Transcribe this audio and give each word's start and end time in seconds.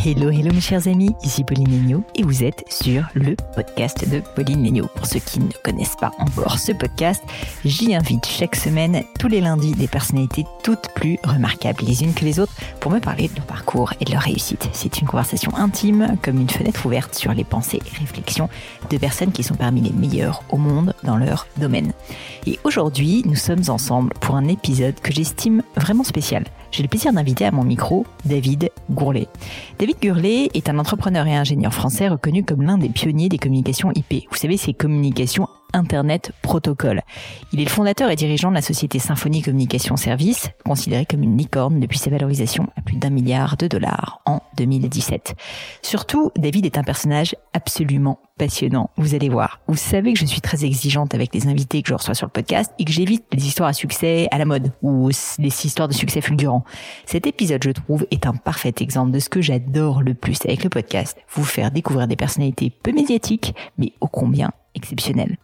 Hello, 0.00 0.30
hello 0.30 0.52
mes 0.54 0.60
chers 0.60 0.86
amis, 0.86 1.16
ici 1.24 1.42
Pauline 1.42 1.72
Legnaud 1.72 2.04
et 2.14 2.22
vous 2.22 2.44
êtes 2.44 2.64
sur 2.68 3.02
le 3.14 3.34
podcast 3.56 4.08
de 4.08 4.20
Pauline 4.36 4.62
Legnaud. 4.62 4.86
Pour 4.94 5.06
ceux 5.06 5.18
qui 5.18 5.40
ne 5.40 5.50
connaissent 5.64 5.96
pas 6.00 6.12
encore 6.20 6.60
ce 6.60 6.70
podcast, 6.70 7.20
j'y 7.64 7.96
invite 7.96 8.24
chaque 8.24 8.54
semaine, 8.54 9.02
tous 9.18 9.26
les 9.26 9.40
lundis, 9.40 9.72
des 9.72 9.88
personnalités 9.88 10.46
toutes 10.62 10.88
plus 10.94 11.18
remarquables 11.24 11.82
les 11.84 12.04
unes 12.04 12.14
que 12.14 12.24
les 12.24 12.38
autres 12.38 12.52
pour 12.78 12.92
me 12.92 13.00
parler 13.00 13.26
de 13.26 13.34
leur 13.34 13.46
parcours 13.46 13.92
et 14.00 14.04
de 14.04 14.12
leur 14.12 14.22
réussite. 14.22 14.68
C'est 14.72 15.00
une 15.00 15.08
conversation 15.08 15.52
intime, 15.56 16.16
comme 16.22 16.40
une 16.40 16.48
fenêtre 16.48 16.86
ouverte 16.86 17.16
sur 17.16 17.34
les 17.34 17.44
pensées 17.44 17.80
et 17.84 17.98
réflexions 17.98 18.48
de 18.88 18.98
personnes 18.98 19.32
qui 19.32 19.42
sont 19.42 19.56
parmi 19.56 19.80
les 19.80 19.92
meilleures 19.92 20.44
au 20.50 20.58
monde 20.58 20.94
dans 21.02 21.16
leur 21.16 21.48
domaine. 21.56 21.92
Et 22.46 22.60
aujourd'hui, 22.62 23.24
nous 23.26 23.34
sommes 23.34 23.64
ensemble 23.66 24.14
pour 24.20 24.36
un 24.36 24.46
épisode 24.46 24.94
que 25.00 25.12
j'estime 25.12 25.62
vraiment 25.76 26.04
spécial 26.04 26.44
j'ai 26.70 26.82
le 26.82 26.88
plaisir 26.88 27.12
d'inviter 27.12 27.44
à 27.44 27.50
mon 27.50 27.64
micro 27.64 28.06
David 28.24 28.70
Gourlet. 28.90 29.28
David 29.78 29.96
Gourlet 30.02 30.50
est 30.54 30.68
un 30.68 30.78
entrepreneur 30.78 31.26
et 31.26 31.36
ingénieur 31.36 31.72
français 31.72 32.08
reconnu 32.08 32.44
comme 32.44 32.62
l'un 32.62 32.78
des 32.78 32.88
pionniers 32.88 33.28
des 33.28 33.38
communications 33.38 33.90
IP. 33.94 34.28
Vous 34.30 34.36
savez, 34.36 34.56
ces 34.56 34.74
communications 34.74 35.48
Internet 35.72 36.32
Protocol. 36.42 37.02
Il 37.52 37.60
est 37.60 37.64
le 37.64 37.70
fondateur 37.70 38.10
et 38.10 38.16
dirigeant 38.16 38.50
de 38.50 38.54
la 38.54 38.62
société 38.62 38.98
Symphonie 38.98 39.42
Communication 39.42 39.96
Service, 39.96 40.50
considérée 40.64 41.06
comme 41.06 41.22
une 41.22 41.36
licorne 41.36 41.80
depuis 41.80 41.98
sa 41.98 42.10
valorisation 42.10 42.68
à 42.76 42.82
plus 42.82 42.96
d'un 42.96 43.10
milliard 43.10 43.56
de 43.56 43.66
dollars 43.66 44.20
en 44.26 44.40
2017. 44.56 45.34
Surtout, 45.82 46.30
David 46.36 46.66
est 46.66 46.78
un 46.78 46.82
personnage 46.82 47.34
absolument 47.52 48.18
passionnant. 48.38 48.90
Vous 48.96 49.14
allez 49.14 49.28
voir. 49.28 49.60
Vous 49.66 49.76
savez 49.76 50.12
que 50.12 50.18
je 50.18 50.24
suis 50.24 50.40
très 50.40 50.64
exigeante 50.64 51.14
avec 51.14 51.34
les 51.34 51.46
invités 51.48 51.82
que 51.82 51.88
je 51.88 51.94
reçois 51.94 52.14
sur 52.14 52.26
le 52.26 52.32
podcast 52.32 52.72
et 52.78 52.84
que 52.84 52.92
j'évite 52.92 53.24
les 53.32 53.46
histoires 53.46 53.68
à 53.68 53.72
succès 53.72 54.28
à 54.30 54.38
la 54.38 54.44
mode 54.44 54.72
ou 54.82 55.10
les 55.38 55.66
histoires 55.66 55.88
de 55.88 55.92
succès 55.92 56.20
fulgurants. 56.20 56.64
Cet 57.04 57.26
épisode, 57.26 57.62
je 57.62 57.70
trouve, 57.70 58.06
est 58.10 58.26
un 58.26 58.34
parfait 58.34 58.74
exemple 58.80 59.10
de 59.10 59.18
ce 59.18 59.28
que 59.28 59.42
j'adore 59.42 60.02
le 60.02 60.14
plus 60.14 60.38
avec 60.44 60.64
le 60.64 60.70
podcast. 60.70 61.18
Vous 61.30 61.44
faire 61.44 61.70
découvrir 61.70 62.06
des 62.06 62.16
personnalités 62.16 62.70
peu 62.70 62.92
médiatiques, 62.92 63.54
mais 63.76 63.92
ô 64.00 64.06
combien 64.06 64.50
exceptionnel. 64.74 65.36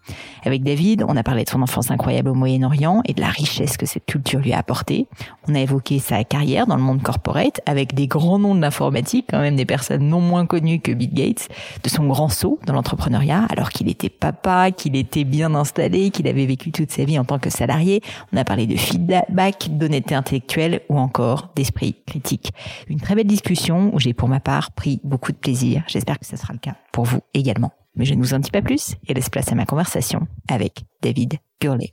Avec 0.45 0.63
David, 0.63 1.05
on 1.07 1.17
a 1.17 1.23
parlé 1.23 1.45
de 1.45 1.51
son 1.51 1.63
enfance 1.63 1.91
incroyable 1.91 2.29
au 2.29 2.35
Moyen-Orient 2.35 3.03
et 3.07 3.15
de 3.15 3.21
la 3.21 3.29
richesse 3.29 3.77
que 3.77 3.87
cette 3.87 4.07
culture 4.07 4.41
lui 4.41 4.53
a 4.53 4.59
apportée. 4.59 5.07
On 5.49 5.55
a 5.55 5.61
évoqué 5.61 5.99
sa 5.99 6.25
carrière 6.25 6.67
dans 6.67 6.77
le 6.77 6.83
monde 6.83 7.03
corporate 7.03 7.61
avec 7.67 7.95
des 7.95 8.07
grands 8.07 8.39
noms 8.39 8.55
de 8.55 8.61
l'informatique, 8.61 9.27
quand 9.31 9.41
même 9.41 9.57
des 9.57 9.65
personnes 9.65 10.09
non 10.09 10.21
moins 10.21 10.47
connues 10.47 10.81
que 10.81 10.93
Bill 10.93 11.13
Gates, 11.13 11.49
de 11.83 11.89
son 11.89 12.07
grand 12.07 12.29
saut 12.29 12.59
dans 12.67 12.73
l'entrepreneuriat 12.73 13.47
alors 13.51 13.71
qu'il 13.71 13.89
était 13.89 14.09
papa, 14.09 14.71
qu'il 14.71 14.97
était 14.97 15.25
bien 15.25 15.55
installé, 15.55 16.11
qu'il 16.11 16.29
avait 16.29 16.47
vécu 16.47 16.71
toute 16.71 16.91
sa 16.91 17.05
vie 17.05 17.19
en 17.19 17.25
tant 17.25 17.39
que 17.39 17.51
salarié. 17.51 18.03
On 18.33 18.37
a 18.37 18.45
parlé 18.45 18.67
de 18.67 18.77
feedback, 18.77 19.69
d'honnêteté 19.71 20.15
intellectuelle 20.15 20.81
ou 20.89 20.99
encore 20.99 21.51
d'esprit 21.57 21.97
critique. 22.07 22.53
Une 22.89 23.01
très 23.01 23.15
belle 23.15 23.27
discussion 23.27 23.91
où 23.95 23.99
j'ai 23.99 24.15
pour 24.15 24.29
ma 24.29 24.41
part 24.41 24.73
pris 24.73 25.01
beaucoup 25.05 25.33
de 25.33 25.37
plaisir. 25.37 25.83
J'espère 25.87 26.19
que 26.19 26.27
ce 26.27 26.37
sera 26.37 26.53
le 26.53 26.59
cas 26.59 26.75
pour 26.93 27.05
vous 27.05 27.21
également. 27.35 27.73
Mais 27.97 28.05
je 28.05 28.15
ne 28.15 28.21
vous 28.21 28.35
en 28.35 28.39
dis 28.39 28.51
pas 28.51 28.63
plus 28.63 28.97
et 29.07 29.15
laisse 29.15 29.31
place 29.31 29.53
à 29.53 29.55
ma 29.55 29.67
conversation 29.67 30.27
avec 30.49 30.85
David 31.03 31.35
Gurley. 31.61 31.93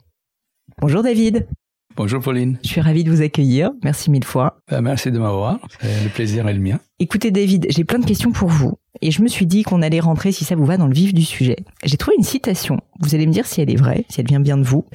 Bonjour 0.80 1.02
David. 1.02 1.46
Bonjour 1.94 2.22
Pauline. 2.22 2.58
Je 2.62 2.68
suis 2.68 2.80
ravie 2.80 3.04
de 3.04 3.10
vous 3.10 3.20
accueillir. 3.20 3.70
Merci 3.84 4.10
mille 4.10 4.24
fois. 4.24 4.60
Euh, 4.72 4.80
merci 4.80 5.12
de 5.12 5.18
m'avoir. 5.18 5.58
Le 5.82 6.08
plaisir 6.08 6.48
est 6.48 6.54
le 6.54 6.60
mien. 6.60 6.80
Écoutez 6.98 7.30
David, 7.30 7.66
j'ai 7.68 7.84
plein 7.84 7.98
de 7.98 8.06
questions 8.06 8.32
pour 8.32 8.48
vous. 8.48 8.78
Et 9.00 9.10
je 9.10 9.22
me 9.22 9.28
suis 9.28 9.46
dit 9.46 9.62
qu'on 9.62 9.82
allait 9.82 10.00
rentrer, 10.00 10.32
si 10.32 10.44
ça 10.44 10.54
vous 10.54 10.64
va, 10.64 10.76
dans 10.76 10.86
le 10.86 10.94
vif 10.94 11.12
du 11.12 11.22
sujet. 11.22 11.56
J'ai 11.84 11.96
trouvé 11.96 12.16
une 12.18 12.24
citation. 12.24 12.80
Vous 13.00 13.14
allez 13.14 13.26
me 13.26 13.32
dire 13.32 13.46
si 13.46 13.60
elle 13.60 13.70
est 13.70 13.76
vraie, 13.76 14.04
si 14.08 14.20
elle 14.20 14.26
vient 14.26 14.40
bien 14.40 14.56
de 14.56 14.62
vous. 14.62 14.86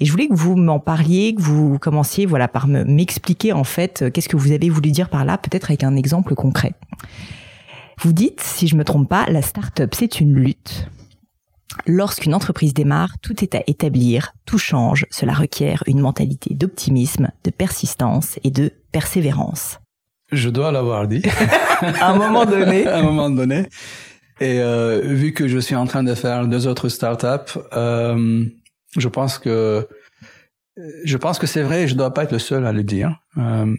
Et 0.00 0.04
je 0.04 0.12
voulais 0.12 0.28
que 0.28 0.34
vous 0.34 0.56
m'en 0.56 0.78
parliez, 0.78 1.34
que 1.34 1.42
vous 1.42 1.78
commenciez, 1.78 2.26
voilà, 2.26 2.48
par 2.48 2.68
m'expliquer 2.68 3.52
en 3.52 3.64
fait 3.64 4.04
qu'est-ce 4.12 4.28
que 4.28 4.36
vous 4.36 4.52
avez 4.52 4.68
voulu 4.68 4.90
dire 4.90 5.08
par 5.08 5.24
là, 5.24 5.38
peut-être 5.38 5.70
avec 5.70 5.84
un 5.84 5.96
exemple 5.96 6.34
concret. 6.34 6.74
Vous 8.02 8.12
dites, 8.12 8.40
si 8.40 8.68
je 8.68 8.76
me 8.76 8.84
trompe 8.84 9.08
pas, 9.08 9.26
la 9.30 9.42
start-up, 9.42 9.94
c'est 9.94 10.20
une 10.20 10.34
lutte. 10.34 10.88
Lorsqu'une 11.86 12.34
entreprise 12.34 12.74
démarre, 12.74 13.18
tout 13.22 13.42
est 13.42 13.54
à 13.54 13.62
établir, 13.66 14.32
tout 14.44 14.58
change, 14.58 15.06
cela 15.10 15.32
requiert 15.32 15.82
une 15.86 16.00
mentalité 16.00 16.54
d'optimisme, 16.54 17.30
de 17.44 17.50
persistance 17.50 18.38
et 18.44 18.50
de 18.50 18.72
persévérance. 18.92 19.80
Je 20.32 20.48
dois 20.48 20.72
l'avoir 20.72 21.06
dit. 21.06 21.22
à 22.00 22.12
un 22.12 22.16
moment 22.16 22.44
donné. 22.44 22.86
à 22.86 22.98
un 22.98 23.02
moment 23.02 23.30
donné. 23.30 23.66
Et 24.40 24.60
euh, 24.60 25.00
vu 25.02 25.32
que 25.32 25.48
je 25.48 25.58
suis 25.58 25.74
en 25.74 25.86
train 25.86 26.02
de 26.02 26.14
faire 26.14 26.46
deux 26.46 26.66
autres 26.66 26.88
startups, 26.88 27.58
euh, 27.72 28.44
je 28.96 29.08
pense 29.08 29.38
que 29.38 29.88
je 31.04 31.16
pense 31.16 31.38
que 31.38 31.46
c'est 31.46 31.62
vrai. 31.62 31.84
Et 31.84 31.88
je 31.88 31.94
dois 31.94 32.12
pas 32.12 32.24
être 32.24 32.32
le 32.32 32.38
seul 32.38 32.66
à 32.66 32.72
le 32.72 32.82
dire. 32.82 33.18
Euh, 33.38 33.74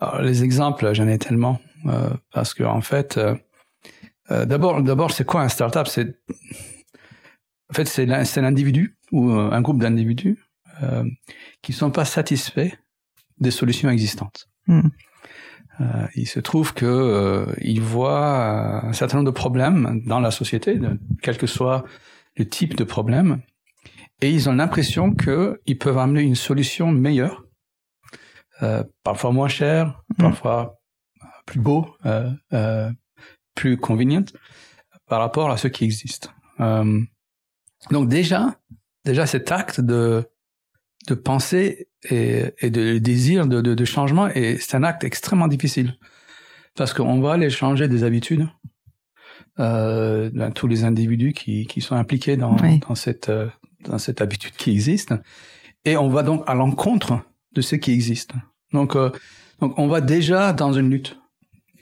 alors, 0.00 0.22
les 0.22 0.44
exemples, 0.44 0.94
j'en 0.94 1.08
ai 1.08 1.18
tellement. 1.18 1.60
Euh, 1.86 2.10
parce 2.32 2.54
que 2.54 2.64
en 2.64 2.80
fait, 2.80 3.16
euh, 3.16 3.34
euh, 4.30 4.44
d'abord, 4.44 4.82
d'abord, 4.82 5.10
c'est 5.10 5.24
quoi 5.24 5.42
un 5.42 5.48
startup? 5.48 5.86
C'est 5.86 6.16
en 7.70 7.74
fait 7.74 7.86
c'est 7.86 8.06
l'individu 8.06 8.96
ou 9.12 9.30
un 9.30 9.60
groupe 9.60 9.80
d'individus 9.80 10.38
qui 11.60 11.72
sont 11.72 11.90
pas 11.90 12.04
satisfaits 12.04 12.70
des 13.40 13.50
solutions 13.50 13.90
existantes. 13.90 14.48
Hmm. 14.66 14.90
il 16.14 16.26
se 16.26 16.40
trouve 16.40 16.74
que 16.74 17.46
ils 17.60 17.80
voient 17.80 18.84
un 18.84 18.92
certain 18.92 19.18
nombre 19.18 19.30
de 19.30 19.34
problèmes 19.34 20.02
dans 20.04 20.20
la 20.20 20.30
société, 20.30 20.78
quel 21.22 21.36
que 21.36 21.46
soit 21.46 21.84
le 22.36 22.48
type 22.48 22.76
de 22.76 22.84
problème, 22.84 23.40
et 24.20 24.30
ils 24.30 24.48
ont 24.48 24.52
l'impression 24.52 25.14
qu'ils 25.14 25.78
peuvent 25.78 25.98
amener 25.98 26.22
une 26.22 26.34
solution 26.34 26.90
meilleure, 26.90 27.44
euh, 28.62 28.82
parfois 29.04 29.32
moins 29.32 29.48
chère, 29.48 30.02
hmm. 30.10 30.22
parfois 30.22 30.77
plus 31.48 31.60
beau, 31.60 31.96
euh, 32.04 32.30
euh, 32.52 32.90
plus 33.54 33.78
convenient 33.78 34.26
par 35.06 35.20
rapport 35.20 35.50
à 35.50 35.56
ce 35.56 35.66
qui 35.68 35.84
existe. 35.84 36.30
Euh, 36.60 37.00
donc 37.90 38.08
déjà, 38.08 38.58
déjà 39.04 39.26
cet 39.26 39.50
acte 39.50 39.80
de 39.80 40.24
de 41.06 41.14
penser 41.14 41.88
et, 42.10 42.52
et 42.58 42.70
de 42.70 42.98
désir 42.98 43.46
de, 43.46 43.62
de, 43.62 43.74
de 43.74 43.84
changement, 43.86 44.28
et 44.28 44.58
c'est 44.60 44.76
un 44.76 44.84
acte 44.84 45.04
extrêmement 45.04 45.48
difficile 45.48 45.96
parce 46.76 46.92
qu'on 46.92 47.20
va 47.20 47.32
aller 47.32 47.48
changer 47.50 47.88
des 47.88 48.04
habitudes. 48.04 48.46
Euh, 49.60 50.30
dans 50.32 50.52
tous 50.52 50.68
les 50.68 50.84
individus 50.84 51.32
qui, 51.32 51.66
qui 51.66 51.80
sont 51.80 51.96
impliqués 51.96 52.36
dans, 52.36 52.56
dans 52.88 52.94
cette 52.94 53.32
dans 53.84 53.98
cette 53.98 54.20
habitude 54.20 54.54
qui 54.56 54.70
existe, 54.70 55.14
et 55.84 55.96
on 55.96 56.08
va 56.08 56.22
donc 56.22 56.44
à 56.46 56.54
l'encontre 56.54 57.22
de 57.54 57.60
ce 57.62 57.74
qui 57.76 57.90
existe. 57.92 58.32
Donc 58.72 58.96
donc 59.60 59.78
on 59.78 59.88
va 59.88 60.00
déjà 60.00 60.52
dans 60.52 60.72
une 60.72 60.90
lutte. 60.90 61.17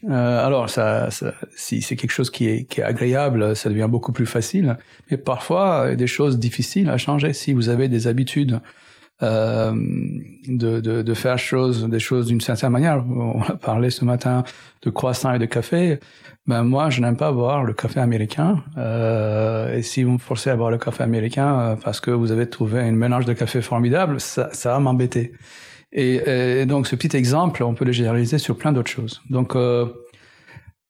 Euh, 0.09 0.47
alors, 0.47 0.71
ça, 0.71 1.11
ça, 1.11 1.33
si 1.57 1.83
c'est 1.83 1.97
quelque 1.97 2.11
chose 2.11 2.31
qui 2.31 2.49
est, 2.49 2.65
qui 2.65 2.81
est 2.81 2.85
agréable, 2.85 3.57
ça 3.57 3.69
devient 3.69 3.89
beaucoup 3.89 4.13
plus 4.13 4.27
facile. 4.27 4.77
Mais 5.11 5.17
parfois, 5.17 5.95
des 5.95 6.07
choses 6.07 6.39
difficiles 6.39 6.89
à 6.89 6.97
changer. 6.97 7.33
Si 7.33 7.53
vous 7.53 7.69
avez 7.69 7.89
des 7.89 8.07
habitudes 8.07 8.61
euh, 9.23 9.73
de, 10.47 10.81
de, 10.81 11.01
de, 11.01 11.15
faire 11.15 11.39
choses, 11.39 11.89
des 11.89 11.99
choses 11.99 12.27
d'une 12.27 12.43
certaine 12.43 12.69
manière. 12.69 13.03
On 13.09 13.41
a 13.41 13.57
parlé 13.57 13.89
ce 13.89 14.05
matin 14.05 14.45
de 14.83 14.91
croissant 14.91 15.33
et 15.33 15.39
de 15.39 15.47
café. 15.47 16.01
Ben 16.47 16.63
moi, 16.65 16.91
je 16.91 17.01
n'aime 17.01 17.17
pas 17.17 17.33
boire 17.33 17.65
le 17.65 17.73
café 17.73 18.01
américain. 18.01 18.63
Euh, 18.77 19.75
et 19.75 19.81
si 19.81 20.03
vous 20.03 20.13
me 20.13 20.19
forcez 20.19 20.51
à 20.51 20.57
boire 20.57 20.71
le 20.71 20.77
café 20.77 21.03
américain 21.03 21.59
euh, 21.59 21.77
parce 21.83 22.01
que 22.01 22.11
vous 22.11 22.31
avez 22.31 22.47
trouvé 22.47 22.81
un 22.81 22.93
mélange 22.93 23.25
de 23.25 23.33
café 23.33 23.63
formidable, 23.63 24.21
ça, 24.21 24.51
ça 24.53 24.73
va 24.73 24.81
m'embêter. 24.81 25.33
Et, 25.93 26.17
et, 26.61 26.67
donc, 26.67 26.87
ce 26.87 26.97
petit 26.97 27.17
exemple, 27.17 27.63
on 27.63 27.75
peut 27.75 27.85
le 27.85 27.93
généraliser 27.93 28.39
sur 28.39 28.57
plein 28.57 28.73
d'autres 28.73 28.91
choses. 28.91 29.23
Donc, 29.31 29.57
euh, 29.57 29.87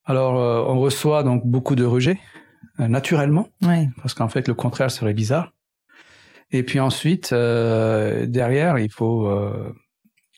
alors, 0.05 0.39
euh, 0.39 0.73
on 0.73 0.81
reçoit 0.81 1.23
donc 1.23 1.47
beaucoup 1.47 1.75
de 1.75 1.85
rejets 1.85 2.19
naturellement, 2.79 3.49
ouais. 3.63 3.89
parce 4.03 4.13
qu'en 4.13 4.29
fait, 4.29 4.49
le 4.49 4.55
contraire 4.55 4.91
serait 4.91 5.15
bizarre. 5.15 5.53
Et 6.51 6.63
puis 6.63 6.79
ensuite, 6.79 7.33
euh, 7.33 8.27
derrière, 8.27 8.79
il 8.79 8.91
faut, 8.91 9.27
euh, 9.27 9.73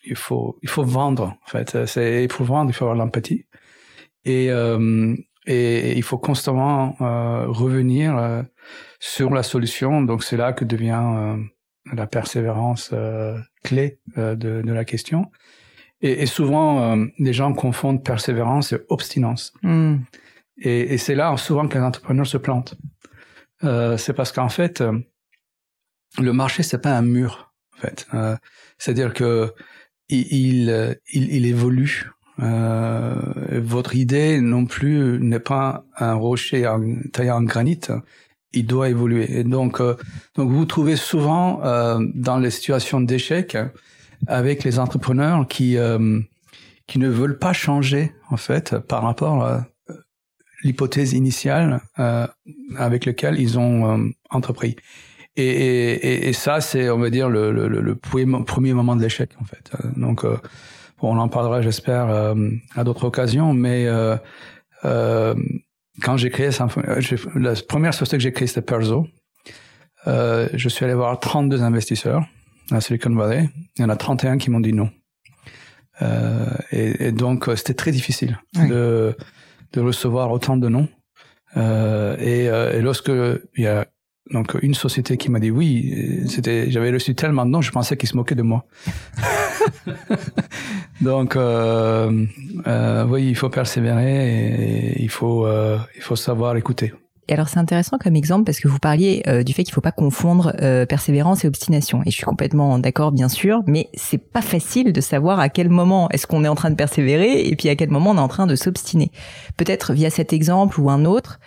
il 0.05 0.16
faut, 0.16 0.58
il 0.62 0.69
faut 0.69 0.84
vendre. 0.84 1.37
En 1.44 1.50
fait, 1.50 1.87
c'est 1.87 2.26
pour 2.31 2.46
vendre, 2.46 2.70
il 2.70 2.75
faut 2.75 2.84
avoir 2.84 2.96
l'empathie. 2.96 3.44
Et, 4.25 4.50
euh, 4.50 5.14
et 5.46 5.96
il 5.96 6.02
faut 6.02 6.19
constamment 6.19 6.96
euh, 7.00 7.46
revenir 7.46 8.16
euh, 8.16 8.43
sur 9.00 9.31
la 9.31 9.43
solution. 9.43 10.02
Donc 10.02 10.22
c'est 10.22 10.37
là 10.37 10.52
que 10.52 10.64
devient 10.64 11.02
euh, 11.02 11.37
la 11.93 12.06
persévérance 12.06 12.94
clé 13.64 13.99
de, 14.17 14.35
de, 14.35 14.73
la 14.73 14.85
question. 14.85 15.31
Et, 16.00 16.23
et 16.23 16.26
souvent, 16.26 16.96
les 17.19 17.32
gens 17.32 17.52
confondent 17.52 18.05
persévérance 18.05 18.73
et 18.73 18.79
obstinence. 18.88 19.52
Mm. 19.62 19.96
Et, 20.58 20.94
et 20.94 20.99
c'est 20.99 21.14
là 21.14 21.37
souvent 21.37 21.69
que 21.69 21.79
les 21.79 21.85
entrepreneurs 21.85 22.26
se 22.26 22.38
plantent. 22.38 22.76
c'est 23.62 24.12
parce 24.12 24.32
qu'en 24.32 24.49
fait, 24.49 24.82
le 26.19 26.32
marché 26.32 26.62
c'est 26.62 26.79
pas 26.79 26.96
un 26.96 27.02
mur 27.02 27.52
en 27.76 27.81
fait 27.81 28.06
euh, 28.14 28.37
c'est 28.79 28.93
à 28.93 28.94
dire 28.94 29.12
que 29.12 29.52
il, 30.08 30.70
il, 31.12 31.35
il, 31.35 31.44
évolue 31.44 32.11
euh, 32.40 33.14
votre 33.61 33.94
idée 33.94 34.40
non 34.40 34.64
plus 34.64 35.19
n'est 35.20 35.38
pas 35.38 35.85
un 35.99 36.14
rocher 36.14 36.67
taillé 37.12 37.31
en 37.31 37.43
granit 37.43 37.81
il 38.53 38.67
doit 38.67 38.89
évoluer 38.89 39.45
donc 39.45 39.81
euh, 39.81 39.97
donc 40.35 40.50
vous 40.50 40.65
trouvez 40.65 40.97
souvent 40.97 41.61
euh, 41.65 41.99
dans 42.15 42.39
les 42.39 42.50
situations 42.50 43.00
d'échec 43.00 43.56
avec 44.27 44.65
les 44.65 44.79
entrepreneurs 44.79 45.47
qui 45.47 45.77
euh, 45.77 46.21
qui 46.87 46.99
ne 46.99 47.09
veulent 47.09 47.39
pas 47.39 47.53
changer 47.53 48.12
en 48.31 48.37
fait 48.37 48.79
par 48.79 49.03
rapport 49.03 49.45
à 49.45 49.67
l'hypothèse 50.65 51.12
initiale 51.12 51.81
avec 52.77 53.05
laquelle 53.05 53.39
ils 53.39 53.59
ont 53.59 54.11
entrepris 54.31 54.77
et, 55.39 55.43
et, 55.43 56.29
et, 56.29 56.33
ça, 56.33 56.61
c'est, 56.61 56.91
on 56.91 56.99
va 56.99 57.11
dire, 57.11 57.29
le, 57.29 57.53
le, 57.53 57.69
le 57.69 57.95
premier 57.95 58.75
moment 58.75 58.97
de 58.97 59.03
l'échec, 59.03 59.31
en 59.41 59.45
fait. 59.45 59.71
Euh, 59.75 59.89
donc, 59.97 60.25
euh, 60.25 60.37
bon, 61.00 61.15
on 61.15 61.19
en 61.19 61.29
parlera, 61.29 61.62
j'espère, 61.62 62.11
euh, 62.11 62.35
à 62.75 62.83
d'autres 62.83 63.05
occasions, 63.05 63.55
mais 63.55 63.87
euh, 63.87 64.17
euh, 64.85 65.37
quand 66.03 66.17
j'ai 66.17 66.31
créé 66.31 66.50
la 67.35 67.55
première 67.69 67.95
société 67.95 68.17
que 68.17 68.23
j'ai 68.23 68.33
créée, 68.33 68.47
c'était 68.47 68.62
Perzo. 68.62 69.06
Euh, 70.06 70.49
je 70.55 70.69
suis 70.69 70.85
allé 70.85 70.95
voir 70.95 71.19
32 71.19 71.62
investisseurs 71.62 72.25
à 72.71 72.81
Silicon 72.81 73.15
Valley. 73.15 73.50
Il 73.77 73.83
y 73.83 73.85
en 73.85 73.89
a 73.89 73.97
31 73.97 74.39
qui 74.39 74.50
m'ont 74.50 74.61
dit 74.61 74.73
non. 74.73 74.91
Euh, 76.03 76.47
et, 76.71 77.09
et, 77.09 77.12
donc, 77.12 77.50
c'était 77.56 77.75
très 77.75 77.91
difficile 77.91 78.39
oui. 78.56 78.69
de, 78.69 79.17
de 79.73 79.81
recevoir 79.81 80.31
autant 80.31 80.56
de 80.56 80.69
non. 80.69 80.89
Euh, 81.56 82.17
et, 82.21 82.45
et, 82.77 82.81
lorsque 82.81 83.09
il 83.09 83.62
y 83.62 83.67
a 83.67 83.87
donc 84.30 84.56
une 84.62 84.75
société 84.75 85.16
qui 85.16 85.30
m'a 85.30 85.40
dit 85.40 85.50
oui, 85.50 86.25
c'était, 86.28 86.70
j'avais 86.70 86.90
reçu 86.90 87.14
tellement 87.14 87.46
de 87.46 87.50
noms, 87.50 87.60
je 87.60 87.70
pensais 87.70 87.96
qu'ils 87.96 88.08
se 88.08 88.16
moquaient 88.16 88.34
de 88.34 88.42
moi. 88.42 88.64
Donc 91.00 91.36
euh, 91.36 92.26
euh, 92.66 93.04
oui, 93.06 93.28
il 93.28 93.36
faut 93.36 93.48
persévérer 93.48 94.92
et 94.94 95.02
il 95.02 95.10
faut 95.10 95.46
euh, 95.46 95.78
il 95.96 96.02
faut 96.02 96.16
savoir 96.16 96.56
écouter. 96.56 96.92
Et 97.28 97.34
alors 97.34 97.48
c'est 97.48 97.58
intéressant 97.58 97.98
comme 97.98 98.16
exemple 98.16 98.44
parce 98.44 98.58
que 98.58 98.69
vous 98.69 98.78
parliez 98.78 99.22
euh, 99.28 99.42
du 99.42 99.52
fait 99.52 99.62
qu'il 99.62 99.75
faut 99.75 99.82
pas 99.82 99.92
confondre 99.92 100.54
euh, 100.62 100.86
persévérance 100.86 101.44
et 101.44 101.48
obstination. 101.48 102.00
Et 102.06 102.10
je 102.10 102.16
suis 102.16 102.25
complètement 102.25 102.78
d'accord 102.78 103.12
bien 103.12 103.28
sûr, 103.28 103.62
mais 103.66 103.90
c'est 103.94 104.19
pas 104.19 104.40
facile 104.40 104.94
de 104.94 105.00
savoir 105.02 105.38
à 105.38 105.50
quel 105.50 105.69
moment 105.69 106.08
est-ce 106.08 106.26
qu'on 106.26 106.42
est 106.42 106.48
en 106.48 106.54
train 106.54 106.70
de 106.70 106.75
persévérer 106.75 107.46
et 107.46 107.54
puis 107.54 107.69
à 107.69 107.76
quel 107.76 107.90
moment 107.90 108.12
on 108.12 108.16
est 108.16 108.20
en 108.20 108.28
train 108.28 108.46
de 108.46 108.56
s'obstiner. 108.56 109.10
Peut-être 109.58 109.92
via 109.92 110.08
cet 110.08 110.32
exemple 110.32 110.80
ou 110.80 110.88
un 110.88 111.04
autre, 111.04 111.38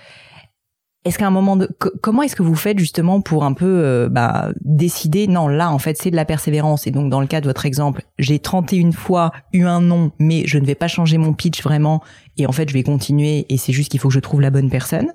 est-ce 1.03 1.17
qu'à 1.17 1.25
un 1.25 1.31
moment 1.31 1.55
de 1.55 1.67
comment 2.01 2.21
est-ce 2.21 2.35
que 2.35 2.43
vous 2.43 2.55
faites 2.55 2.77
justement 2.77 3.21
pour 3.21 3.43
un 3.43 3.53
peu 3.53 3.65
euh, 3.65 4.07
bah, 4.09 4.49
décider 4.61 5.27
non 5.27 5.47
là 5.47 5.71
en 5.71 5.79
fait 5.79 5.97
c'est 5.97 6.11
de 6.11 6.15
la 6.15 6.25
persévérance 6.25 6.85
et 6.85 6.91
donc 6.91 7.09
dans 7.09 7.21
le 7.21 7.27
cas 7.27 7.41
de 7.41 7.47
votre 7.47 7.65
exemple 7.65 8.03
j'ai 8.19 8.37
31 8.37 8.91
fois 8.91 9.31
eu 9.51 9.65
un 9.65 9.81
nom 9.81 10.11
mais 10.19 10.43
je 10.45 10.59
ne 10.59 10.65
vais 10.65 10.75
pas 10.75 10.87
changer 10.87 11.17
mon 11.17 11.33
pitch 11.33 11.63
vraiment 11.63 12.03
et 12.37 12.45
en 12.47 12.51
fait 12.51 12.69
je 12.69 12.73
vais 12.73 12.83
continuer 12.83 13.45
et 13.49 13.57
c'est 13.57 13.73
juste 13.73 13.91
qu'il 13.91 13.99
faut 13.99 14.07
que 14.07 14.13
je 14.13 14.19
trouve 14.19 14.41
la 14.41 14.49
bonne 14.49 14.69
personne. 14.69 15.13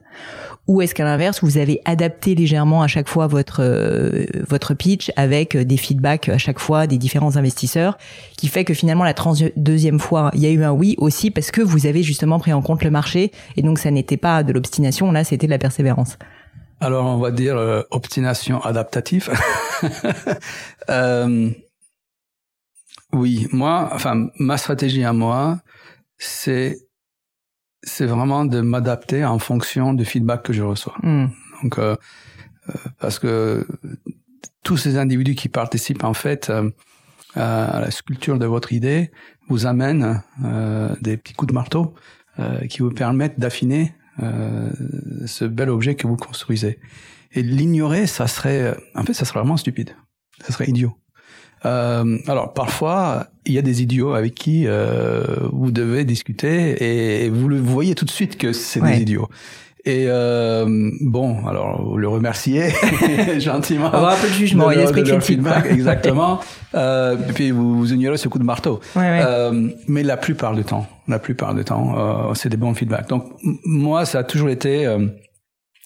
Ou 0.69 0.83
est-ce 0.83 0.95
qu'à 0.95 1.05
l'inverse 1.05 1.43
vous 1.43 1.59
avez 1.59 1.81
adapté 1.85 2.35
légèrement 2.35 2.83
à 2.83 2.89
chaque 2.89 3.09
fois 3.09 3.27
votre 3.27 3.61
euh, 3.63 4.27
votre 4.49 4.75
pitch 4.75 5.13
avec 5.17 5.57
des 5.57 5.77
feedbacks 5.77 6.29
à 6.29 6.39
chaque 6.39 6.59
fois 6.59 6.87
des 6.87 6.99
différents 6.99 7.37
investisseurs 7.37 7.99
qui 8.37 8.49
fait 8.49 8.65
que 8.65 8.75
finalement 8.75 9.05
la 9.05 9.15
deuxième 9.57 10.01
fois 10.01 10.31
il 10.35 10.41
y 10.41 10.47
a 10.47 10.51
eu 10.51 10.65
un 10.65 10.73
oui 10.73 10.95
aussi 10.99 11.31
parce 11.31 11.51
que 11.51 11.61
vous 11.61 11.87
avez 11.87 12.03
justement 12.03 12.39
pris 12.39 12.53
en 12.53 12.63
compte 12.63 12.83
le 12.83 12.91
marché 12.91 13.31
et 13.57 13.63
donc 13.63 13.79
ça 13.79 13.91
n'était 13.91 14.17
pas 14.17 14.43
de 14.43 14.53
l'obstination. 14.53 15.13
Là 15.13 15.25
c'était 15.25 15.47
de 15.47 15.53
la 15.53 15.59
persévérance. 15.59 16.19
Alors 16.81 17.07
on 17.07 17.19
va 17.19 17.31
dire 17.31 17.57
euh, 17.57 17.83
obstination 17.91 18.63
adaptative. 18.63 19.31
Euh, 20.89 21.51
oui 23.13 23.49
moi 23.51 23.91
enfin 23.93 24.29
ma 24.39 24.57
stratégie 24.57 25.05
à 25.05 25.13
moi 25.13 25.59
c'est 26.17 26.86
c'est 27.87 28.07
vraiment 28.07 28.45
de 28.45 28.61
m'adapter 28.61 29.25
en 29.25 29.39
fonction 29.39 29.95
du 29.95 30.05
feedback 30.05 30.43
que 30.43 30.53
je 30.53 30.63
reçois. 30.63 30.95
Mm. 31.03 31.27
Donc, 31.63 31.79
euh, 31.79 31.97
euh, 32.69 32.73
parce 33.01 33.19
que 33.19 33.67
tous 34.63 34.77
ces 34.77 34.99
individus 34.99 35.37
qui 35.37 35.49
participent 35.49 36.05
en 36.05 36.13
fait 36.13 36.51
euh, 36.51 36.71
à 37.37 37.81
la 37.81 37.91
sculpture 37.91 38.39
de 38.39 38.47
votre 38.47 38.73
idée 38.73 39.11
vous 39.49 39.67
amènent 39.67 40.23
euh, 40.45 40.95
des 41.01 41.17
petits 41.17 41.35
coups 41.35 41.49
de 41.51 41.55
marteau 41.55 41.95
euh, 42.39 42.67
qui 42.67 42.81
vous 42.81 42.91
permettent 42.91 43.39
d'affiner 43.39 43.95
euh, 44.23 44.71
ce 45.27 45.45
bel 45.45 45.71
objet 45.71 45.95
que 45.95 46.07
vous 46.07 46.17
construisez. 46.17 46.81
Et 47.33 47.43
l'ignorer, 47.43 48.07
ça 48.07 48.27
serait, 48.27 48.77
en 48.95 49.05
fait, 49.05 49.13
ça 49.13 49.25
serait 49.25 49.41
vraiment 49.41 49.57
stupide. 49.57 49.91
Ça 50.41 50.53
serait 50.53 50.67
idiot. 50.67 50.95
Euh, 51.65 52.19
alors 52.27 52.53
parfois, 52.53 53.27
il 53.45 53.53
y 53.53 53.59
a 53.59 53.63
des 53.63 53.83
idiots 53.83 54.15
avec 54.15 54.35
qui 54.35 54.67
euh, 54.67 55.25
vous 55.53 55.71
devez 55.71 56.05
discuter 56.05 57.25
et, 57.25 57.29
vous 57.31 57.49
le 57.49 57.59
voyez 57.59 57.95
tout 57.95 58.05
de 58.05 58.11
suite 58.11 58.37
que 58.37 58.53
c'est 58.53 58.81
ouais. 58.81 58.97
des 58.97 59.03
idiots. 59.03 59.29
Et 59.87 60.07
euh, 60.09 60.91
bon, 61.01 61.47
alors 61.47 61.81
vous 61.81 61.97
le 61.97 62.09
remerciez 62.09 62.71
gentiment. 63.39 63.87
Avoir 63.87 64.15
un 64.15 64.17
peu 64.17 64.27
de 64.27 64.33
jugement 64.33 64.69
et 64.73 64.77
l'esprit 64.77 65.05
critique. 65.05 65.41
exactement. 65.71 66.41
euh, 66.75 67.17
et 67.17 67.33
puis 67.33 67.53
vous, 67.53 67.79
vous 67.79 67.93
ignorez 67.93 68.17
ce 68.17 68.27
coup 68.27 68.41
de 68.41 68.45
marteau. 68.45 68.81
Ouais, 68.97 69.03
ouais. 69.03 69.23
Euh, 69.25 69.69
mais 69.87 70.03
la 70.03 70.17
plupart 70.17 70.57
du 70.57 70.65
temps, 70.65 70.89
la 71.07 71.21
plupart 71.21 71.55
du 71.55 71.65
temps, 71.65 71.95
euh, 71.97 72.35
c'est 72.35 72.49
des 72.49 72.57
bons 72.57 72.75
feedbacks. 72.75 73.09
Donc 73.09 73.27
moi, 73.65 74.05
ça 74.07 74.19
a 74.19 74.25
toujours 74.25 74.49
été 74.49 74.87
euh, 74.87 75.07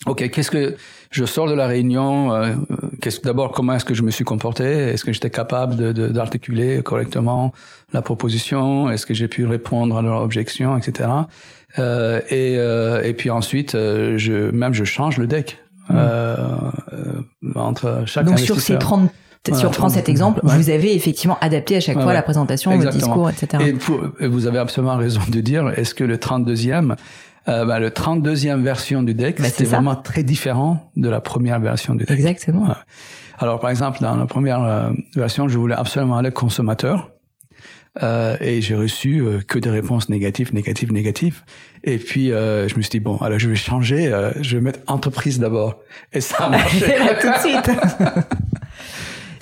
Ok, 0.06 0.30
qu'est-ce 0.30 0.50
que 0.50 0.76
je 1.10 1.24
sors 1.26 1.46
de 1.46 1.52
la 1.52 1.66
réunion 1.66 2.32
euh, 2.32 2.54
Qu'est-ce 3.02 3.20
d'abord 3.20 3.52
comment 3.52 3.74
est-ce 3.74 3.84
que 3.84 3.92
je 3.92 4.02
me 4.02 4.10
suis 4.10 4.24
comporté? 4.24 4.64
Est-ce 4.64 5.04
que 5.04 5.12
j'étais 5.12 5.28
capable 5.28 5.76
de, 5.76 5.92
de, 5.92 6.08
d'articuler 6.08 6.82
correctement 6.82 7.52
la 7.92 8.00
proposition? 8.00 8.90
Est-ce 8.90 9.04
que 9.04 9.12
j'ai 9.12 9.28
pu 9.28 9.44
répondre 9.44 9.98
à 9.98 10.02
leurs 10.02 10.22
objections, 10.22 10.78
etc. 10.78 11.10
Euh, 11.78 12.20
et, 12.30 12.56
euh, 12.56 13.02
et 13.02 13.12
puis 13.12 13.30
ensuite, 13.30 13.74
euh, 13.74 14.16
je 14.16 14.50
même 14.50 14.72
je 14.72 14.84
change 14.84 15.18
le 15.18 15.26
deck 15.26 15.58
mmh. 15.90 15.94
entre 17.54 18.02
chaque 18.06 18.24
Donc 18.24 18.38
sur 18.38 18.60
ces 18.60 18.78
30 18.78 19.10
si 19.52 19.64
on 19.64 19.70
prend 19.70 19.88
cet 19.88 20.10
exemple, 20.10 20.40
ouais. 20.44 20.54
vous 20.54 20.68
avez 20.68 20.94
effectivement 20.94 21.38
adapté 21.40 21.76
à 21.76 21.80
chaque 21.80 21.96
ouais, 21.96 22.02
fois 22.02 22.12
la 22.12 22.22
présentation, 22.22 22.72
Exactement. 22.72 22.92
le 22.92 23.30
discours, 23.30 23.30
etc. 23.30 23.64
Et 23.66 23.72
pour, 23.72 23.98
vous 24.20 24.46
avez 24.46 24.58
absolument 24.58 24.96
raison 24.96 25.22
de 25.28 25.40
dire, 25.40 25.72
est-ce 25.76 25.94
que 25.94 26.04
le 26.04 26.18
32e 26.18 26.94
euh, 27.48 27.64
bah, 27.64 27.80
le 27.80 27.90
32e 27.90 28.62
version 28.62 29.02
du 29.02 29.14
deck, 29.14 29.40
bah, 29.40 29.48
c'était 29.48 29.64
vraiment 29.64 29.96
très 29.96 30.22
différent 30.22 30.90
de 30.96 31.08
la 31.08 31.20
première 31.20 31.60
version 31.60 31.94
du 31.94 32.04
deck. 32.04 32.18
Exactement. 32.18 32.74
Alors, 33.38 33.58
par 33.58 33.70
exemple, 33.70 34.00
dans 34.00 34.16
la 34.16 34.26
première 34.26 34.62
euh, 34.62 34.90
version, 35.14 35.48
je 35.48 35.58
voulais 35.58 35.74
absolument 35.74 36.18
aller 36.18 36.30
consommateur. 36.30 37.10
Euh, 38.02 38.36
et 38.40 38.62
j'ai 38.62 38.76
reçu 38.76 39.20
euh, 39.20 39.40
que 39.40 39.58
des 39.58 39.70
réponses 39.70 40.08
négatives, 40.08 40.54
négatives, 40.54 40.92
négatives. 40.92 41.42
Et 41.82 41.98
puis 41.98 42.30
euh, 42.30 42.68
je 42.68 42.76
me 42.76 42.82
suis 42.82 42.90
dit 42.90 43.00
bon, 43.00 43.16
alors 43.16 43.38
je 43.38 43.48
vais 43.48 43.56
changer, 43.56 44.12
euh, 44.12 44.30
je 44.40 44.56
vais 44.56 44.62
mettre 44.62 44.80
entreprise 44.86 45.40
d'abord. 45.40 45.80
Et 46.12 46.20
ça 46.20 46.44
a 46.44 46.48
marché 46.50 46.94
tout 47.20 47.28
de 47.28 47.38
suite. 47.38 47.70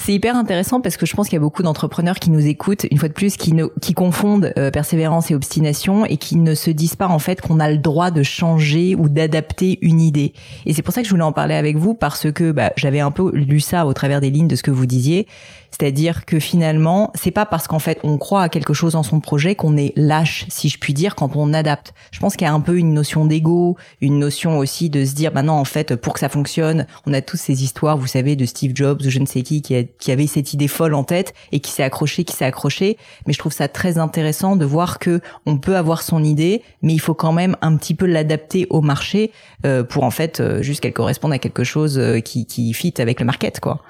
C'est 0.09 0.15
hyper 0.15 0.37
intéressant 0.37 0.81
parce 0.81 0.97
que 0.97 1.05
je 1.05 1.15
pense 1.15 1.29
qu'il 1.29 1.35
y 1.35 1.37
a 1.37 1.41
beaucoup 1.41 1.63
d'entrepreneurs 1.63 2.19
qui 2.19 2.31
nous 2.31 2.47
écoutent, 2.47 2.87
une 2.91 2.97
fois 2.97 3.11
de 3.11 3.13
plus, 3.13 3.37
qui, 3.37 3.53
ne, 3.53 3.67
qui 3.83 3.93
confondent 3.93 4.55
euh, 4.57 4.71
persévérance 4.71 5.31
et 5.31 5.35
obstination 5.35 6.07
et 6.07 6.17
qui 6.17 6.37
ne 6.37 6.55
se 6.55 6.71
disent 6.71 6.97
pas 6.97 7.09
en 7.09 7.19
fait 7.19 7.43
qu'on 7.43 7.61
a 7.61 7.71
le 7.71 7.77
droit 7.77 8.11
de 8.11 8.23
changer 8.23 8.95
ou 8.95 9.11
d'adapter 9.11 9.79
une 9.83 10.01
idée. 10.01 10.33
Et 10.65 10.73
c'est 10.73 10.81
pour 10.81 10.95
ça 10.95 11.03
que 11.03 11.07
je 11.07 11.11
voulais 11.11 11.25
en 11.25 11.33
parler 11.33 11.55
avec 11.55 11.77
vous 11.77 11.93
parce 11.93 12.33
que 12.33 12.53
bah, 12.53 12.73
j'avais 12.79 13.01
un 13.01 13.11
peu 13.11 13.31
lu 13.35 13.61
ça 13.61 13.85
au 13.85 13.93
travers 13.93 14.23
des 14.23 14.31
lignes 14.31 14.49
de 14.49 14.57
ce 14.57 14.63
que 14.63 14.71
vous 14.71 14.87
disiez. 14.87 15.27
C'est-à-dire 15.71 16.25
que 16.25 16.39
finalement, 16.39 17.13
c'est 17.15 17.31
pas 17.31 17.47
parce 17.47 17.67
qu'en 17.67 17.79
fait 17.79 18.01
on 18.03 18.19
croit 18.19 18.43
à 18.43 18.49
quelque 18.49 18.75
chose 18.75 18.93
dans 18.93 19.03
son 19.03 19.21
projet 19.21 19.55
qu'on 19.55 19.77
est 19.77 19.93
lâche, 19.97 20.47
si 20.49 20.69
je 20.69 20.79
puis 20.79 20.95
dire, 20.95 21.15
quand 21.15 21.37
on 21.37 21.53
adapte. 21.53 21.95
Je 22.11 22.21
pense 22.21 22.37
qu'il 22.37 22.47
y 22.47 22.51
a 22.51 22.53
un 22.53 22.61
peu 22.61 22.79
une 22.79 22.95
notion 22.95 23.27
d'ego, 23.27 23.77
une 24.01 24.19
notion 24.19 24.59
aussi 24.59 24.91
de 24.91 25.05
se 25.05 25.15
dire, 25.15 25.33
bah 25.33 25.43
en 25.49 25.65
fait, 25.65 25.97
pour 25.97 26.15
que 26.15 26.21
ça 26.21 26.29
fonctionne, 26.29 26.87
on 27.07 27.13
a 27.13 27.23
tous 27.23 27.37
ces 27.37 27.63
histoires, 27.63 27.97
vous 27.97 28.07
savez, 28.07 28.37
de 28.37 28.45
Steve 28.45 28.73
Jobs 28.75 29.01
ou 29.01 29.11
je 29.11 29.19
ne 29.19 29.27
sais 29.27 29.43
qui, 29.43 29.63
qui, 29.63 29.89
qui 29.99 30.13
avait 30.13 30.27
cette 30.27 30.53
idée 30.53 30.69
folle 30.69 30.95
en 30.95 31.05
tête 31.05 31.35
et 31.53 31.61
qui 31.61 31.71
s'est 31.71 31.83
accroché, 31.83 32.25
qui 32.25 32.35
s'est 32.35 32.45
accroché. 32.45 32.97
Mais 33.27 33.33
je 33.33 33.39
trouve 33.39 33.53
ça 33.53 33.69
très 33.69 33.99
intéressant 33.99 34.57
de 34.57 34.65
voir 34.65 34.99
que 34.99 35.21
on 35.47 35.59
peut 35.59 35.77
avoir 35.77 36.03
son 36.03 36.23
idée, 36.25 36.63
mais 36.83 36.93
il 36.93 37.01
faut 37.01 37.15
quand 37.15 37.33
même 37.33 37.57
un 37.61 37.77
petit 37.77 37.95
peu 37.95 38.07
l'adapter 38.07 38.67
au 38.71 38.81
marché 38.81 39.33
euh, 39.67 39.83
pour 39.85 40.05
en 40.05 40.11
fait 40.11 40.41
euh, 40.41 40.63
juste 40.63 40.81
qu'elle 40.81 40.93
corresponde 40.93 41.33
à 41.33 41.39
quelque 41.39 41.65
chose 41.65 41.99
euh, 41.99 42.21
qui, 42.21 42.47
qui 42.47 42.73
fit 42.73 42.95
avec 42.99 43.21
le 43.21 43.27
market, 43.27 43.61
quoi. 43.61 43.83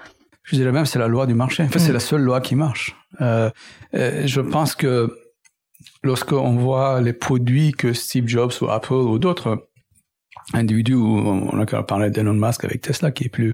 Je 0.51 0.57
dirais 0.57 0.73
même 0.73 0.87
c'est 0.87 0.99
la 0.99 1.09
loi 1.09 1.27
du 1.27 1.35
marché. 1.35 1.63
En 1.63 1.69
fait, 1.69 1.79
c'est 1.79 1.91
mm. 1.91 1.95
la 1.95 2.01
seule 2.01 2.23
loi 2.23 2.41
qui 2.41 2.55
marche. 2.55 2.97
Euh, 3.21 3.51
euh, 3.95 4.23
je 4.27 4.41
pense 4.41 4.75
que 4.75 5.15
lorsqu'on 6.03 6.57
voit 6.57 7.01
les 7.01 7.13
produits 7.13 7.73
que 7.73 7.93
Steve 7.93 8.27
Jobs 8.27 8.53
ou 8.61 8.69
Apple 8.69 8.93
ou 8.93 9.19
d'autres 9.19 9.69
individus, 10.55 10.95
on 10.95 11.61
a 11.61 11.83
parlé 11.83 12.11
d'Elon 12.11 12.35
Musk 12.35 12.65
avec 12.65 12.81
Tesla 12.81 13.11
qui 13.11 13.25
est 13.25 13.29
plus 13.29 13.53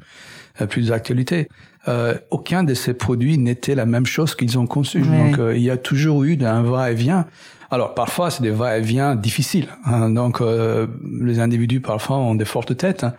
euh, 0.60 0.66
plus 0.68 0.88
d'actualité, 0.88 1.48
euh, 1.88 2.14
aucun 2.30 2.62
de 2.62 2.74
ces 2.74 2.94
produits 2.94 3.38
n'était 3.38 3.74
la 3.74 3.86
même 3.86 4.06
chose 4.06 4.36
qu'ils 4.36 4.56
ont 4.56 4.68
conçu. 4.68 5.00
Donc 5.00 5.38
euh, 5.38 5.56
il 5.56 5.62
y 5.62 5.70
a 5.70 5.76
toujours 5.76 6.22
eu 6.22 6.38
un 6.44 6.62
va-et-vient. 6.62 7.26
Alors 7.72 7.94
parfois 7.94 8.30
c'est 8.30 8.42
des 8.42 8.52
va-et-vient 8.52 9.16
difficiles. 9.16 9.66
Hein. 9.84 10.10
Donc 10.10 10.40
les 10.40 11.40
individus 11.40 11.80
parfois 11.80 12.18
ont 12.18 12.36
des 12.36 12.44
fortes 12.44 12.76
têtes, 12.76 13.02
hein. 13.02 13.14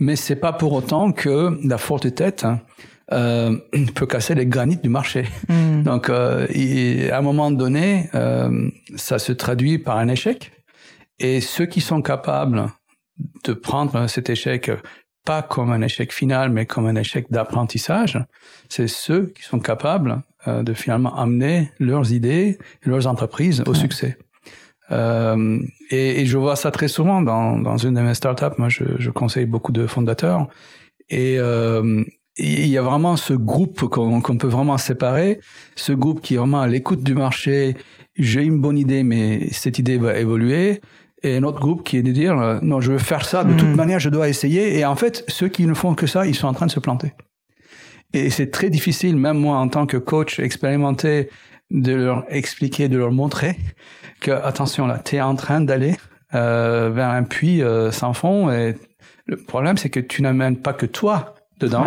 mais 0.00 0.16
c'est 0.16 0.34
pas 0.34 0.52
pour 0.52 0.72
autant 0.72 1.12
que 1.12 1.56
la 1.64 1.78
forte 1.78 2.12
tête 2.12 2.44
hein, 2.44 2.60
euh, 3.12 3.56
peut 3.94 4.06
casser 4.06 4.34
les 4.34 4.46
granites 4.46 4.82
du 4.82 4.88
marché. 4.88 5.26
Hmm. 5.48 5.82
Donc, 5.82 6.08
euh, 6.08 6.46
à 7.10 7.18
un 7.18 7.22
moment 7.22 7.50
donné, 7.50 8.08
euh, 8.14 8.68
ça 8.96 9.18
se 9.18 9.32
traduit 9.32 9.78
par 9.78 9.98
un 9.98 10.08
échec. 10.08 10.52
Et 11.18 11.40
ceux 11.40 11.66
qui 11.66 11.80
sont 11.80 12.02
capables 12.02 12.66
de 13.44 13.52
prendre 13.52 14.06
cet 14.06 14.30
échec 14.30 14.70
pas 15.26 15.42
comme 15.42 15.70
un 15.70 15.82
échec 15.82 16.14
final, 16.14 16.50
mais 16.50 16.64
comme 16.64 16.86
un 16.86 16.96
échec 16.96 17.26
d'apprentissage, 17.30 18.18
c'est 18.70 18.88
ceux 18.88 19.26
qui 19.36 19.42
sont 19.42 19.60
capables 19.60 20.22
de 20.46 20.72
finalement 20.72 21.14
amener 21.18 21.70
leurs 21.78 22.12
idées, 22.12 22.56
leurs 22.86 23.06
entreprises 23.06 23.62
au 23.66 23.74
succès. 23.74 24.16
Euh, 24.92 25.60
et, 25.90 26.20
et, 26.20 26.26
je 26.26 26.36
vois 26.36 26.56
ça 26.56 26.70
très 26.70 26.88
souvent 26.88 27.22
dans, 27.22 27.58
dans 27.58 27.76
une 27.76 27.94
de 27.94 28.00
mes 28.00 28.14
startups. 28.14 28.58
Moi, 28.58 28.68
je, 28.68 28.84
je 28.98 29.10
conseille 29.10 29.46
beaucoup 29.46 29.72
de 29.72 29.86
fondateurs. 29.86 30.48
Et, 31.08 31.36
euh, 31.38 32.04
il 32.42 32.68
y 32.68 32.78
a 32.78 32.82
vraiment 32.82 33.16
ce 33.16 33.34
groupe 33.34 33.88
qu'on 33.88 34.20
peut 34.20 34.48
vraiment 34.48 34.78
séparer, 34.78 35.40
ce 35.76 35.92
groupe 35.92 36.20
qui 36.20 36.34
est 36.34 36.36
vraiment 36.38 36.60
à 36.60 36.66
l'écoute 36.66 37.02
du 37.02 37.14
marché. 37.14 37.76
J'ai 38.16 38.42
une 38.42 38.60
bonne 38.60 38.78
idée, 38.78 39.02
mais 39.02 39.48
cette 39.52 39.78
idée 39.78 39.98
va 39.98 40.18
évoluer. 40.18 40.80
Et 41.22 41.36
un 41.36 41.42
autre 41.42 41.60
groupe 41.60 41.84
qui 41.84 41.98
est 41.98 42.02
de 42.02 42.12
dire 42.12 42.38
euh, 42.38 42.58
non, 42.62 42.80
je 42.80 42.92
veux 42.92 42.98
faire 42.98 43.26
ça 43.26 43.44
de 43.44 43.52
toute 43.52 43.68
hmm. 43.68 43.74
manière, 43.74 44.00
je 44.00 44.08
dois 44.08 44.28
essayer. 44.28 44.78
Et 44.78 44.86
en 44.86 44.96
fait, 44.96 45.24
ceux 45.28 45.48
qui 45.48 45.66
ne 45.66 45.74
font 45.74 45.94
que 45.94 46.06
ça, 46.06 46.26
ils 46.26 46.34
sont 46.34 46.46
en 46.46 46.54
train 46.54 46.66
de 46.66 46.70
se 46.70 46.80
planter. 46.80 47.12
Et 48.14 48.30
c'est 48.30 48.50
très 48.50 48.70
difficile, 48.70 49.16
même 49.16 49.38
moi 49.38 49.58
en 49.58 49.68
tant 49.68 49.86
que 49.86 49.96
coach 49.96 50.40
expérimenté, 50.40 51.28
de 51.70 51.92
leur 51.92 52.24
expliquer, 52.28 52.88
de 52.88 52.98
leur 52.98 53.12
montrer 53.12 53.56
que 54.20 54.32
attention 54.32 54.86
là, 54.86 55.00
tu 55.04 55.16
es 55.16 55.20
en 55.20 55.36
train 55.36 55.60
d'aller 55.60 55.94
euh, 56.34 56.90
vers 56.92 57.10
un 57.10 57.22
puits 57.22 57.62
euh, 57.62 57.92
sans 57.92 58.12
fond. 58.12 58.50
Et 58.50 58.74
le 59.26 59.36
problème, 59.36 59.76
c'est 59.76 59.90
que 59.90 60.00
tu 60.00 60.22
n'amènes 60.22 60.56
pas 60.56 60.72
que 60.72 60.86
toi 60.86 61.34
dedans 61.60 61.86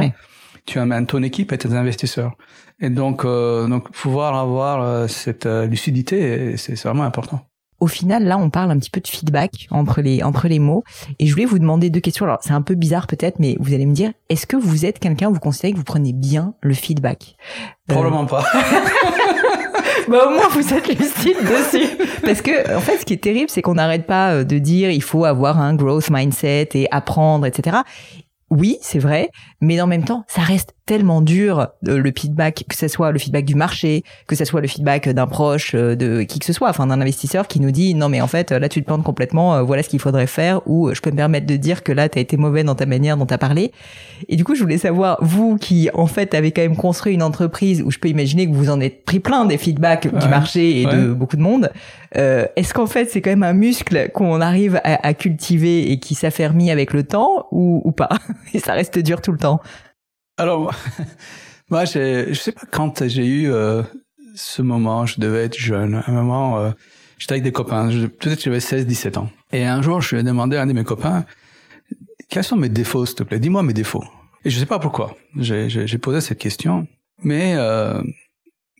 tu 0.66 0.80
amènes 0.80 1.06
ton 1.06 1.22
équipe 1.24 1.52
et 1.52 1.58
tes 1.58 1.74
investisseurs. 1.74 2.34
Et 2.80 2.90
donc, 2.90 3.26
euh, 3.26 3.68
donc 3.68 3.92
pouvoir 3.92 4.36
avoir 4.36 4.82
euh, 4.82 5.08
cette 5.08 5.46
euh, 5.46 5.66
lucidité, 5.66 6.58
c'est 6.58 6.82
vraiment 6.84 7.04
important. 7.04 7.42
Au 7.80 7.88
final, 7.88 8.24
là, 8.24 8.38
on 8.38 8.50
parle 8.50 8.72
un 8.72 8.80
petit 8.80 8.90
peu 8.90 9.02
de 9.02 9.08
feedback 9.08 9.68
entre 9.70 10.02
les 10.02 10.24
entre 10.24 10.48
les 10.48 10.60
mots. 10.60 10.86
Et 11.20 11.28
je 11.28 11.34
voulais 11.34 11.46
vous 11.46 11.60
demander 11.60 11.90
deux 11.90 12.00
questions. 12.00 12.26
Alors, 12.26 12.40
c'est 12.42 12.54
un 12.54 12.62
peu 12.62 12.76
bizarre 12.76 13.08
peut-être, 13.08 13.40
mais 13.40 13.58
vous 13.60 13.74
allez 13.74 13.86
me 13.86 13.94
dire, 13.94 14.14
est-ce 14.30 14.48
que 14.48 14.56
vous 14.56 14.86
êtes 14.86 15.00
quelqu'un, 15.00 15.30
vous 15.30 15.40
considérez 15.40 15.74
que 15.74 15.78
vous 15.78 15.84
prenez 15.84 16.14
bien 16.14 16.54
le 16.62 16.74
feedback? 16.74 17.36
Probablement 17.88 18.26
pas. 18.26 18.46
bah 20.08 20.28
au 20.28 20.30
moins 20.30 20.48
vous 20.50 20.74
êtes 20.74 20.88
lucide 20.88 21.38
dessus. 21.42 21.88
Parce 22.24 22.42
que 22.42 22.74
en 22.74 22.80
fait, 22.80 23.00
ce 23.00 23.06
qui 23.06 23.14
est 23.14 23.24
terrible, 23.24 23.50
c'est 23.50 23.62
qu'on 23.62 23.76
n'arrête 23.76 24.08
pas 24.08 24.46
de 24.46 24.60
dire 24.60 24.90
il 24.90 25.04
faut 25.04 25.26
avoir 25.26 25.60
un 25.60 25.76
growth 25.76 26.10
mindset 26.10 26.70
et 26.76 26.88
apprendre, 26.90 27.46
etc. 27.46 27.80
Oui, 28.54 28.78
c'est 28.82 29.00
vrai, 29.00 29.30
mais 29.64 29.80
en 29.80 29.88
même 29.88 30.04
temps, 30.04 30.26
ça 30.28 30.42
reste 30.42 30.76
tellement 30.86 31.22
dur 31.22 31.68
euh, 31.88 31.98
le 31.98 32.12
feedback, 32.16 32.66
que 32.68 32.76
ce 32.76 32.90
soit 32.90 33.12
le 33.14 33.20
feedback 33.20 33.46
du 33.46 33.56
marché, 33.56 34.04
que 34.28 34.36
ce 34.36 34.44
soit 34.44 34.60
le 34.60 34.68
feedback 34.68 35.08
d'un 35.08 35.28
proche, 35.28 35.72
euh, 35.76 35.96
de 35.96 36.24
qui 36.24 36.40
que 36.40 36.46
ce 36.46 36.52
soit, 36.52 36.70
enfin 36.70 36.88
d'un 36.88 37.00
investisseur 37.00 37.48
qui 37.48 37.62
nous 37.62 37.72
dit 37.72 37.96
non 37.96 38.10
mais 38.10 38.20
en 38.20 38.28
fait 38.28 38.52
là 38.52 38.68
tu 38.68 38.82
te 38.82 38.86
plantes 38.86 39.04
complètement, 39.04 39.56
euh, 39.56 39.62
voilà 39.62 39.82
ce 39.82 39.88
qu'il 39.90 40.00
faudrait 40.00 40.28
faire, 40.28 40.60
ou 40.68 40.94
je 40.94 41.00
peux 41.00 41.12
me 41.12 41.16
permettre 41.16 41.46
de 41.46 41.56
dire 41.56 41.84
que 41.84 41.94
là 41.94 42.10
tu 42.10 42.20
as 42.20 42.22
été 42.22 42.36
mauvais 42.36 42.66
dans 42.66 42.76
ta 42.76 42.86
manière 42.86 43.16
dont 43.16 43.26
tu 43.26 43.34
as 43.34 43.38
parlé. 43.38 43.72
Et 44.28 44.36
du 44.36 44.44
coup 44.44 44.56
je 44.56 44.62
voulais 44.62 44.78
savoir, 44.78 45.18
vous 45.22 45.56
qui 45.58 45.90
en 45.94 46.08
fait 46.08 46.34
avez 46.34 46.52
quand 46.52 46.62
même 46.62 46.76
construit 46.76 47.14
une 47.14 47.24
entreprise 47.24 47.82
où 47.82 47.90
je 47.90 48.00
peux 48.00 48.10
imaginer 48.10 48.50
que 48.50 48.54
vous 48.54 48.70
en 48.70 48.82
êtes 48.82 49.06
pris 49.06 49.22
plein 49.22 49.46
des 49.46 49.58
feedbacks 49.58 50.14
du 50.14 50.28
marché 50.28 50.82
et 50.82 50.86
de 50.86 51.14
beaucoup 51.14 51.38
de 51.38 51.42
monde, 51.42 51.72
est-ce 52.14 52.74
qu'en 52.74 52.88
fait 52.88 53.10
c'est 53.10 53.22
quand 53.22 53.32
même 53.32 53.44
un 53.44 53.54
muscle 53.54 54.10
qu'on 54.14 54.42
arrive 54.42 54.82
à, 54.84 55.14
cultiver 55.14 55.92
et 55.92 56.00
qui 56.00 56.16
s'affermit 56.16 56.72
avec 56.72 56.92
le 56.92 57.04
temps 57.04 57.48
ou, 57.52 57.82
ou 57.86 57.92
pas? 57.92 58.10
Et 58.54 58.60
ça 58.60 58.74
reste 58.74 59.00
dur 59.00 59.22
tout 59.22 59.32
le 59.32 59.38
temps 59.38 59.53
alors, 60.38 60.74
moi, 61.70 61.86
je 61.86 62.34
sais 62.34 62.52
pas 62.52 62.66
quand 62.72 63.08
j'ai 63.08 63.26
eu 63.26 63.52
euh, 63.52 63.84
ce 64.36 64.62
moment, 64.62 65.06
je 65.06 65.20
devais 65.20 65.46
être 65.46 65.58
jeune. 65.58 65.96
À 65.96 66.10
un 66.10 66.14
moment, 66.14 66.60
euh, 66.60 66.72
j'étais 67.18 67.34
avec 67.34 67.44
des 67.44 67.52
copains, 67.52 67.90
peut-être 67.90 68.42
j'avais 68.42 68.60
16, 68.60 68.86
17 68.88 69.18
ans. 69.18 69.30
Et 69.52 69.66
un 69.66 69.82
jour, 69.82 70.02
je 70.02 70.16
lui 70.16 70.22
ai 70.22 70.24
demandé 70.24 70.58
à 70.58 70.64
un 70.64 70.68
de 70.68 70.74
mes 70.74 70.84
copains, 70.84 71.26
quels 72.30 72.44
sont 72.44 72.56
mes 72.56 72.70
défauts, 72.70 73.06
s'il 73.06 73.16
te 73.16 73.24
plaît? 73.24 73.40
Dis-moi 73.40 73.62
mes 73.64 73.74
défauts. 73.74 74.04
Et 74.46 74.50
je 74.50 74.60
sais 74.60 74.66
pas 74.66 74.80
pourquoi. 74.80 75.16
J'ai 75.38 75.98
posé 76.00 76.20
cette 76.22 76.40
question. 76.40 76.88
Mais 77.24 77.54
euh, 77.56 78.02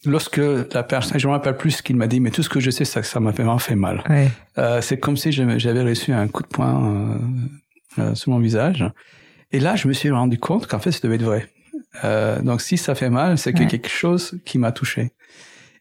lorsque 0.06 0.38
la 0.74 0.84
personne, 0.84 1.20
je 1.20 1.28
me 1.28 1.32
rappelle 1.32 1.58
plus 1.58 1.72
ce 1.72 1.84
qu'il 1.84 1.96
m'a 1.96 2.08
dit, 2.08 2.20
mais 2.20 2.32
tout 2.32 2.44
ce 2.44 2.50
que 2.50 2.60
je 2.60 2.72
sais, 2.72 2.86
c'est 2.86 3.02
que 3.02 3.08
ça 3.08 3.20
m'a 3.20 3.32
vraiment 3.32 3.60
fait 3.60 3.76
mal. 3.76 4.04
Ouais. 4.10 4.30
Euh, 4.58 4.82
c'est 4.82 5.00
comme 5.00 5.18
si 5.18 5.32
j'avais 5.32 5.84
reçu 5.84 6.12
un 6.12 6.28
coup 6.28 6.44
de 6.44 6.48
poing 6.48 7.20
euh, 8.00 8.16
sur 8.16 8.32
mon 8.32 8.40
visage. 8.40 8.84
Et 9.54 9.60
là, 9.60 9.76
je 9.76 9.88
me 9.88 9.94
suis 9.94 10.10
rendu 10.10 10.40
compte 10.40 10.68
qu'en 10.68 10.80
fait, 10.80 10.92
ça 10.92 11.00
devait 11.04 11.16
être 11.16 11.24
vrai. 11.24 11.48
Euh, 12.04 12.42
donc, 12.42 12.62
si 12.62 12.76
ça 12.76 12.96
fait 12.96 13.12
mal, 13.12 13.38
c'est 13.38 13.54
que 13.54 13.64
quelque 13.64 13.88
chose 13.88 14.40
qui 14.46 14.58
m'a 14.58 14.72
touché. 14.72 15.12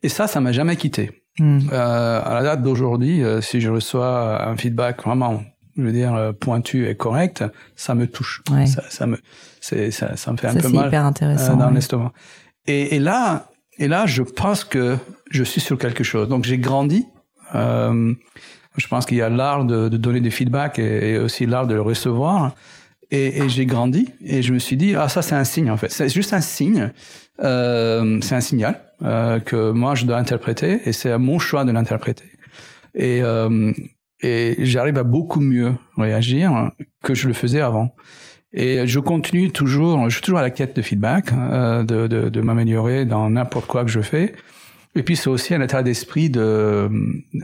Et 0.02 0.10
ça, 0.10 0.26
ça 0.26 0.40
m'a 0.40 0.52
jamais 0.52 0.76
quitté. 0.76 1.22
Hmm. 1.38 1.60
Euh, 1.72 2.22
à 2.22 2.34
la 2.34 2.42
date 2.42 2.62
d'aujourd'hui, 2.62 3.24
euh, 3.24 3.40
si 3.40 3.62
je 3.62 3.70
reçois 3.70 4.46
un 4.46 4.56
feedback 4.58 5.02
vraiment, 5.02 5.42
je 5.78 5.82
veux 5.82 5.92
dire, 5.92 6.34
pointu 6.38 6.86
et 6.86 6.94
correct, 6.94 7.44
ça 7.74 7.94
me 7.94 8.06
touche. 8.06 8.42
Ça, 8.66 8.82
ça, 8.90 9.06
me, 9.06 9.18
c'est, 9.62 9.90
ça, 9.90 10.16
ça 10.16 10.32
me 10.32 10.36
fait 10.36 10.48
un 10.48 10.54
peu 10.54 10.68
mal 10.68 10.88
hyper 10.88 11.06
intéressant, 11.06 11.56
dans 11.56 11.70
l'estomac. 11.70 12.12
Et, 12.66 12.96
et, 12.96 12.98
là, 12.98 13.48
et 13.78 13.88
là, 13.88 14.04
je 14.04 14.22
pense 14.22 14.64
que 14.64 14.98
je 15.30 15.42
suis 15.42 15.62
sur 15.62 15.78
quelque 15.78 16.04
chose. 16.04 16.28
Donc, 16.28 16.44
j'ai 16.44 16.58
grandi. 16.58 17.06
je 17.54 18.86
pense 18.90 19.06
qu'il 19.06 19.16
y 19.16 19.22
a 19.22 19.30
l'art 19.30 19.64
de, 19.64 19.88
de 19.88 19.96
donner 19.96 20.20
des 20.20 20.30
feedbacks 20.30 20.78
et, 20.78 21.12
et 21.12 21.18
aussi 21.18 21.46
l'art 21.46 21.66
de 21.66 21.74
le 21.74 21.80
recevoir. 21.80 22.54
Et, 23.14 23.42
et 23.42 23.48
j'ai 23.50 23.66
grandi 23.66 24.08
et 24.24 24.40
je 24.40 24.54
me 24.54 24.58
suis 24.58 24.78
dit 24.78 24.94
ah 24.96 25.06
ça 25.06 25.20
c'est 25.20 25.34
un 25.34 25.44
signe 25.44 25.70
en 25.70 25.76
fait. 25.76 25.90
C'est 25.92 26.08
juste 26.08 26.32
un 26.32 26.40
signe 26.40 26.90
euh, 27.44 28.18
c'est 28.22 28.34
un 28.34 28.40
signal 28.40 28.80
euh, 29.02 29.38
que 29.38 29.70
moi 29.70 29.94
je 29.94 30.06
dois 30.06 30.16
interpréter 30.16 30.80
et 30.86 30.92
c'est 30.92 31.10
à 31.10 31.18
mon 31.18 31.38
choix 31.38 31.66
de 31.66 31.72
l'interpréter. 31.72 32.24
Et 32.94 33.22
euh, 33.22 33.70
et 34.22 34.56
j'arrive 34.64 34.96
à 34.96 35.02
beaucoup 35.02 35.40
mieux 35.40 35.74
réagir 35.98 36.70
que 37.02 37.14
je 37.14 37.28
le 37.28 37.34
faisais 37.34 37.60
avant. 37.60 37.94
Et 38.54 38.86
je 38.86 38.98
continue 38.98 39.50
toujours 39.50 40.08
je 40.08 40.14
suis 40.14 40.22
toujours 40.22 40.38
à 40.38 40.42
la 40.42 40.50
quête 40.50 40.74
de 40.74 40.80
feedback 40.80 41.32
euh, 41.34 41.82
de, 41.82 42.06
de, 42.06 42.30
de 42.30 42.40
m'améliorer 42.40 43.04
dans 43.04 43.28
n'importe 43.28 43.66
quoi 43.66 43.84
que 43.84 43.90
je 43.90 44.00
fais. 44.00 44.32
Et 44.94 45.02
puis 45.02 45.16
c'est 45.16 45.28
aussi 45.28 45.54
un 45.54 45.60
état 45.60 45.82
d'esprit 45.82 46.30
de, 46.30 46.88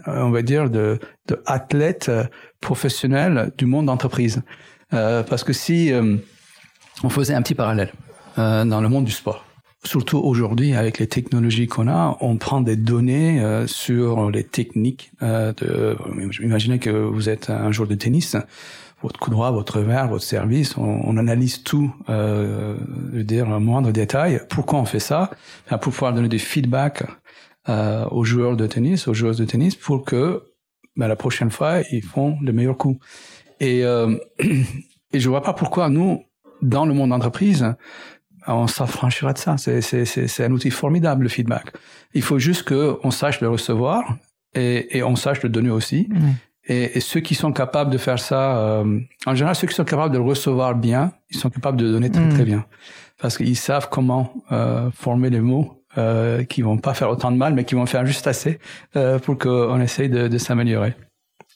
on 0.07 0.31
va 0.31 0.43
dire, 0.43 0.71
de, 0.71 0.99
de 1.27 1.43
athlète 1.45 2.11
professionnel 2.61 3.53
du 3.59 3.67
monde 3.67 3.87
d'entreprise. 3.87 4.43
Euh, 4.95 5.23
parce 5.23 5.45
que 5.45 5.53
si 5.53 5.93
euh, 5.93 6.17
on 7.03 7.09
faisait 7.09 7.35
un 7.35 7.43
petit 7.43 7.55
parallèle 7.55 7.93
euh, 8.39 8.65
dans 8.65 8.81
le 8.81 8.89
monde 8.89 9.05
du 9.05 9.13
sport, 9.13 9.45
surtout 9.85 10.19
aujourd'hui 10.19 10.75
avec 10.75 10.99
les 10.99 11.07
technologies 11.07 11.67
qu'on 11.67 11.89
a, 11.89 12.17
on 12.21 12.37
prend 12.37 12.61
des 12.61 12.77
données 12.77 13.41
sur 13.67 14.31
les 14.31 14.43
techniques. 14.43 15.13
de, 15.21 15.97
imaginez 16.43 16.81
que 16.81 16.91
vous 16.91 17.29
êtes 17.29 17.49
un 17.49 17.71
joueur 17.71 17.89
de 17.89 17.95
tennis, 17.95 18.37
votre 19.03 19.21
coup 19.21 19.31
droit, 19.31 19.51
votre 19.51 19.79
revers, 19.79 20.09
votre 20.09 20.25
service, 20.25 20.77
on, 20.77 21.01
on 21.05 21.17
analyse 21.17 21.63
tout, 21.63 21.95
euh, 22.09 22.77
je 23.13 23.19
veux 23.19 23.25
dire, 23.25 23.49
un 23.49 23.61
moindre 23.61 23.93
détail. 23.93 24.41
Pourquoi 24.49 24.81
on 24.81 24.85
fait 24.85 24.99
ça? 24.99 25.31
Pour 25.69 25.93
pouvoir 25.93 26.13
donner 26.13 26.29
des 26.29 26.39
feedbacks 26.39 27.05
euh, 27.69 28.05
aux 28.11 28.25
joueurs 28.25 28.57
de 28.57 28.67
tennis, 28.67 29.07
aux 29.09 29.15
joueuses 29.15 29.39
de 29.39 29.45
tennis, 29.45 29.77
pour 29.77 30.05
que 30.05 30.43
ben, 30.97 31.07
la 31.07 31.17
prochaine 31.17 31.51
fois, 31.51 31.83
ils 31.93 32.03
font 32.03 32.37
le 32.43 32.53
meilleur 32.53 32.77
coup. 32.77 32.99
Et, 33.61 33.85
euh, 33.85 34.17
et 35.13 35.21
je 35.21 35.29
vois 35.29 35.43
pas 35.43 35.53
pourquoi 35.53 35.89
nous, 35.89 36.23
dans 36.63 36.87
le 36.87 36.95
monde 36.95 37.11
d'entreprise, 37.11 37.75
on 38.47 38.67
s'affranchira 38.67 39.33
de 39.33 39.39
ça. 39.39 39.57
C'est 39.59 40.45
un 40.45 40.53
outil 40.53 40.71
formidable, 40.71 41.25
le 41.25 41.29
feedback. 41.29 41.73
Il 42.15 42.23
faut 42.23 42.39
juste 42.39 42.69
qu'on 42.69 43.11
sache 43.11 43.41
le 43.41 43.49
recevoir 43.49 44.17
et, 44.55 44.97
et, 44.97 45.03
on 45.03 45.17
sache 45.17 45.43
le 45.43 45.51
donner 45.51 45.71
aussi. 45.71 46.09
Et, 46.67 46.97
et, 46.97 47.01
ceux 47.01 47.21
qui 47.21 47.35
sont 47.35 47.53
capables 47.53 47.91
de 47.91 47.99
faire 47.99 48.19
ça, 48.19 48.59
euh, 48.59 49.01
en 49.27 49.35
général, 49.35 49.55
ceux 49.55 49.67
qui 49.67 49.75
sont 49.75 49.85
capables 49.85 50.13
de 50.13 50.19
le 50.19 50.25
recevoir 50.25 50.75
bien, 50.75 51.13
ils 51.31 51.37
sont 51.37 51.51
capables 51.51 51.77
de 51.77 51.85
le 51.85 51.93
donner 51.93 52.11
très 52.11 52.29
très 52.29 52.43
mm. 52.43 52.47
bien. 52.47 52.65
Parce 53.21 53.37
qu'ils 53.37 53.57
savent 53.57 53.89
comment 53.91 54.33
euh, 54.53 54.91
former 54.93 55.29
les 55.29 55.41
mots 55.41 55.79
euh, 55.99 56.45
qui 56.45 56.63
vont 56.63 56.79
pas 56.79 56.95
faire 56.95 57.11
autant 57.11 57.33
de 57.33 57.37
mal, 57.37 57.55
mais 57.55 57.65
qui 57.65 57.75
vont 57.75 57.87
faire 57.87 58.07
juste 58.07 58.27
assez 58.27 58.59
euh, 58.97 59.19
pour 59.19 59.39
qu'on 59.39 59.81
essaye 59.81 60.09
de, 60.09 60.29
de 60.29 60.39
s'améliorer. 60.39 60.95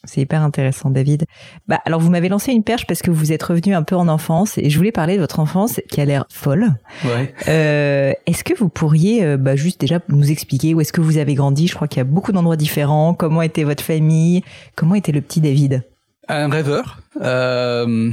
C'est 0.05 0.21
hyper 0.21 0.43
intéressant, 0.43 0.91
David. 0.91 1.27
Bah, 1.69 1.81
alors, 1.85 2.01
vous 2.01 2.11
m'avez 2.11 2.29
lancé 2.29 2.53
une 2.53 2.65
perche 2.65 2.87
parce 2.87 3.03
que 3.03 3.11
vous 3.11 3.33
êtes 3.33 3.43
revenu 3.43 3.75
un 3.75 3.83
peu 3.83 3.95
en 3.95 4.09
enfance 4.09 4.59
et 4.59 4.69
je 4.69 4.77
voulais 4.77 4.91
parler 4.93 5.15
de 5.15 5.21
votre 5.21 5.39
enfance 5.39 5.81
qui 5.89 6.01
a 6.01 6.05
l'air 6.05 6.25
folle. 6.29 6.75
Ouais. 7.05 7.33
Euh, 7.49 8.13
est-ce 8.27 8.43
que 8.43 8.55
vous 8.55 8.69
pourriez 8.69 9.25
euh, 9.25 9.37
bah, 9.37 9.55
juste 9.55 9.81
déjà 9.81 10.01
nous 10.09 10.31
expliquer 10.31 10.75
où 10.75 10.81
est-ce 10.81 10.93
que 10.93 11.01
vous 11.01 11.19
avez 11.19 11.35
grandi? 11.35 11.69
Je 11.69 11.75
crois 11.75 11.87
qu'il 11.87 11.99
y 11.99 12.01
a 12.01 12.05
beaucoup 12.05 12.33
d'endroits 12.33 12.57
différents. 12.57 13.15
Comment 13.15 13.43
était 13.43 13.65
votre 13.65 13.85
famille? 13.85 14.43
Comment 14.75 14.97
était 14.97 15.13
le 15.13 15.21
petit 15.21 15.41
David? 15.41 15.85
Un 16.29 16.49
rêveur, 16.49 17.01
euh, 17.21 18.11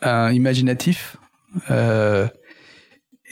un 0.00 0.32
imaginatif. 0.32 1.16
Euh, 1.70 2.26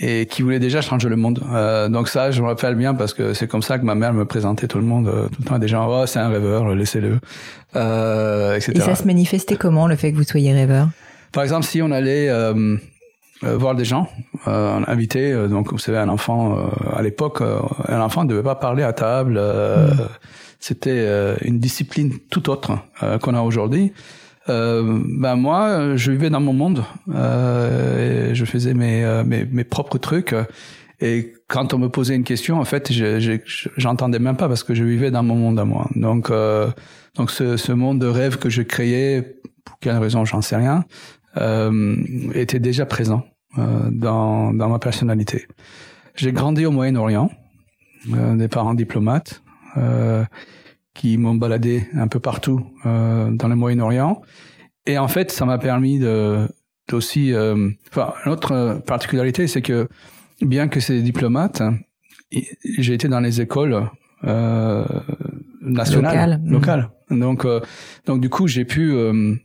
et 0.00 0.26
qui 0.26 0.42
voulait 0.42 0.59
déjà 0.59 0.80
changer 0.80 1.09
le 1.09 1.16
monde. 1.16 1.42
Euh, 1.52 1.88
donc 1.88 2.09
ça, 2.09 2.30
je 2.30 2.40
me 2.40 2.47
rappelle 2.47 2.75
bien 2.75 2.95
parce 2.95 3.12
que 3.12 3.35
c'est 3.35 3.47
comme 3.47 3.62
ça 3.62 3.78
que 3.78 3.85
ma 3.85 3.95
mère 3.95 4.14
me 4.14 4.25
présentait 4.25 4.66
tout 4.66 4.78
le 4.78 4.85
monde, 4.85 5.09
euh, 5.09 5.26
tout 5.28 5.42
le 5.42 5.45
temps 5.45 5.59
des 5.59 5.69
gens, 5.69 5.87
oh 5.88 6.07
c'est 6.07 6.19
un 6.19 6.28
rêveur, 6.28 6.75
laissez-le, 6.75 7.19
euh, 7.76 8.57
etc. 8.57 8.73
Et 8.75 8.80
ça 8.80 8.95
se 8.95 9.04
manifestait 9.04 9.57
comment 9.57 9.87
le 9.87 9.97
fait 9.97 10.12
que 10.12 10.16
vous 10.16 10.25
soyez 10.25 10.52
rêveur? 10.52 10.88
Par 11.33 11.42
exemple, 11.42 11.66
si 11.66 11.83
on 11.83 11.90
allait 11.90 12.28
euh, 12.30 12.76
euh 13.45 13.57
voir 13.57 13.75
des 13.75 13.85
gens, 13.85 14.09
euh, 14.49 14.80
invité, 14.87 15.35
donc 15.49 15.71
vous 15.71 15.78
savez, 15.78 15.99
un 15.99 16.09
enfant 16.09 16.59
à 16.97 17.02
l'époque, 17.02 17.42
un 17.88 18.00
enfant 18.00 18.25
ne 18.25 18.30
devait 18.30 18.42
pas 18.42 18.54
parler 18.54 18.83
à 18.83 18.92
table. 18.92 19.38
Mm. 19.38 20.09
C'était 20.62 21.37
une 21.42 21.59
discipline 21.59 22.12
tout 22.30 22.50
autre 22.50 22.73
qu'on 23.23 23.35
a 23.35 23.40
aujourd'hui. 23.40 23.92
Euh, 24.49 25.03
ben 25.19 25.37
moi, 25.37 25.97
je 25.97 26.11
vivais 26.11 26.31
dans 26.31 26.41
mon 26.41 26.53
monde. 26.53 26.85
Euh, 27.15 28.35
je 28.35 28.45
faisais 28.45 28.75
mes, 28.75 29.05
euh, 29.05 29.23
mes, 29.25 29.45
mes 29.45 29.65
propres 29.65 29.99
trucs. 29.99 30.35
Et 31.01 31.33
quand 31.49 31.73
on 31.73 31.79
me 31.79 31.89
posait 31.89 32.15
une 32.15 32.25
question, 32.25 32.61
en 32.61 32.65
fait, 32.65 32.93
j'entendais 33.77 34.19
même 34.19 34.37
pas 34.37 34.49
parce 34.49 34.63
que 34.63 34.75
je 34.75 34.85
vivais 34.85 35.11
dans 35.11 35.23
mon 35.23 35.35
monde 35.35 35.59
à 35.59 35.65
moi. 35.65 35.89
Donc, 35.97 36.31
euh, 36.31 36.71
donc 37.17 37.31
ce, 37.31 37.57
ce, 37.57 37.73
monde 37.73 37.99
de 37.99 38.07
rêve 38.07 38.37
que 38.37 38.51
je 38.51 38.63
créais, 38.63 39.39
pour 39.65 39.79
quelle 39.79 39.97
raison, 39.97 40.25
j'en 40.25 40.43
sais 40.43 40.57
rien, 40.57 40.85
euh, 41.39 41.97
était 42.35 42.59
déjà 42.59 42.85
présent 42.85 43.25
euh, 43.59 43.89
dans, 43.91 44.53
dans 44.53 44.69
ma 44.69 44.79
personnalité. 44.79 45.47
J'ai 46.17 46.33
grandi 46.33 46.67
au 46.67 46.71
Moyen-Orient, 46.71 47.31
euh, 48.13 48.37
des 48.37 48.49
parents 48.49 48.75
diplomates 48.75 49.43
qui 51.00 51.16
m'ont 51.16 51.35
baladé 51.35 51.88
un 51.95 52.09
peu 52.09 52.21
partout 52.21 52.61
euh, 52.85 53.30
dans 53.30 53.49
le 53.49 53.57
Moyen-Orient. 53.57 54.21
Et 54.85 54.99
en 54.99 55.09
fait, 55.09 55.33
ça 55.33 55.47
m'a 55.47 55.57
permis 55.57 55.99
de 55.99 56.47
aussi. 56.92 57.33
Euh, 57.33 57.71
enfin, 57.88 58.12
une 58.26 58.33
autre 58.33 58.83
particularité, 58.87 59.47
c'est 59.47 59.62
que 59.62 59.88
bien 60.42 60.69
que 60.69 60.78
c'est 60.78 61.00
diplomate, 61.00 61.62
j'ai 62.30 62.92
été 62.92 63.09
dans 63.09 63.21
les 63.21 63.40
écoles 63.40 63.88
euh, 64.25 64.85
nationales, 65.62 66.42
locales. 66.45 66.90
Mmh. 67.09 67.19
Donc, 67.19 67.47
euh, 67.47 67.61
donc 68.04 68.21
du 68.21 68.28
coup, 68.28 68.47
j'ai 68.47 68.66
pu 68.66 68.92
euh, 68.92 69.37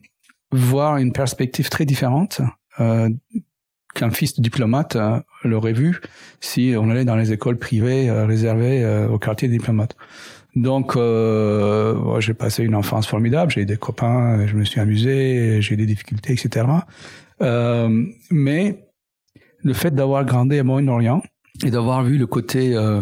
voir 0.52 0.98
une 0.98 1.14
perspective 1.14 1.70
très 1.70 1.86
différente 1.86 2.42
euh, 2.82 3.10
qu'un 3.94 4.12
fils 4.12 4.36
de 4.36 4.42
diplomate 4.42 4.98
l'aurait 5.46 5.72
vu 5.72 6.02
si 6.42 6.76
on 6.78 6.90
allait 6.90 7.06
dans 7.06 7.16
les 7.16 7.32
écoles 7.32 7.58
privées 7.58 8.12
réservées 8.12 9.08
au 9.10 9.18
quartier 9.20 9.48
des 9.48 9.58
diplomates. 9.58 9.96
Donc, 10.56 10.96
euh, 10.96 12.20
j'ai 12.22 12.34
passé 12.34 12.64
une 12.64 12.76
enfance 12.76 13.08
formidable. 13.08 13.52
J'ai 13.52 13.62
eu 13.62 13.66
des 13.66 13.78
copains, 13.78 14.46
je 14.48 14.56
me 14.56 14.64
suis 14.64 14.80
amusé, 14.80 15.62
j'ai 15.62 15.74
eu 15.74 15.78
des 15.78 15.86
difficultés, 15.86 16.34
etc. 16.34 16.66
Euh, 17.42 18.06
mais 18.32 18.86
le 19.66 19.74
fait 19.74 19.94
d'avoir 19.94 20.24
grandi 20.24 20.58
à 20.58 20.64
Moyen-Orient 20.64 21.22
et 21.66 21.72
d'avoir 21.72 22.04
vu 22.04 22.18
le 22.18 22.28
côté, 22.28 22.76
euh, 22.76 23.02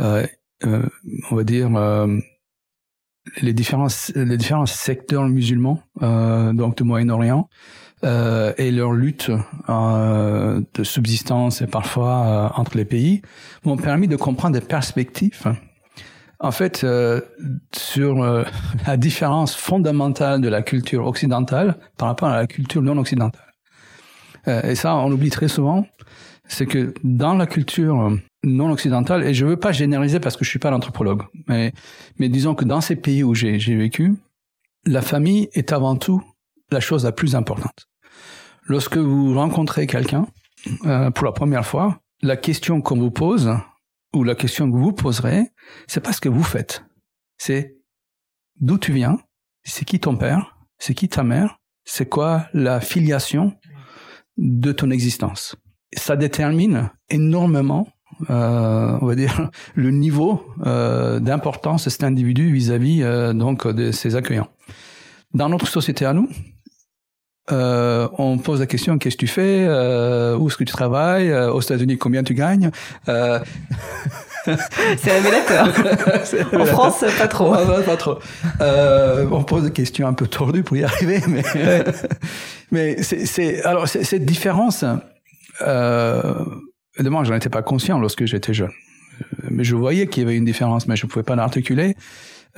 euh, 0.00 0.26
euh 0.64 0.82
on 1.30 1.36
va 1.36 1.44
dire, 1.44 1.74
euh, 1.76 2.18
les 3.42 3.52
différents 3.52 3.88
les 4.14 4.36
différents 4.36 4.66
secteurs 4.66 5.28
musulmans, 5.28 5.82
donc 6.00 6.76
du 6.76 6.84
Moyen-Orient, 6.84 7.48
et 8.04 8.70
leur 8.70 8.92
lutte 8.92 9.32
de 9.68 10.84
subsistance 10.84 11.60
et 11.60 11.66
parfois 11.66 12.52
entre 12.54 12.76
les 12.76 12.84
pays, 12.84 13.22
m'ont 13.64 13.76
permis 13.76 14.06
de 14.06 14.14
comprendre 14.14 14.54
des 14.54 14.64
perspectives 14.64 15.42
en 16.38 16.50
fait, 16.50 16.84
euh, 16.84 17.20
sur 17.74 18.22
euh, 18.22 18.44
la 18.86 18.96
différence 18.96 19.54
fondamentale 19.54 20.40
de 20.40 20.48
la 20.48 20.62
culture 20.62 21.06
occidentale 21.06 21.76
par 21.96 22.08
rapport 22.08 22.28
à 22.28 22.36
la 22.36 22.46
culture 22.46 22.82
non 22.82 22.96
occidentale. 22.98 23.52
Euh, 24.48 24.62
et 24.62 24.74
ça, 24.74 24.94
on 24.96 25.10
oublie 25.10 25.30
très 25.30 25.48
souvent, 25.48 25.86
c'est 26.46 26.66
que 26.66 26.94
dans 27.02 27.34
la 27.34 27.46
culture 27.46 28.16
non 28.44 28.70
occidentale, 28.70 29.24
et 29.24 29.34
je 29.34 29.44
veux 29.44 29.56
pas 29.56 29.72
généraliser 29.72 30.20
parce 30.20 30.36
que 30.36 30.44
je 30.44 30.50
suis 30.50 30.58
pas 30.58 30.70
l'anthropologue, 30.70 31.22
mais, 31.48 31.72
mais 32.18 32.28
disons 32.28 32.54
que 32.54 32.64
dans 32.64 32.80
ces 32.80 32.96
pays 32.96 33.24
où 33.24 33.34
j'ai 33.34 33.58
vécu, 33.58 34.14
la 34.84 35.02
famille 35.02 35.48
est 35.54 35.72
avant 35.72 35.96
tout 35.96 36.22
la 36.70 36.78
chose 36.78 37.04
la 37.04 37.12
plus 37.12 37.34
importante. 37.34 37.88
Lorsque 38.66 38.96
vous 38.96 39.34
rencontrez 39.34 39.88
quelqu'un 39.88 40.26
pour 41.14 41.24
la 41.24 41.32
première 41.32 41.66
fois, 41.66 41.98
la 42.22 42.36
question 42.36 42.80
qu'on 42.80 42.96
vous 42.96 43.10
pose, 43.10 43.52
ou 44.14 44.24
la 44.24 44.34
question 44.34 44.70
que 44.70 44.76
vous 44.76 44.92
poserez, 44.92 45.50
c'est 45.86 46.00
pas 46.00 46.12
ce 46.12 46.20
que 46.20 46.28
vous 46.28 46.42
faites. 46.42 46.84
C'est 47.38 47.76
d'où 48.60 48.78
tu 48.78 48.92
viens, 48.92 49.18
c'est 49.64 49.84
qui 49.84 50.00
ton 50.00 50.16
père, 50.16 50.56
c'est 50.78 50.94
qui 50.94 51.08
ta 51.08 51.22
mère, 51.22 51.60
c'est 51.84 52.08
quoi 52.08 52.46
la 52.52 52.80
filiation 52.80 53.54
de 54.36 54.72
ton 54.72 54.90
existence. 54.90 55.56
Ça 55.96 56.16
détermine 56.16 56.90
énormément, 57.08 57.88
euh, 58.28 58.98
on 59.00 59.06
va 59.06 59.14
dire, 59.14 59.50
le 59.74 59.90
niveau 59.90 60.44
euh, 60.66 61.20
d'importance 61.20 61.84
de 61.84 61.90
cet 61.90 62.04
individu 62.04 62.52
vis-à-vis 62.52 63.02
euh, 63.02 63.32
donc 63.32 63.66
de 63.66 63.92
ses 63.92 64.16
accueillants. 64.16 64.48
Dans 65.32 65.48
notre 65.48 65.66
société 65.66 66.04
à 66.04 66.12
nous, 66.12 66.28
on 67.48 68.38
pose 68.38 68.60
la 68.60 68.66
question 68.66 68.98
qu'est-ce 68.98 69.16
que 69.16 69.20
tu 69.20 69.26
fais, 69.28 69.64
où 70.36 70.48
est-ce 70.48 70.56
que 70.56 70.64
tu 70.64 70.72
travailles, 70.72 71.32
aux 71.32 71.60
États-Unis 71.60 71.98
combien 71.98 72.24
tu 72.24 72.34
gagnes. 72.34 72.70
Euh... 74.48 74.56
c'est 74.98 75.12
révélateur. 75.12 75.68
en 76.52 76.64
France, 76.66 77.04
pas 77.18 77.28
trop. 77.28 77.52
Ah, 77.52 77.82
pas 77.84 77.96
trop. 77.96 78.18
Euh, 78.60 79.26
on 79.30 79.42
pose 79.42 79.64
des 79.64 79.72
questions 79.72 80.06
un 80.06 80.12
peu 80.12 80.26
tordues 80.26 80.62
pour 80.62 80.76
y 80.76 80.84
arriver, 80.84 81.20
mais 81.28 81.42
mais 82.70 83.02
c'est 83.02 83.62
alors 83.64 83.88
cette 83.88 84.24
différence. 84.24 84.84
Euh, 85.62 86.34
évidemment, 86.96 87.24
j'en 87.24 87.34
étais 87.34 87.48
pas 87.48 87.62
conscient 87.62 87.98
lorsque 87.98 88.24
j'étais 88.24 88.54
jeune, 88.54 88.72
mais 89.50 89.64
je 89.64 89.74
voyais 89.74 90.06
qu'il 90.06 90.22
y 90.22 90.26
avait 90.26 90.36
une 90.36 90.44
différence, 90.44 90.86
mais 90.86 90.96
je 90.96 91.06
pouvais 91.06 91.24
pas 91.24 91.36
l'articuler. 91.36 91.96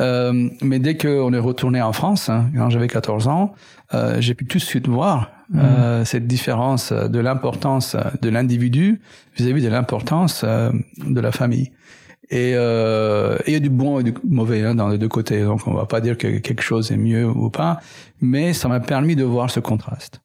Euh, 0.01 0.49
mais 0.63 0.79
dès 0.79 0.97
qu'on 0.97 1.33
est 1.33 1.39
retourné 1.39 1.83
en 1.83 1.93
France, 1.93 2.29
hein, 2.29 2.51
quand 2.57 2.71
j'avais 2.71 2.89
14 2.89 3.29
ans, 3.29 3.55
euh, 3.95 4.21
j'ai 4.21 4.35
pu 4.35 4.47
tout 4.47 4.59
de 4.59 4.63
suite 4.63 4.87
voir 4.87 5.31
mmh. 5.51 5.59
euh, 5.59 6.05
cette 6.05 6.27
différence 6.27 6.93
de 6.93 7.19
l'importance 7.19 7.97
de 8.21 8.29
l'individu 8.29 9.01
vis-à-vis 9.37 9.63
de 9.63 9.69
l'importance 9.69 10.43
euh, 10.45 10.71
de 10.99 11.21
la 11.21 11.33
famille. 11.33 11.73
Et 12.31 12.53
euh, 12.55 13.39
il 13.47 13.53
y 13.55 13.57
a 13.57 13.61
du 13.61 13.71
bon 13.71 14.01
et 14.01 14.03
du 14.03 14.15
mauvais 14.25 14.63
hein, 14.63 14.75
dans 14.75 14.89
les 14.89 14.99
deux 14.99 15.09
côtés. 15.09 15.43
Donc 15.43 15.67
on 15.67 15.75
va 15.75 15.87
pas 15.87 16.01
dire 16.01 16.19
que 16.19 16.39
quelque 16.39 16.63
chose 16.63 16.93
est 16.93 16.97
mieux 16.97 17.27
ou 17.27 17.51
pas, 17.51 17.81
mais 18.21 18.53
ça 18.53 18.69
m'a 18.69 18.81
permis 18.81 19.17
de 19.17 19.25
voir 19.25 19.51
ce 19.51 19.61
contraste. 19.61 20.21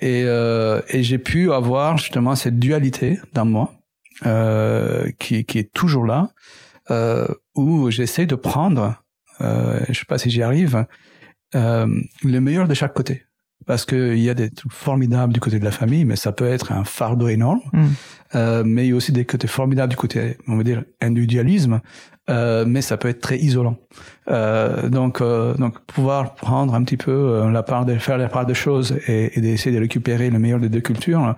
Et, 0.00 0.22
euh, 0.24 0.80
et 0.88 1.02
j'ai 1.02 1.18
pu 1.18 1.52
avoir 1.52 1.98
justement 1.98 2.34
cette 2.34 2.58
dualité 2.58 3.18
dans 3.32 3.44
moi 3.44 3.72
qui, 5.18 5.44
qui 5.44 5.58
est 5.58 5.72
toujours 5.72 6.06
là 6.06 6.30
euh, 6.90 7.26
où 7.54 7.90
j'essaie 7.90 8.26
de 8.26 8.34
prendre, 8.34 9.02
euh, 9.40 9.80
je 9.88 9.98
sais 9.98 10.04
pas 10.04 10.18
si 10.18 10.28
j'y 10.28 10.42
arrive, 10.42 10.84
euh, 11.54 11.86
le 12.22 12.40
meilleur 12.40 12.68
de 12.68 12.74
chaque 12.74 12.92
côté 12.92 13.24
parce 13.66 13.84
qu'il 13.84 14.18
y 14.18 14.30
a 14.30 14.34
des 14.34 14.50
trucs 14.50 14.72
formidables 14.72 15.32
du 15.32 15.40
côté 15.40 15.58
de 15.58 15.64
la 15.64 15.70
famille, 15.70 16.04
mais 16.04 16.16
ça 16.16 16.32
peut 16.32 16.46
être 16.46 16.72
un 16.72 16.84
fardeau 16.84 17.28
énorme. 17.28 17.60
Mm. 17.72 17.86
Euh, 18.34 18.62
mais 18.66 18.86
il 18.86 18.90
y 18.90 18.92
a 18.92 18.96
aussi 18.96 19.12
des 19.12 19.24
côtés 19.24 19.46
formidables 19.46 19.90
du 19.90 19.96
côté, 19.96 20.36
on 20.48 20.56
va 20.56 20.64
dire, 20.64 20.82
individualisme, 21.00 21.80
euh, 22.30 22.64
mais 22.66 22.82
ça 22.82 22.96
peut 22.96 23.08
être 23.08 23.20
très 23.20 23.38
isolant. 23.38 23.76
Euh, 24.28 24.88
donc, 24.88 25.20
euh, 25.20 25.54
donc 25.54 25.78
pouvoir 25.80 26.34
prendre 26.34 26.74
un 26.74 26.82
petit 26.82 26.96
peu 26.96 27.12
euh, 27.12 27.50
la 27.50 27.62
part 27.62 27.84
de 27.84 27.96
faire 27.96 28.18
la 28.18 28.28
part 28.28 28.46
des 28.46 28.54
choses 28.54 28.98
et, 29.06 29.38
et 29.38 29.40
d'essayer 29.40 29.74
de 29.74 29.80
récupérer 29.80 30.30
le 30.30 30.38
meilleur 30.38 30.58
des 30.58 30.68
deux 30.68 30.80
cultures, 30.80 31.36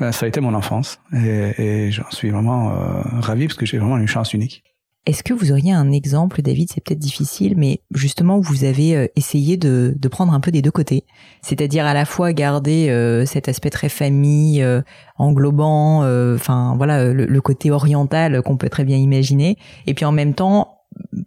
euh, 0.00 0.12
ça 0.12 0.26
a 0.26 0.28
été 0.28 0.40
mon 0.40 0.54
enfance 0.54 1.00
et, 1.12 1.86
et 1.86 1.90
j'en 1.90 2.10
suis 2.10 2.30
vraiment 2.30 2.70
euh, 2.70 3.02
ravi 3.20 3.46
parce 3.46 3.58
que 3.58 3.66
j'ai 3.66 3.78
vraiment 3.78 3.98
une 3.98 4.08
chance 4.08 4.32
unique. 4.32 4.64
Est-ce 5.06 5.22
que 5.22 5.34
vous 5.34 5.52
auriez 5.52 5.72
un 5.72 5.92
exemple, 5.92 6.40
David 6.40 6.70
C'est 6.72 6.82
peut-être 6.82 6.98
difficile, 6.98 7.54
mais 7.58 7.82
justement, 7.94 8.40
vous 8.40 8.64
avez 8.64 8.96
euh, 8.96 9.06
essayé 9.16 9.58
de, 9.58 9.94
de 9.94 10.08
prendre 10.08 10.32
un 10.32 10.40
peu 10.40 10.50
des 10.50 10.62
deux 10.62 10.70
côtés, 10.70 11.04
c'est-à-dire 11.42 11.84
à 11.84 11.92
la 11.92 12.06
fois 12.06 12.32
garder 12.32 12.88
euh, 12.88 13.26
cet 13.26 13.48
aspect 13.50 13.68
très 13.68 13.90
famille, 13.90 14.62
euh, 14.62 14.80
englobant, 15.18 16.04
euh, 16.04 16.36
enfin 16.36 16.72
voilà, 16.78 17.12
le, 17.12 17.26
le 17.26 17.40
côté 17.42 17.70
oriental 17.70 18.40
qu'on 18.40 18.56
peut 18.56 18.70
très 18.70 18.84
bien 18.84 18.96
imaginer, 18.96 19.58
et 19.86 19.92
puis 19.92 20.06
en 20.06 20.12
même 20.12 20.32
temps, 20.32 20.78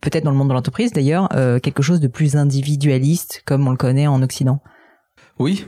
peut-être 0.02 0.24
dans 0.24 0.32
le 0.32 0.38
monde 0.38 0.50
de 0.50 0.54
l'entreprise 0.54 0.92
d'ailleurs, 0.92 1.30
euh, 1.36 1.60
quelque 1.60 1.84
chose 1.84 2.00
de 2.00 2.08
plus 2.08 2.36
individualiste, 2.36 3.44
comme 3.46 3.68
on 3.68 3.72
le 3.72 3.78
connaît 3.78 4.08
en 4.08 4.24
Occident. 4.24 4.60
Oui, 5.38 5.68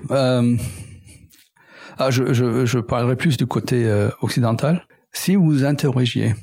ah, 2.02 2.10
je, 2.10 2.34
je, 2.34 2.66
je 2.66 2.80
parlerai 2.80 3.18
plus 3.18 3.38
du 3.38 3.46
côté 3.46 3.86
occidental. 4.22 4.88
Si 5.12 5.36
vous 5.36 5.66
interrogiez 5.66 6.34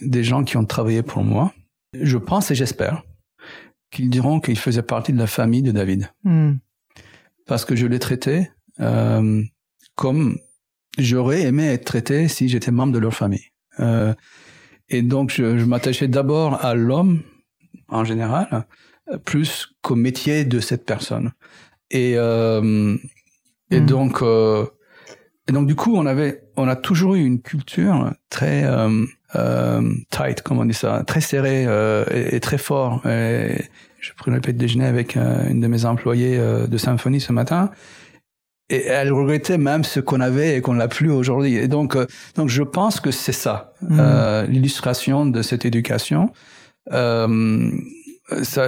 des 0.00 0.24
gens 0.24 0.44
qui 0.44 0.56
ont 0.56 0.64
travaillé 0.64 1.02
pour 1.02 1.24
moi, 1.24 1.52
je 1.94 2.16
pense 2.18 2.50
et 2.50 2.54
j'espère 2.54 3.02
qu'ils 3.90 4.10
diront 4.10 4.40
qu'ils 4.40 4.58
faisaient 4.58 4.82
partie 4.82 5.12
de 5.12 5.18
la 5.18 5.26
famille 5.26 5.62
de 5.62 5.72
David. 5.72 6.10
Hmm. 6.24 6.54
Parce 7.46 7.64
que 7.64 7.74
je 7.74 7.86
l'ai 7.86 7.98
traité 7.98 8.50
euh, 8.80 9.42
comme 9.96 10.38
j'aurais 10.98 11.42
aimé 11.42 11.66
être 11.66 11.84
traité 11.84 12.28
si 12.28 12.48
j'étais 12.48 12.70
membre 12.70 12.92
de 12.92 12.98
leur 12.98 13.14
famille. 13.14 13.46
Euh, 13.80 14.14
et 14.88 15.02
donc, 15.02 15.30
je, 15.30 15.58
je 15.58 15.64
m'attachais 15.64 16.08
d'abord 16.08 16.64
à 16.64 16.74
l'homme 16.74 17.22
en 17.88 18.04
général, 18.04 18.66
plus 19.24 19.74
qu'au 19.82 19.96
métier 19.96 20.44
de 20.44 20.60
cette 20.60 20.84
personne. 20.86 21.32
Et, 21.90 22.14
euh, 22.16 22.96
et 23.70 23.80
Mm. 23.80 23.86
donc, 23.86 24.22
et 24.22 25.52
donc 25.52 25.66
du 25.66 25.74
coup, 25.74 25.96
on 25.96 26.06
avait, 26.06 26.44
on 26.56 26.68
a 26.68 26.76
toujours 26.76 27.14
eu 27.16 27.24
une 27.24 27.40
culture 27.40 28.12
très 28.28 28.64
tight, 30.10 30.42
comme 30.42 30.58
on 30.58 30.64
dit 30.64 30.74
ça, 30.74 31.02
très 31.06 31.20
serrée 31.20 31.64
euh, 31.66 32.04
et, 32.12 32.36
et 32.36 32.40
très 32.40 32.58
fort. 32.58 33.06
Et 33.06 33.64
je 34.00 34.12
prenais 34.16 34.36
le 34.36 34.40
petit 34.40 34.54
déjeuner 34.54 34.86
avec 34.86 35.16
euh, 35.16 35.48
une 35.48 35.60
de 35.60 35.66
mes 35.66 35.84
employées 35.84 36.38
euh, 36.38 36.66
de 36.66 36.78
symphonie 36.78 37.20
ce 37.20 37.32
matin. 37.32 37.70
Et 38.70 38.86
elle 38.86 39.12
regrettait 39.12 39.58
même 39.58 39.82
ce 39.82 39.98
qu'on 39.98 40.20
avait 40.20 40.56
et 40.56 40.60
qu'on 40.60 40.74
n'a 40.74 40.88
plus 40.88 41.10
aujourd'hui. 41.10 41.56
Et 41.56 41.68
donc, 41.68 41.96
euh, 41.96 42.06
donc 42.36 42.48
je 42.48 42.62
pense 42.62 43.00
que 43.00 43.10
c'est 43.10 43.32
ça, 43.32 43.72
Mm. 43.82 43.98
euh, 44.00 44.46
l'illustration 44.46 45.26
de 45.26 45.42
cette 45.42 45.64
éducation. 45.64 46.30
Euh, 46.92 47.70
ça, 48.42 48.66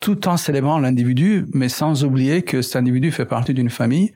tout 0.00 0.26
en 0.26 0.36
célébrant 0.38 0.78
l'individu, 0.78 1.44
mais 1.52 1.68
sans 1.68 2.04
oublier 2.04 2.42
que 2.42 2.62
cet 2.62 2.76
individu 2.76 3.10
fait 3.12 3.26
partie 3.26 3.52
d'une 3.52 3.68
famille 3.70 4.14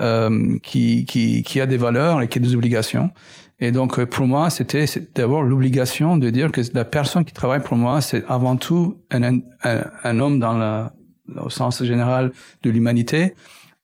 euh, 0.00 0.56
qui, 0.62 1.04
qui, 1.04 1.42
qui 1.42 1.60
a 1.60 1.66
des 1.66 1.76
valeurs 1.76 2.22
et 2.22 2.28
qui 2.28 2.38
a 2.38 2.40
des 2.40 2.54
obligations. 2.54 3.10
Et 3.60 3.72
donc, 3.72 3.98
euh, 3.98 4.06
pour 4.06 4.26
moi, 4.26 4.50
c'était 4.50 4.84
d'abord 5.14 5.42
l'obligation 5.42 6.16
de 6.16 6.30
dire 6.30 6.52
que 6.52 6.60
la 6.74 6.84
personne 6.84 7.24
qui 7.24 7.32
travaille 7.32 7.62
pour 7.62 7.76
moi, 7.76 8.00
c'est 8.00 8.24
avant 8.28 8.56
tout 8.56 9.02
un, 9.10 9.40
un, 9.64 9.82
un 10.04 10.18
homme 10.20 10.38
dans 10.38 10.56
la, 10.56 10.92
au 11.36 11.50
sens 11.50 11.82
général 11.82 12.32
de 12.62 12.70
l'humanité, 12.70 13.34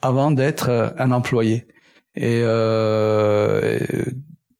avant 0.01 0.31
d'être 0.31 0.69
euh, 0.69 0.91
un 0.99 1.11
employé. 1.11 1.67
Et, 2.17 2.43
euh, 2.45 3.77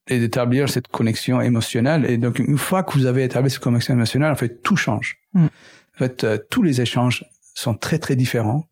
et, 0.09 0.14
et 0.14 0.18
d'établir 0.18 0.68
cette 0.68 0.88
connexion 0.88 1.40
émotionnelle. 1.40 2.05
Et 2.11 2.18
donc, 2.18 2.38
une 2.38 2.59
fois 2.59 2.83
que 2.83 2.92
vous 2.92 3.07
avez 3.07 3.24
établi 3.24 3.50
cette 3.50 3.62
connexion 3.62 3.94
émotionnelle, 3.94 4.33
en 4.33 4.37
fait, 4.37 4.62
tout 4.62 4.77
change. 4.77 5.18
Mm. 5.33 5.44
En 5.44 5.98
fait, 5.98 6.24
euh, 6.24 6.38
tous 6.50 6.62
les 6.62 6.81
échanges 6.81 7.24
sont 7.54 7.74
très, 7.74 7.98
très 7.98 8.16
différents 8.16 8.64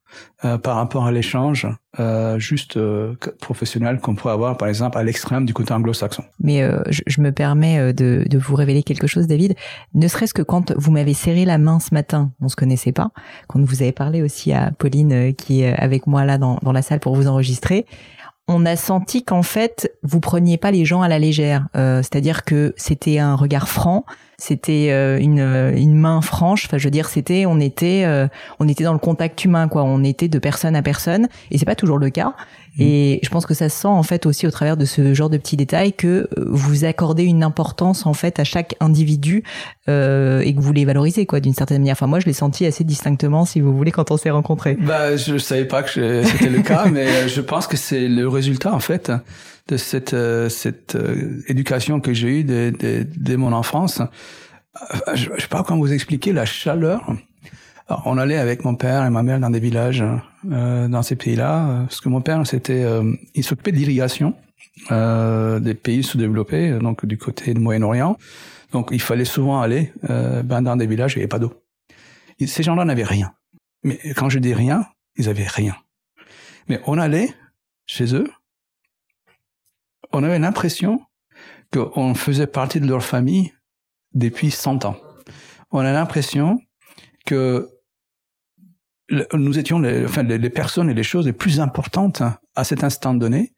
euh, 0.44 0.58
par 0.58 0.76
rapport 0.76 1.06
à 1.06 1.12
l'échange 1.12 1.66
euh, 1.98 2.38
juste 2.38 2.76
euh, 2.76 3.14
professionnel 3.40 4.00
qu'on 4.00 4.14
pourrait 4.14 4.34
avoir, 4.34 4.56
par 4.56 4.68
exemple, 4.68 4.98
à 4.98 5.02
l'extrême 5.04 5.46
du 5.46 5.54
côté 5.54 5.72
anglo-saxon. 5.72 6.24
Mais 6.40 6.62
euh, 6.62 6.82
je, 6.90 7.02
je 7.06 7.20
me 7.20 7.30
permets 7.32 7.78
euh, 7.78 7.92
de, 7.92 8.24
de 8.28 8.38
vous 8.38 8.56
révéler 8.56 8.82
quelque 8.82 9.06
chose, 9.06 9.26
David. 9.26 9.54
Ne 9.94 10.08
serait-ce 10.08 10.34
que 10.34 10.42
quand 10.42 10.72
vous 10.76 10.90
m'avez 10.90 11.14
serré 11.14 11.44
la 11.44 11.58
main 11.58 11.80
ce 11.80 11.94
matin, 11.94 12.32
on 12.40 12.48
se 12.48 12.56
connaissait 12.56 12.92
pas. 12.92 13.10
Quand 13.48 13.62
vous 13.64 13.82
avez 13.82 13.92
parlé 13.92 14.20
aussi 14.20 14.52
à 14.52 14.72
Pauline 14.72 15.12
euh, 15.12 15.32
qui 15.32 15.62
est 15.62 15.74
avec 15.74 16.06
moi 16.06 16.24
là 16.24 16.36
dans, 16.36 16.58
dans 16.62 16.72
la 16.72 16.82
salle 16.82 17.00
pour 17.00 17.14
vous 17.14 17.28
enregistrer, 17.28 17.86
on 18.48 18.66
a 18.66 18.76
senti 18.76 19.24
qu'en 19.24 19.42
fait 19.42 19.92
vous 20.02 20.20
preniez 20.20 20.56
pas 20.58 20.70
les 20.70 20.84
gens 20.84 21.02
à 21.02 21.08
la 21.08 21.18
légère. 21.18 21.66
Euh, 21.76 21.98
C'est-à-dire 22.02 22.44
que 22.44 22.74
c'était 22.76 23.18
un 23.18 23.34
regard 23.34 23.68
franc, 23.68 24.04
c'était 24.38 24.88
euh, 24.90 25.20
une, 25.20 25.38
euh, 25.38 25.72
une 25.76 25.94
main 25.94 26.20
franche. 26.20 26.66
Enfin, 26.66 26.78
je 26.78 26.84
veux 26.84 26.90
dire, 26.90 27.08
c'était 27.08 27.46
on 27.46 27.60
était 27.60 28.02
euh, 28.04 28.26
on 28.58 28.66
était 28.68 28.82
dans 28.82 28.92
le 28.92 28.98
contact 28.98 29.44
humain, 29.44 29.68
quoi. 29.68 29.84
On 29.84 30.02
était 30.02 30.28
de 30.28 30.38
personne 30.40 30.74
à 30.74 30.82
personne, 30.82 31.28
et 31.50 31.58
c'est 31.58 31.64
pas 31.64 31.76
toujours 31.76 31.98
le 31.98 32.10
cas. 32.10 32.34
Et 32.78 33.20
je 33.22 33.28
pense 33.28 33.44
que 33.44 33.52
ça 33.52 33.68
se 33.68 33.80
sent 33.82 33.88
en 33.88 34.02
fait 34.02 34.24
aussi 34.24 34.46
au 34.46 34.50
travers 34.50 34.78
de 34.78 34.86
ce 34.86 35.12
genre 35.12 35.28
de 35.28 35.36
petits 35.36 35.58
détails 35.58 35.92
que 35.92 36.06
euh, 36.06 36.44
vous 36.48 36.84
accordez 36.84 37.24
une 37.24 37.42
importance 37.42 38.06
en 38.06 38.14
fait 38.14 38.40
à 38.40 38.44
chaque 38.44 38.76
individu 38.80 39.42
euh, 39.90 40.40
et 40.40 40.54
que 40.54 40.60
vous 40.60 40.72
les 40.72 40.86
valorisez 40.86 41.26
quoi 41.26 41.40
d'une 41.40 41.52
certaine 41.52 41.78
manière. 41.78 41.92
Enfin 41.92 42.06
moi 42.06 42.18
je 42.18 42.26
l'ai 42.26 42.32
senti 42.32 42.64
assez 42.64 42.82
distinctement 42.84 43.44
si 43.44 43.60
vous 43.60 43.76
voulez 43.76 43.90
quand 43.90 44.10
on 44.10 44.16
s'est 44.16 44.30
rencontrés. 44.30 44.78
Bah, 44.80 45.16
je 45.16 45.36
savais 45.36 45.66
pas 45.66 45.82
que 45.82 46.22
c'était 46.24 46.48
le 46.48 46.62
cas, 46.62 46.86
mais 46.86 47.06
euh, 47.06 47.28
je 47.28 47.42
pense 47.42 47.66
que 47.66 47.76
c'est 47.76 48.08
le 48.08 48.26
résultat 48.26 48.72
en 48.74 48.80
fait 48.80 49.12
de 49.68 49.76
cette 49.76 50.14
euh, 50.14 50.48
cette 50.48 50.94
euh, 50.94 51.42
éducation 51.48 52.00
que 52.00 52.14
j'ai 52.14 52.40
eue 52.40 52.44
dès, 52.44 52.70
dès, 52.72 53.04
dès 53.04 53.36
mon 53.36 53.52
enfance. 53.52 54.00
Euh, 54.00 55.14
Je, 55.14 55.28
je 55.36 55.42
sais 55.42 55.48
pas 55.48 55.62
comment 55.62 55.80
vous 55.80 55.92
expliquer 55.92 56.32
la 56.32 56.46
chaleur. 56.46 57.12
Alors, 57.92 58.06
on 58.06 58.16
allait 58.16 58.38
avec 58.38 58.64
mon 58.64 58.74
père 58.74 59.04
et 59.04 59.10
ma 59.10 59.22
mère 59.22 59.38
dans 59.38 59.50
des 59.50 59.60
villages 59.60 60.02
euh, 60.50 60.88
dans 60.88 61.02
ces 61.02 61.14
pays-là, 61.14 61.68
euh, 61.68 61.82
parce 61.82 62.00
que 62.00 62.08
mon 62.08 62.22
père 62.22 62.40
c'était, 62.46 62.84
euh, 62.84 63.12
il 63.34 63.44
s'occupait 63.44 63.70
d'irrigation 63.70 64.34
euh, 64.90 65.60
des 65.60 65.74
pays 65.74 66.02
sous-développés, 66.02 66.70
euh, 66.70 66.78
donc 66.78 67.04
du 67.04 67.18
côté 67.18 67.52
du 67.52 67.60
Moyen-Orient. 67.60 68.16
Donc 68.72 68.88
il 68.92 69.00
fallait 69.02 69.26
souvent 69.26 69.60
aller 69.60 69.92
euh, 70.08 70.42
ben, 70.42 70.62
dans 70.62 70.76
des 70.76 70.86
villages 70.86 71.12
où 71.12 71.16
il 71.16 71.18
n'y 71.18 71.24
avait 71.24 71.28
pas 71.28 71.38
d'eau. 71.38 71.52
Ces 72.42 72.62
gens-là 72.62 72.86
n'avaient 72.86 73.04
rien. 73.04 73.34
Mais 73.82 74.00
quand 74.16 74.30
je 74.30 74.38
dis 74.38 74.54
rien, 74.54 74.86
ils 75.16 75.28
avaient 75.28 75.46
rien. 75.46 75.76
Mais 76.70 76.80
on 76.86 76.96
allait 76.96 77.28
chez 77.84 78.14
eux, 78.14 78.30
on 80.12 80.22
avait 80.22 80.38
l'impression 80.38 81.02
qu'on 81.70 82.14
faisait 82.14 82.46
partie 82.46 82.80
de 82.80 82.86
leur 82.86 83.04
famille 83.04 83.52
depuis 84.14 84.50
100 84.50 84.86
ans. 84.86 84.96
On 85.72 85.80
a 85.80 85.92
l'impression 85.92 86.58
que 87.26 87.68
nous 89.34 89.58
étions 89.58 89.78
les, 89.78 90.04
enfin, 90.04 90.22
les, 90.22 90.38
les 90.38 90.50
personnes 90.50 90.88
et 90.90 90.94
les 90.94 91.02
choses 91.02 91.26
les 91.26 91.32
plus 91.32 91.60
importantes 91.60 92.22
à 92.54 92.64
cet 92.64 92.84
instant 92.84 93.14
donné. 93.14 93.52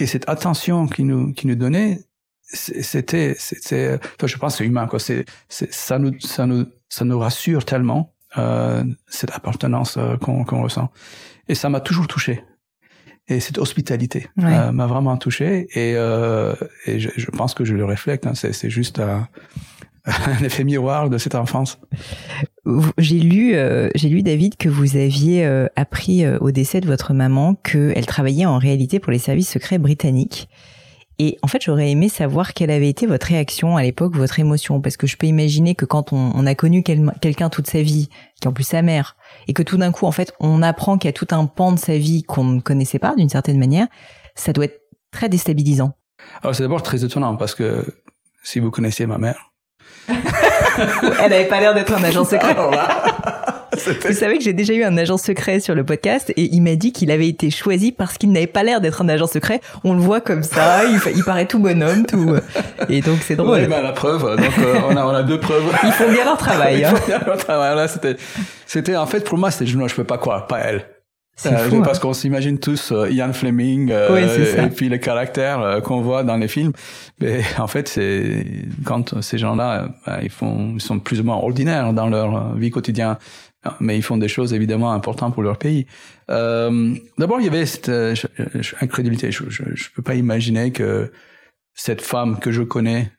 Et 0.00 0.06
cette 0.06 0.28
attention 0.28 0.86
qu'ils 0.86 1.06
nous, 1.06 1.32
qu'ils 1.32 1.48
nous 1.50 1.56
donnaient, 1.56 2.00
c'est- 2.42 2.82
c'était, 2.82 3.34
c'était, 3.38 3.98
enfin, 4.16 4.26
je 4.26 4.36
pense 4.36 4.54
que 4.54 4.58
c'est 4.58 4.64
humain, 4.66 4.86
quoi. 4.86 4.98
C'est, 4.98 5.24
c'est, 5.48 5.72
ça 5.72 5.98
nous, 5.98 6.12
ça 6.20 6.46
nous, 6.46 6.66
ça 6.88 7.04
nous 7.04 7.18
rassure 7.18 7.64
tellement, 7.64 8.12
euh, 8.38 8.82
cette 9.08 9.30
appartenance 9.32 9.96
euh, 9.96 10.16
qu'on, 10.16 10.44
qu'on 10.44 10.62
ressent. 10.62 10.90
Et 11.48 11.54
ça 11.54 11.68
m'a 11.68 11.80
toujours 11.80 12.06
touché. 12.08 12.42
Et 13.28 13.40
cette 13.40 13.58
hospitalité 13.58 14.28
euh, 14.68 14.72
m'a 14.72 14.86
vraiment 14.86 15.16
touché. 15.16 15.66
Et, 15.74 15.94
euh, 15.96 16.54
et 16.86 16.98
je, 17.00 17.08
je 17.16 17.26
pense 17.30 17.54
que 17.54 17.64
je 17.64 17.74
le 17.74 17.84
reflète. 17.84 18.26
Hein, 18.26 18.34
c'est, 18.34 18.52
c'est 18.52 18.70
juste 18.70 18.98
un, 18.98 19.28
un 20.04 20.42
effet 20.44 20.64
miroir 20.64 21.08
de 21.08 21.16
cette 21.18 21.34
enfance. 21.34 21.78
J'ai 22.96 23.18
lu, 23.18 23.54
euh, 23.54 23.90
j'ai 23.94 24.08
lu 24.08 24.22
David 24.22 24.56
que 24.56 24.68
vous 24.68 24.96
aviez 24.96 25.44
euh, 25.44 25.66
appris 25.76 26.24
euh, 26.24 26.38
au 26.40 26.50
décès 26.50 26.80
de 26.80 26.86
votre 26.86 27.12
maman 27.12 27.54
qu'elle 27.56 28.06
travaillait 28.06 28.46
en 28.46 28.58
réalité 28.58 29.00
pour 29.00 29.12
les 29.12 29.18
services 29.18 29.50
secrets 29.50 29.78
britanniques. 29.78 30.48
Et 31.18 31.38
en 31.42 31.46
fait, 31.46 31.62
j'aurais 31.62 31.90
aimé 31.90 32.08
savoir 32.08 32.54
quelle 32.54 32.70
avait 32.70 32.88
été 32.88 33.06
votre 33.06 33.26
réaction 33.26 33.76
à 33.76 33.82
l'époque, 33.82 34.16
votre 34.16 34.40
émotion, 34.40 34.80
parce 34.80 34.96
que 34.96 35.06
je 35.06 35.16
peux 35.16 35.26
imaginer 35.26 35.74
que 35.74 35.84
quand 35.84 36.12
on, 36.12 36.46
a 36.46 36.54
connu 36.56 36.82
quel- 36.82 37.12
quelqu'un 37.20 37.50
toute 37.50 37.68
sa 37.68 37.82
vie, 37.82 38.08
qui 38.40 38.48
en 38.48 38.52
plus 38.52 38.64
sa 38.64 38.82
mère, 38.82 39.16
et 39.46 39.52
que 39.52 39.62
tout 39.62 39.76
d'un 39.76 39.92
coup, 39.92 40.06
en 40.06 40.12
fait, 40.12 40.32
on 40.40 40.60
apprend 40.60 40.98
qu'il 40.98 41.08
y 41.08 41.10
a 41.10 41.12
tout 41.12 41.28
un 41.30 41.46
pan 41.46 41.70
de 41.70 41.78
sa 41.78 41.96
vie 41.96 42.24
qu'on 42.24 42.44
ne 42.44 42.60
connaissait 42.60 42.98
pas 42.98 43.14
d'une 43.14 43.28
certaine 43.28 43.58
manière, 43.58 43.86
ça 44.34 44.52
doit 44.52 44.64
être 44.64 44.80
très 45.12 45.28
déstabilisant. 45.28 45.92
Alors 46.42 46.56
c'est 46.56 46.62
d'abord 46.64 46.82
très 46.82 47.04
étonnant 47.04 47.36
parce 47.36 47.54
que 47.54 47.84
si 48.42 48.58
vous 48.58 48.72
connaissiez 48.72 49.06
ma 49.06 49.18
mère, 49.18 49.52
Elle 50.08 51.32
avait 51.32 51.44
pas 51.46 51.60
l'air 51.60 51.74
d'être 51.74 51.92
un 51.92 52.02
agent 52.04 52.24
secret. 52.24 52.56
c'était- 53.76 54.08
Vous 54.08 54.14
savez 54.14 54.38
que 54.38 54.44
j'ai 54.44 54.52
déjà 54.52 54.74
eu 54.74 54.84
un 54.84 54.96
agent 54.96 55.16
secret 55.16 55.60
sur 55.60 55.74
le 55.74 55.84
podcast 55.84 56.30
et 56.36 56.54
il 56.54 56.60
m'a 56.62 56.76
dit 56.76 56.92
qu'il 56.92 57.10
avait 57.10 57.28
été 57.28 57.50
choisi 57.50 57.92
parce 57.92 58.18
qu'il 58.18 58.32
n'avait 58.32 58.46
pas 58.46 58.62
l'air 58.62 58.80
d'être 58.80 59.02
un 59.02 59.08
agent 59.08 59.26
secret. 59.26 59.60
On 59.82 59.94
le 59.94 60.00
voit 60.00 60.20
comme 60.20 60.42
ça, 60.42 60.82
il, 61.14 61.24
paraît 61.24 61.46
tout 61.46 61.58
bonhomme, 61.58 62.06
tout. 62.06 62.36
Et 62.88 63.00
donc 63.00 63.18
c'est 63.22 63.36
drôle. 63.36 63.50
Ouais, 63.50 63.66
ben, 63.66 63.82
la 63.82 63.92
preuve. 63.92 64.36
Donc 64.36 64.58
euh, 64.58 64.80
on 64.88 64.96
a 64.96 65.04
on 65.04 65.10
a 65.10 65.22
deux 65.22 65.40
preuves. 65.40 65.64
Ils 65.84 65.92
font 65.92 66.10
bien 66.10 66.24
leur 66.24 66.36
travail. 66.36 66.78
Il 66.78 66.84
hein. 66.84 66.94
faut 66.94 67.06
bien 67.06 67.20
le 67.26 67.36
travail. 67.36 67.76
Là, 67.76 67.88
c'était, 67.88 68.16
c'était 68.66 68.96
en 68.96 69.06
fait 69.06 69.20
pour 69.24 69.38
moi, 69.38 69.50
c'était 69.50 69.66
je, 69.66 69.76
non, 69.78 69.88
je 69.88 69.94
peux 69.94 70.04
pas 70.04 70.18
croire, 70.18 70.46
pas 70.46 70.58
elle. 70.58 70.84
Euh, 71.46 71.68
fou, 71.68 71.82
parce 71.82 71.98
hein. 71.98 72.02
qu'on 72.02 72.12
s'imagine 72.12 72.58
tous 72.58 72.92
euh, 72.92 73.10
Ian 73.10 73.32
Fleming 73.32 73.90
euh, 73.90 74.64
et 74.64 74.70
puis 74.70 74.88
les 74.88 75.00
caractères 75.00 75.80
qu'on 75.82 76.00
voit 76.00 76.22
dans 76.22 76.36
les 76.36 76.46
films. 76.46 76.72
Mais 77.20 77.42
en 77.58 77.66
fait, 77.66 77.88
c'est 77.88 78.46
quand 78.84 79.20
ces 79.20 79.38
gens-là, 79.38 79.88
ils 80.22 80.30
font, 80.30 80.74
ils 80.74 80.80
sont 80.80 81.00
plus 81.00 81.20
ou 81.20 81.24
moins 81.24 81.36
ordinaires 81.36 81.92
dans 81.92 82.08
leur 82.08 82.54
vie 82.54 82.70
quotidienne, 82.70 83.16
mais 83.80 83.96
ils 83.96 84.02
font 84.02 84.16
des 84.16 84.28
choses 84.28 84.54
évidemment 84.54 84.92
importantes 84.92 85.34
pour 85.34 85.42
leur 85.42 85.58
pays. 85.58 85.86
D'abord, 86.28 87.40
il 87.40 87.44
y 87.44 87.48
avait 87.48 87.66
cette 87.66 87.90
incrédulité. 88.80 89.32
Je, 89.32 89.44
je, 89.48 89.64
je, 89.74 89.90
peux 89.90 90.02
pas 90.02 90.14
imaginer 90.14 90.70
que 90.70 91.10
cette 91.74 92.00
femme 92.00 92.38
que 92.38 92.52
je 92.52 92.62
connais, 92.62 93.10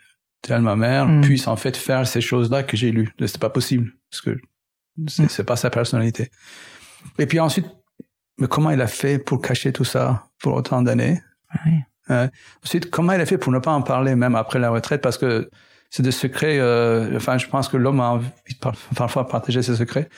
telle 0.41 0.62
ma 0.62 0.78
mère, 0.78 1.08
mm. 1.08 1.21
puisse 1.21 1.47
en 1.47 1.58
fait 1.58 1.75
faire 1.75 2.08
ces 2.08 2.21
choses-là 2.21 2.63
que 2.63 2.78
j'ai 2.78 2.91
lues. 2.91 3.10
C'est 3.19 3.39
pas 3.39 3.49
possible 3.49 3.91
parce 4.10 4.21
que 4.21 4.38
c'est 5.08 5.41
mm. 5.41 5.45
pas 5.45 5.58
sa 5.58 5.69
personnalité. 5.69 6.30
Et 7.19 7.25
puis 7.25 7.39
ensuite, 7.39 7.65
mais 8.39 8.48
comment 8.48 8.71
il 8.71 8.82
a 8.82 8.88
fait 8.88 9.19
pour 9.19 9.41
cacher 9.41 9.71
tout 9.71 9.86
ça 9.86 10.28
pour 10.39 10.54
autant 10.54 10.82
d'années? 10.82 11.21
Oui. 11.65 11.71
euh, 12.10 12.28
Ensuite, 12.63 12.89
comment 12.89 13.13
il 13.13 13.21
a 13.21 13.26
fait 13.26 13.38
pour 13.38 13.52
ne 13.52 13.60
pas 13.60 13.71
en 13.71 13.82
parler 13.82 14.15
même 14.15 14.36
après 14.36 14.60
la 14.60 14.69
retraite? 14.69 15.02
Parce 15.02 15.17
que 15.17 15.50
c'est 15.89 16.04
des 16.04 16.12
secrets. 16.12 16.60
Euh, 16.60 17.15
enfin, 17.15 17.38
je 17.38 17.48
pense 17.48 17.69
que 17.69 17.78
l'homme 17.78 18.02
a 18.02 18.10
envie 18.10 18.28
de 18.50 18.69
parfois 18.95 19.28
partager 19.28 19.62
ses 19.62 19.76
secrets. 19.76 20.10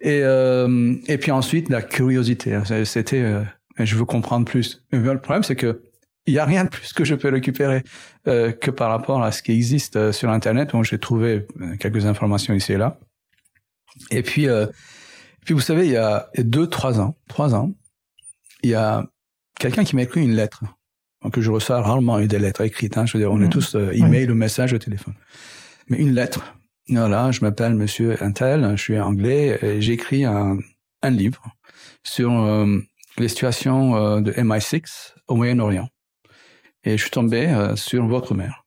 Et 0.00 0.20
euh, 0.22 0.94
et 1.06 1.18
puis 1.18 1.30
ensuite 1.32 1.68
la 1.68 1.82
curiosité. 1.82 2.54
Hein, 2.54 2.62
c'était, 2.84 3.20
euh, 3.20 3.42
je 3.78 3.96
veux 3.96 4.04
comprendre 4.04 4.44
plus. 4.46 4.84
Mais 4.92 4.98
le 5.00 5.20
problème, 5.20 5.42
c'est 5.42 5.56
que 5.56 5.82
il 6.26 6.34
y 6.34 6.38
a 6.38 6.44
rien 6.44 6.64
de 6.64 6.68
plus 6.68 6.92
que 6.92 7.04
je 7.04 7.14
peux 7.14 7.30
récupérer 7.30 7.82
euh, 8.26 8.52
que 8.52 8.70
par 8.70 8.90
rapport 8.90 9.22
à 9.22 9.32
ce 9.32 9.42
qui 9.42 9.52
existe 9.52 9.96
euh, 9.96 10.12
sur 10.12 10.30
Internet. 10.30 10.72
où 10.74 10.84
j'ai 10.84 10.98
trouvé 10.98 11.46
quelques 11.80 12.06
informations 12.06 12.54
ici 12.54 12.74
et 12.74 12.76
là. 12.76 12.98
Et 14.10 14.22
puis 14.22 14.46
puis 15.48 15.54
vous 15.54 15.62
savez, 15.62 15.86
il 15.86 15.92
y 15.92 15.96
a 15.96 16.28
deux, 16.36 16.66
trois 16.66 17.00
ans, 17.00 17.16
trois 17.26 17.54
ans, 17.54 17.72
il 18.62 18.68
y 18.68 18.74
a 18.74 19.06
quelqu'un 19.58 19.82
qui 19.82 19.96
m'a 19.96 20.02
écrit 20.02 20.22
une 20.22 20.34
lettre. 20.34 20.62
que 21.32 21.40
je 21.40 21.50
reçois 21.50 21.80
rarement 21.80 22.20
des 22.20 22.38
lettres 22.38 22.60
écrites. 22.60 22.98
Hein. 22.98 23.06
Je 23.06 23.14
veux 23.16 23.24
dire, 23.24 23.32
on 23.32 23.40
est 23.40 23.46
mm. 23.46 23.48
tous 23.48 23.74
euh, 23.74 23.90
email 23.92 24.30
ou 24.30 24.34
message 24.34 24.74
au 24.74 24.78
téléphone. 24.78 25.14
Mais 25.86 25.96
une 25.96 26.12
lettre. 26.12 26.54
Voilà, 26.90 27.30
je 27.30 27.40
m'appelle 27.40 27.72
Monsieur 27.76 28.22
Intel, 28.22 28.76
je 28.76 28.82
suis 28.82 29.00
anglais 29.00 29.58
et 29.62 29.80
j'ai 29.80 29.94
écrit 29.94 30.26
un, 30.26 30.58
un, 31.00 31.10
livre 31.10 31.42
sur 32.04 32.30
euh, 32.30 32.80
les 33.16 33.28
situations 33.28 33.96
euh, 33.96 34.20
de 34.20 34.32
MI6 34.32 35.14
au 35.28 35.36
Moyen-Orient. 35.36 35.88
Et 36.84 36.98
je 36.98 37.02
suis 37.02 37.10
tombé 37.10 37.46
euh, 37.46 37.74
sur 37.74 38.06
votre 38.06 38.34
mère. 38.34 38.66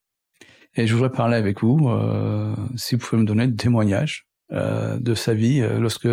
Et 0.73 0.87
je 0.87 0.95
voudrais 0.95 1.11
parler 1.11 1.35
avec 1.35 1.61
vous, 1.61 1.91
si 2.75 2.95
vous 2.95 3.05
pouvez 3.05 3.21
me 3.21 3.27
donner 3.27 3.45
des 3.45 3.55
témoignages 3.55 4.25
de 4.49 5.13
sa 5.13 5.33
vie 5.35 5.61
lorsque 5.77 6.07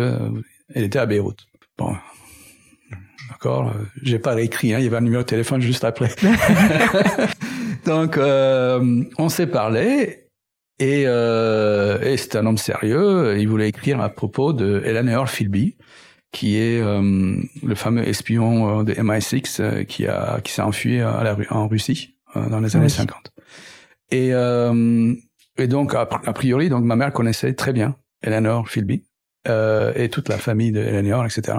elle 0.73 0.83
était 0.83 0.99
à 0.99 1.05
Beyrouth. 1.05 1.47
Bon, 1.77 1.95
d'accord. 3.29 3.73
J'ai 4.03 4.19
pas 4.19 4.33
réécrit. 4.33 4.73
Hein, 4.73 4.79
il 4.79 4.85
y 4.85 4.87
avait 4.87 4.97
un 4.97 5.01
numéro 5.01 5.23
de 5.23 5.27
téléphone 5.27 5.61
juste 5.61 5.83
après. 5.83 6.09
Donc, 7.85 8.17
euh, 8.17 9.03
on 9.17 9.29
s'est 9.29 9.47
parlé. 9.47 10.25
Et, 10.79 11.03
euh, 11.07 11.99
et 12.01 12.15
c'est 12.17 12.35
un 12.37 12.45
homme 12.45 12.57
sérieux. 12.57 13.37
Il 13.37 13.47
voulait 13.47 13.69
écrire 13.69 13.99
à 13.99 14.09
propos 14.09 14.53
de 14.53 14.81
Eleanor 14.85 15.29
Philby, 15.29 15.75
qui 16.31 16.57
est 16.57 16.81
euh, 16.81 17.35
le 17.63 17.75
fameux 17.75 18.07
espion 18.07 18.79
euh, 18.79 18.83
de 18.83 18.93
MI6 18.93 19.61
euh, 19.61 19.83
qui 19.83 20.07
a 20.07 20.39
qui 20.41 20.53
s'est 20.53 20.61
enfui 20.61 20.99
à 20.99 21.23
la, 21.23 21.37
en 21.49 21.67
Russie 21.67 22.15
dans 22.35 22.59
les 22.59 22.75
années 22.75 22.89
50. 22.89 23.31
Et, 24.11 24.29
et 24.29 25.67
donc 25.67 25.95
a, 25.95 26.01
a 26.01 26.33
priori, 26.33 26.69
donc 26.69 26.83
ma 26.83 26.95
mère 26.95 27.11
connaissait 27.11 27.53
très 27.53 27.73
bien 27.73 27.95
Eleanor 28.21 28.69
Philby. 28.69 29.03
Euh, 29.47 29.93
et 29.95 30.09
toute 30.09 30.27
la 30.27 30.37
famille 30.37 30.71
de 30.71 30.81
Eleanor, 30.81 31.25
etc. 31.25 31.57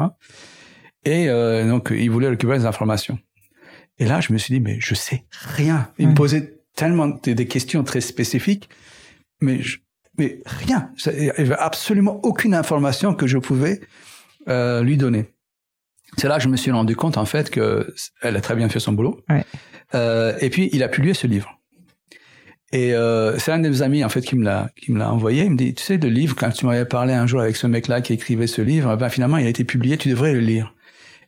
Et 1.04 1.28
euh, 1.28 1.66
donc, 1.66 1.92
il 1.96 2.10
voulait 2.10 2.28
récupérer 2.28 2.58
des 2.58 2.66
informations. 2.66 3.18
Et 3.98 4.04
là, 4.06 4.20
je 4.20 4.32
me 4.32 4.38
suis 4.38 4.52
dit, 4.52 4.60
mais 4.60 4.78
je 4.80 4.94
sais 4.94 5.24
rien. 5.30 5.90
Il 5.98 6.08
me 6.08 6.14
posait 6.14 6.60
tellement 6.74 7.08
des, 7.08 7.46
questions 7.46 7.82
très 7.84 8.00
spécifiques, 8.00 8.68
mais 9.40 9.60
mais 10.18 10.40
rien. 10.44 10.90
Il 11.06 11.22
n'y 11.22 11.30
avait 11.30 11.54
absolument 11.54 12.20
aucune 12.22 12.54
information 12.54 13.14
que 13.14 13.26
je 13.26 13.38
pouvais 13.38 13.80
euh, 14.48 14.82
lui 14.82 14.96
donner. 14.96 15.30
C'est 16.16 16.28
là 16.28 16.36
que 16.36 16.42
je 16.42 16.48
me 16.48 16.56
suis 16.56 16.70
rendu 16.70 16.96
compte, 16.96 17.16
en 17.16 17.24
fait, 17.24 17.50
que 17.50 17.94
elle 18.20 18.36
a 18.36 18.40
très 18.40 18.56
bien 18.56 18.68
fait 18.68 18.80
son 18.80 18.92
boulot. 18.92 19.20
Ouais. 19.28 19.44
Euh, 19.94 20.36
et 20.40 20.50
puis, 20.50 20.68
il 20.72 20.82
a 20.82 20.88
publié 20.88 21.14
ce 21.14 21.26
livre. 21.26 21.59
Et 22.72 22.94
euh, 22.94 23.36
c'est 23.38 23.50
un 23.50 23.58
de 23.58 23.68
mes 23.68 23.82
amis 23.82 24.04
en 24.04 24.08
fait 24.08 24.20
qui 24.20 24.36
me 24.36 24.44
l'a 24.44 24.70
qui 24.76 24.92
me 24.92 24.98
l'a 24.98 25.12
envoyé. 25.12 25.44
Il 25.44 25.50
me 25.50 25.56
dit, 25.56 25.74
tu 25.74 25.82
sais, 25.82 25.96
le 25.96 26.08
livre 26.08 26.36
quand 26.36 26.50
tu 26.50 26.66
m'avais 26.66 26.84
parlé 26.84 27.12
un 27.14 27.26
jour 27.26 27.40
avec 27.40 27.56
ce 27.56 27.66
mec-là 27.66 28.00
qui 28.00 28.12
écrivait 28.12 28.46
ce 28.46 28.62
livre, 28.62 28.94
ben 28.96 29.08
finalement 29.08 29.38
il 29.38 29.46
a 29.46 29.48
été 29.48 29.64
publié. 29.64 29.96
Tu 29.96 30.08
devrais 30.08 30.32
le 30.32 30.40
lire. 30.40 30.74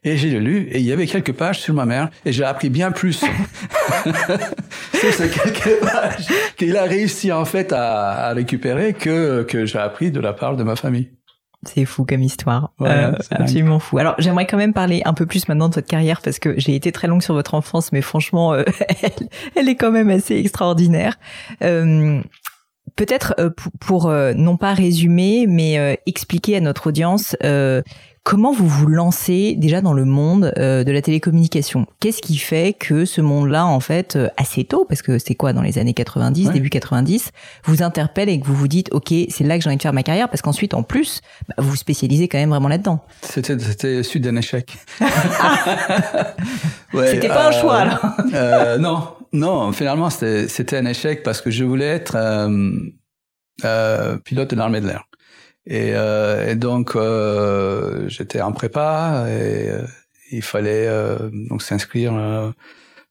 Et 0.05 0.17
j'ai 0.17 0.39
lu 0.41 0.69
et 0.71 0.79
il 0.79 0.85
y 0.85 0.93
avait 0.93 1.07
quelques 1.07 1.33
pages 1.33 1.61
sur 1.61 1.75
ma 1.75 1.85
mère 1.85 2.11
et 2.25 2.33
j'ai 2.33 2.43
appris 2.43 2.71
bien 2.71 2.91
plus 2.91 3.25
c'est 4.93 5.13
ces 5.13 5.29
quelques 5.29 5.81
pages 5.81 6.27
qu'il 6.57 6.77
a 6.77 6.83
réussi 6.83 7.31
en 7.31 7.45
fait 7.45 7.73
à, 7.73 8.29
à 8.29 8.33
récupérer 8.33 8.95
que 8.95 9.45
que 9.45 9.65
j'ai 9.65 9.79
appris 9.79 10.11
de 10.11 10.19
la 10.19 10.33
part 10.33 10.57
de 10.57 10.65
ma 10.65 10.75
famille. 10.75 11.11
C'est 11.65 11.85
fou 11.85 12.05
comme 12.05 12.23
histoire, 12.23 12.73
euh, 12.81 13.13
absolument 13.31 13.79
fou. 13.79 13.99
Alors 13.99 14.17
j'aimerais 14.19 14.47
quand 14.47 14.57
même 14.57 14.73
parler 14.73 15.01
un 15.05 15.15
peu 15.15 15.27
plus 15.27 15.47
maintenant 15.47 15.69
de 15.69 15.75
votre 15.77 15.87
carrière 15.87 16.21
parce 16.21 16.41
que 16.41 16.59
j'ai 16.59 16.75
été 16.75 16.91
très 16.91 17.07
longue 17.07 17.23
sur 17.23 17.35
votre 17.35 17.55
enfance, 17.55 17.93
mais 17.93 18.01
franchement, 18.01 18.53
euh, 18.53 18.65
elle, 19.03 19.29
elle, 19.55 19.69
est 19.69 19.77
quand 19.77 19.93
même 19.93 20.11
assez 20.11 20.37
extraordinaire. 20.37 21.19
Euh, 21.63 22.21
Peut-être 22.95 23.35
euh, 23.39 23.49
pour, 23.49 23.73
pour 23.81 24.13
non 24.37 24.59
pas 24.59 24.75
résumer, 24.75 25.47
mais 25.49 25.99
expliquer 26.05 26.57
à 26.57 26.61
notre 26.61 26.89
audience 26.89 27.35
Comment 28.25 28.53
vous 28.53 28.69
vous 28.69 28.87
lancez 28.87 29.57
déjà 29.59 29.81
dans 29.81 29.93
le 29.93 30.05
monde 30.05 30.53
euh, 30.57 30.85
de 30.85 30.93
la 30.93 31.03
télécommunication? 31.03 31.87
Qu'est-ce 31.99 32.23
qui 32.23 32.37
fait 32.37 32.73
que 32.73 33.05
ce 33.05 33.21
monde-là, 33.21 33.67
en 33.67 33.81
fait, 33.81 34.15
euh, 34.15 34.29
assez 34.37 34.63
tôt, 34.63 34.85
parce 34.89 35.03
que 35.03 35.19
c'est 35.19 35.35
quoi 35.35 35.53
dans 35.53 35.61
les 35.61 35.77
années 35.79 35.93
90, 35.93 36.53
début 36.53 36.71
90, 36.71 37.31
vous 37.65 37.83
interpelle 37.83 38.29
et 38.29 38.39
que 38.39 38.47
vous 38.47 38.55
vous 38.55 38.69
dites, 38.69 38.93
ok, 38.93 39.13
c'est 39.29 39.43
là 39.43 39.59
que 39.59 39.65
j'ai 39.65 39.71
envie 39.71 39.77
de 39.77 39.83
faire 39.83 39.93
ma 39.93 40.05
carrière, 40.05 40.29
parce 40.29 40.41
qu'ensuite, 40.41 40.73
en 40.73 40.85
plus, 40.85 41.21
bah, 41.49 41.57
vous 41.59 41.71
vous 41.71 41.77
spécialisez 41.77 42.29
quand 42.29 42.39
même 42.39 42.51
vraiment 42.51 42.69
là-dedans. 42.69 43.05
C'était 43.23 43.59
c'était 43.59 44.05
suite 44.05 44.23
d'un 44.23 44.37
échec. 44.37 44.73
ouais, 46.95 47.09
c'était 47.09 47.27
pas 47.27 47.49
un 47.49 47.53
choix, 47.53 47.85
là. 47.85 48.17
euh, 48.35 48.79
non, 48.79 49.09
non, 49.33 49.73
finalement, 49.73 50.11
c'était 50.11 50.47
c'était 50.47 50.77
un 50.77 50.87
échec 50.87 51.25
parce 51.25 51.41
que 51.41 51.51
je 51.51 51.65
voulais 51.65 51.89
être 51.89 52.17
euh, 53.65 54.17
pilote 54.19 54.51
de 54.51 54.57
l'armée 54.57 54.81
de 54.81 54.87
l'air. 54.87 55.05
Et, 55.67 55.93
euh, 55.95 56.51
et 56.51 56.57
donc 56.57 56.97
euh, 56.97 58.09
j'étais 58.09 58.41
en 58.41 58.53
prépa 58.53 59.27
et 59.29 59.69
euh, 59.71 59.83
il 60.33 60.43
fallait 60.43 60.87
euh, 60.89 61.31
donc 61.49 61.63
s'inscrire 61.63 62.15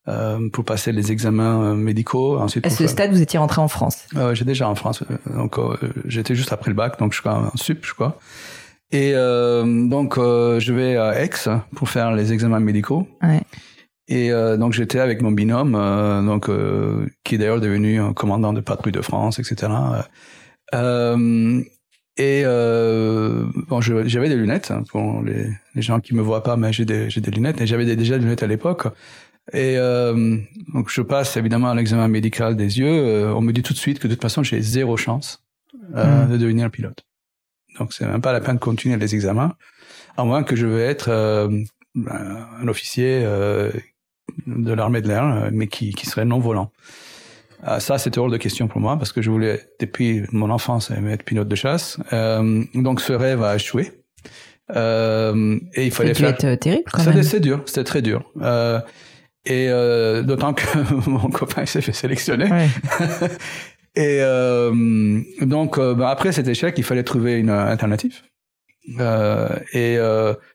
euh, 0.08 0.50
pour 0.52 0.66
passer 0.66 0.92
les 0.92 1.12
examens 1.12 1.76
médicaux. 1.76 2.38
Ensuite, 2.38 2.66
à 2.66 2.70
ce 2.70 2.88
stade, 2.88 3.12
vous 3.12 3.22
étiez 3.22 3.40
rentré 3.40 3.62
en 3.62 3.68
France. 3.68 4.08
J'étais 4.34 4.46
déjà 4.46 4.68
en 4.68 4.76
France, 4.76 5.04
donc 5.26 5.58
j'étais 6.06 6.36
juste 6.36 6.52
après 6.52 6.72
le 6.72 6.76
bac, 6.76 7.00
donc 7.00 7.14
je 7.14 7.22
crois 7.22 7.52
en 7.54 7.58
sup, 7.58 7.86
je 7.86 7.94
crois. 7.94 8.20
Et 8.92 9.14
donc 9.14 10.18
je 10.18 10.74
vais 10.74 10.98
à 10.98 11.24
Aix 11.24 11.30
pour 11.76 11.90
faire 11.90 12.12
les 12.12 12.34
examens 12.34 12.60
médicaux. 12.60 13.08
Ouais. 13.22 13.42
Et 14.12 14.30
euh, 14.30 14.58
donc 14.58 14.74
j'étais 14.74 15.00
avec 15.00 15.22
mon 15.22 15.32
binôme, 15.32 15.74
euh, 15.74 16.22
donc 16.22 16.50
euh, 16.50 17.08
qui 17.24 17.36
est 17.36 17.38
d'ailleurs 17.38 17.62
devenu 17.62 18.14
commandant 18.14 18.52
de 18.52 18.60
patrouille 18.60 18.92
de 18.92 19.02
France, 19.02 19.40
etc. 19.40 19.72
Et 22.18 22.44
euh, 22.46 23.46
bon, 23.68 23.80
j'avais 23.82 24.30
des 24.30 24.36
lunettes 24.36 24.72
hein, 24.72 24.84
pour 24.90 25.24
les, 25.24 25.48
les, 25.76 25.82
gens 25.82 26.02
qui 26.02 26.14
me 26.14 26.22
voient 26.22 26.44
pas, 26.44 26.58
mais 26.58 26.74
j'ai 26.74 26.84
des, 26.84 27.08
des, 27.08 27.32
lunettes 27.32 27.62
et 27.62 27.68
j'avais 27.68 27.86
déjà 27.96 28.18
des 28.18 28.24
lunettes 28.24 28.44
à 28.44 28.48
l'époque. 28.48 28.88
Et 29.54 29.78
euh, 29.78 30.38
donc 30.74 30.90
je 30.90 31.02
passe 31.02 31.36
évidemment 31.38 31.70
à 31.70 31.76
l'examen 31.76 32.08
médical 32.08 32.56
des 32.56 32.80
yeux. 32.80 32.88
Euh, 32.88 33.34
on 33.34 33.42
me 33.42 33.54
dit 33.54 33.64
tout 33.64 33.74
de 33.74 33.78
suite 33.78 34.00
que 34.00 34.08
de 34.08 34.14
toute 34.14 34.22
façon 34.22 34.44
j'ai 34.44 34.62
zéro 34.62 34.98
chance 34.98 35.44
euh, 35.96 36.26
mmh. 36.26 36.32
de 36.32 36.38
devenir 36.38 36.70
pilote. 36.70 37.06
Donc 37.80 37.94
c'est 37.94 38.06
même 38.06 38.22
pas 38.22 38.34
la 38.34 38.42
peine 38.42 38.56
de 38.56 38.60
continuer 38.60 38.98
les 38.98 39.16
examens, 39.16 39.56
à 40.18 40.24
moins 40.24 40.44
que 40.44 40.56
je 40.56 40.68
veux 40.68 40.82
être 40.82 41.10
euh, 41.10 41.64
un 41.96 42.68
officier 42.68 43.22
euh, 43.24 43.72
de 44.46 44.74
l'armée 44.74 45.02
de 45.02 45.08
l'air, 45.08 45.50
mais 45.52 45.68
qui, 45.68 45.94
qui 45.94 46.06
serait 46.06 46.26
non 46.26 46.40
volant. 46.40 46.72
Euh, 47.68 47.80
ça, 47.80 47.98
c'était 47.98 48.20
hors 48.20 48.30
de 48.30 48.38
question 48.38 48.68
pour 48.68 48.82
moi 48.82 48.98
parce 48.98 49.12
que 49.12 49.22
je 49.22 49.30
voulais, 49.30 49.60
depuis 49.80 50.24
mon 50.32 50.50
enfance, 50.50 50.92
être 50.92 51.24
pilote 51.24 51.48
de 51.48 51.56
chasse. 51.56 51.98
Euh, 52.14 52.64
donc, 52.74 53.02
ce 53.02 53.14
rêve 53.14 53.44
a 53.44 53.56
échoué. 53.56 53.92
Euh, 54.76 55.60
et 55.74 55.86
il 55.86 55.92
fallait 55.92 56.14
faire. 56.14 56.30
Être 56.30 56.46
euh, 56.46 56.56
terrible 56.56 56.90
quand 56.92 57.06
même. 57.06 57.24
C'était 57.24 57.40
dur, 57.40 57.62
c'était 57.66 57.84
très 57.84 58.02
dur. 58.02 58.32
Euh, 58.42 58.80
et 59.46 59.68
euh, 59.70 60.22
d'autant 60.22 60.54
que 60.54 60.64
mon 61.10 61.30
copain 61.30 61.66
s'est 61.66 61.82
fait 61.82 61.92
sélectionner. 61.92 62.50
Ouais. 62.50 62.70
et 63.96 65.46
donc, 65.46 65.80
bah, 65.80 66.10
après 66.10 66.32
cet 66.32 66.48
échec, 66.48 66.76
il 66.78 66.84
fallait 66.84 67.04
trouver 67.04 67.38
une 67.38 67.50
alternative. 67.50 68.22
et 69.74 69.98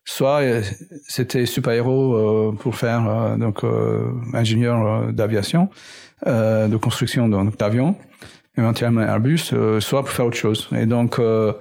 soit 0.05 0.41
c'était 1.07 1.47
super 1.47 1.73
héros 1.73 2.53
pour 2.59 2.75
faire 2.77 3.37
donc 3.39 3.63
ingénieur 4.33 5.13
d'aviation, 5.13 5.69
euh, 5.69 6.06
de 6.25 6.77
construction 6.77 7.29
d'avions, 7.29 7.97
éventuellement 8.57 9.03
Airbus, 9.03 9.51
euh, 9.53 9.81
soit 9.81 10.03
pour 10.03 10.11
faire 10.11 10.27
autre 10.27 10.37
chose. 10.37 10.69
Et 10.77 10.87
donc, 10.87 11.19
euh, 11.19 11.53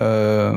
euh 0.00 0.56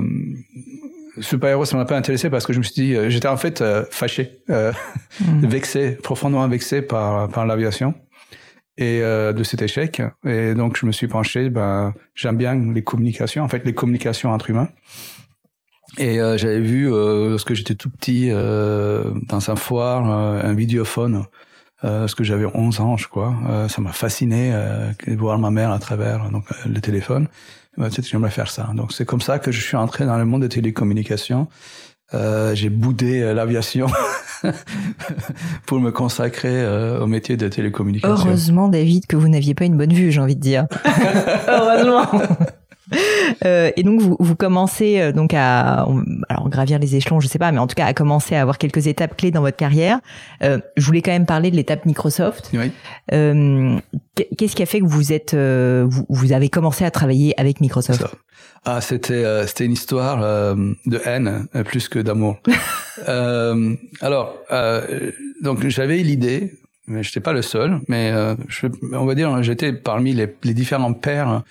super-héros, 1.19 1.65
ça 1.65 1.78
m'a 1.78 1.86
pas 1.86 1.96
intéressé 1.96 2.32
parce 2.32 2.48
que 2.48 2.54
je 2.54 2.58
me 2.58 2.63
suis 2.63 2.74
dit, 2.74 2.96
j'étais 3.10 3.28
en 3.28 3.38
fait 3.38 3.63
fâché, 3.91 4.41
mm. 4.48 4.72
vexé, 5.46 5.91
profondément 5.91 6.48
vexé 6.48 6.82
par, 6.82 7.30
par 7.30 7.46
l'aviation 7.46 7.93
et 8.78 9.02
de 9.02 9.43
cet 9.43 9.62
échec. 9.62 10.02
Et 10.26 10.56
donc, 10.56 10.76
je 10.76 10.88
me 10.88 10.91
suis 10.91 11.08
penché, 11.08 11.52
ben, 11.52 11.93
j'aime 12.15 12.36
bien 12.36 12.56
les 12.74 12.84
communications, 12.84 13.43
en 13.43 13.48
fait, 13.48 13.63
les 13.63 13.76
communications 13.76 14.32
entre 14.32 14.50
humains. 14.50 14.69
Et 15.98 16.19
euh, 16.19 16.38
j'avais 16.38 16.60
vu, 16.60 16.91
euh, 16.91 17.30
lorsque 17.30 17.54
j'étais 17.54 17.76
tout 17.76 17.89
petit, 17.89 18.30
euh, 18.32 19.12
dans 19.28 19.52
un 19.52 19.56
foire, 19.56 20.06
un 20.06 20.54
vidéophone, 20.54 21.26
parce 21.84 22.15
que 22.15 22.24
j'avais 22.24 22.46
11 22.46 22.80
ans, 22.80 22.98
je 22.98 23.08
crois. 23.08 23.36
ça 23.69 23.82
m'a 23.82 23.91
fasciné 23.91 24.52
de 25.06 25.15
voir 25.15 25.38
ma 25.38 25.52
mère 25.52 25.72
à 25.72 25.80
travers 25.80 26.30
donc, 26.32 26.46
le 26.65 26.82
téléphone. 26.82 27.28
Bah, 27.78 27.89
peut-être 27.89 28.06
que 28.06 28.10
j'aimerais 28.10 28.32
faire 28.32 28.50
ça. 28.50 28.69
Donc 28.76 28.93
c'est 28.93 29.06
comme 29.06 29.22
ça 29.22 29.39
que 29.39 29.52
je 29.52 29.62
suis 29.62 29.76
entré 29.76 30.06
dans 30.06 30.17
le 30.17 30.26
monde 30.26 30.41
des 30.41 30.50
télécommunications. 30.50 31.48
j'ai 32.12 32.69
boudé 32.69 33.34
l'aviation 33.34 33.88
pour 35.65 35.80
me 35.80 35.91
consacrer 35.91 36.65
au 37.00 37.08
métier 37.08 37.38
de 37.38 37.48
télécommunication. 37.48 38.15
Heureusement, 38.15 38.69
David, 38.69 39.06
que 39.06 39.15
vous 39.15 39.28
n'aviez 39.28 39.54
pas 39.54 39.65
une 39.65 39.78
bonne 39.78 39.93
vue, 39.93 40.12
j'ai 40.12 40.22
envie 40.22 40.36
de 40.36 40.41
dire. 40.41 40.67
Heureusement. 41.48 42.06
Euh, 43.46 43.72
et 43.76 43.84
donc 43.84 44.00
vous, 44.00 44.16
vous 44.20 44.36
commencez 44.36 45.02
euh, 45.02 45.12
donc 45.12 45.34
à 45.34 45.86
alors 46.30 46.50
gravir 46.50 46.80
les 46.80 46.96
échelons, 46.96 47.20
je 47.20 47.28
sais 47.28 47.40
pas, 47.40 47.52
mais 47.52 47.60
en 47.60 47.68
tout 47.68 47.76
cas 47.76 47.86
à 47.86 47.94
commencer 47.94 48.36
à 48.36 48.42
avoir 48.42 48.58
quelques 48.58 48.88
étapes 48.88 49.18
clés 49.18 49.32
dans 49.32 49.42
votre 49.42 49.58
carrière. 49.58 50.00
Euh, 50.44 50.60
je 50.78 50.86
voulais 50.86 51.02
quand 51.02 51.12
même 51.12 51.26
parler 51.26 51.52
de 51.52 51.56
l'étape 51.56 51.86
Microsoft. 51.86 52.52
Oui. 52.54 52.72
Euh, 53.12 53.80
Qu'est-ce 54.38 54.56
qui 54.56 54.62
a 54.62 54.66
fait 54.66 54.80
que 54.80 54.86
vous 54.86 55.12
êtes 55.12 55.34
euh, 55.34 55.86
vous, 55.88 56.06
vous, 56.08 56.34
avez 56.34 56.50
commencé 56.50 56.86
à 56.86 56.92
travailler 56.92 57.34
avec 57.40 57.62
Microsoft? 57.62 58.06
Ah, 58.66 58.80
c'était 58.80 59.24
c'était 59.48 59.66
une 59.66 59.72
histoire 59.72 60.20
de 60.56 61.02
haine 61.06 61.48
plus 61.66 61.90
que 61.90 62.00
d'amour. 62.00 62.38
alors 64.02 64.36
donc 65.42 65.68
j'avais 65.68 65.98
l'idée 65.98 66.54
mais 66.86 67.02
je 67.02 67.10
n'étais 67.10 67.22
pas 67.22 67.34
le 67.34 67.42
seul, 67.42 67.80
mais 67.88 68.14
je, 68.50 68.68
on 68.92 69.06
va 69.06 69.16
dire 69.16 69.42
j'étais 69.42 69.74
parmi 69.74 70.14
les, 70.14 70.34
les 70.44 70.54
différents 70.54 70.94
pères 70.94 71.44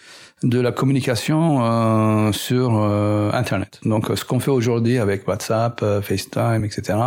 de 0.42 0.60
la 0.60 0.72
communication 0.72 1.64
euh, 1.64 2.32
sur 2.32 2.76
euh, 2.76 3.30
Internet. 3.32 3.80
Donc, 3.84 4.10
ce 4.14 4.24
qu'on 4.24 4.40
fait 4.40 4.50
aujourd'hui 4.50 4.98
avec 4.98 5.26
WhatsApp, 5.26 5.80
euh, 5.82 6.02
FaceTime, 6.02 6.64
etc., 6.64 6.98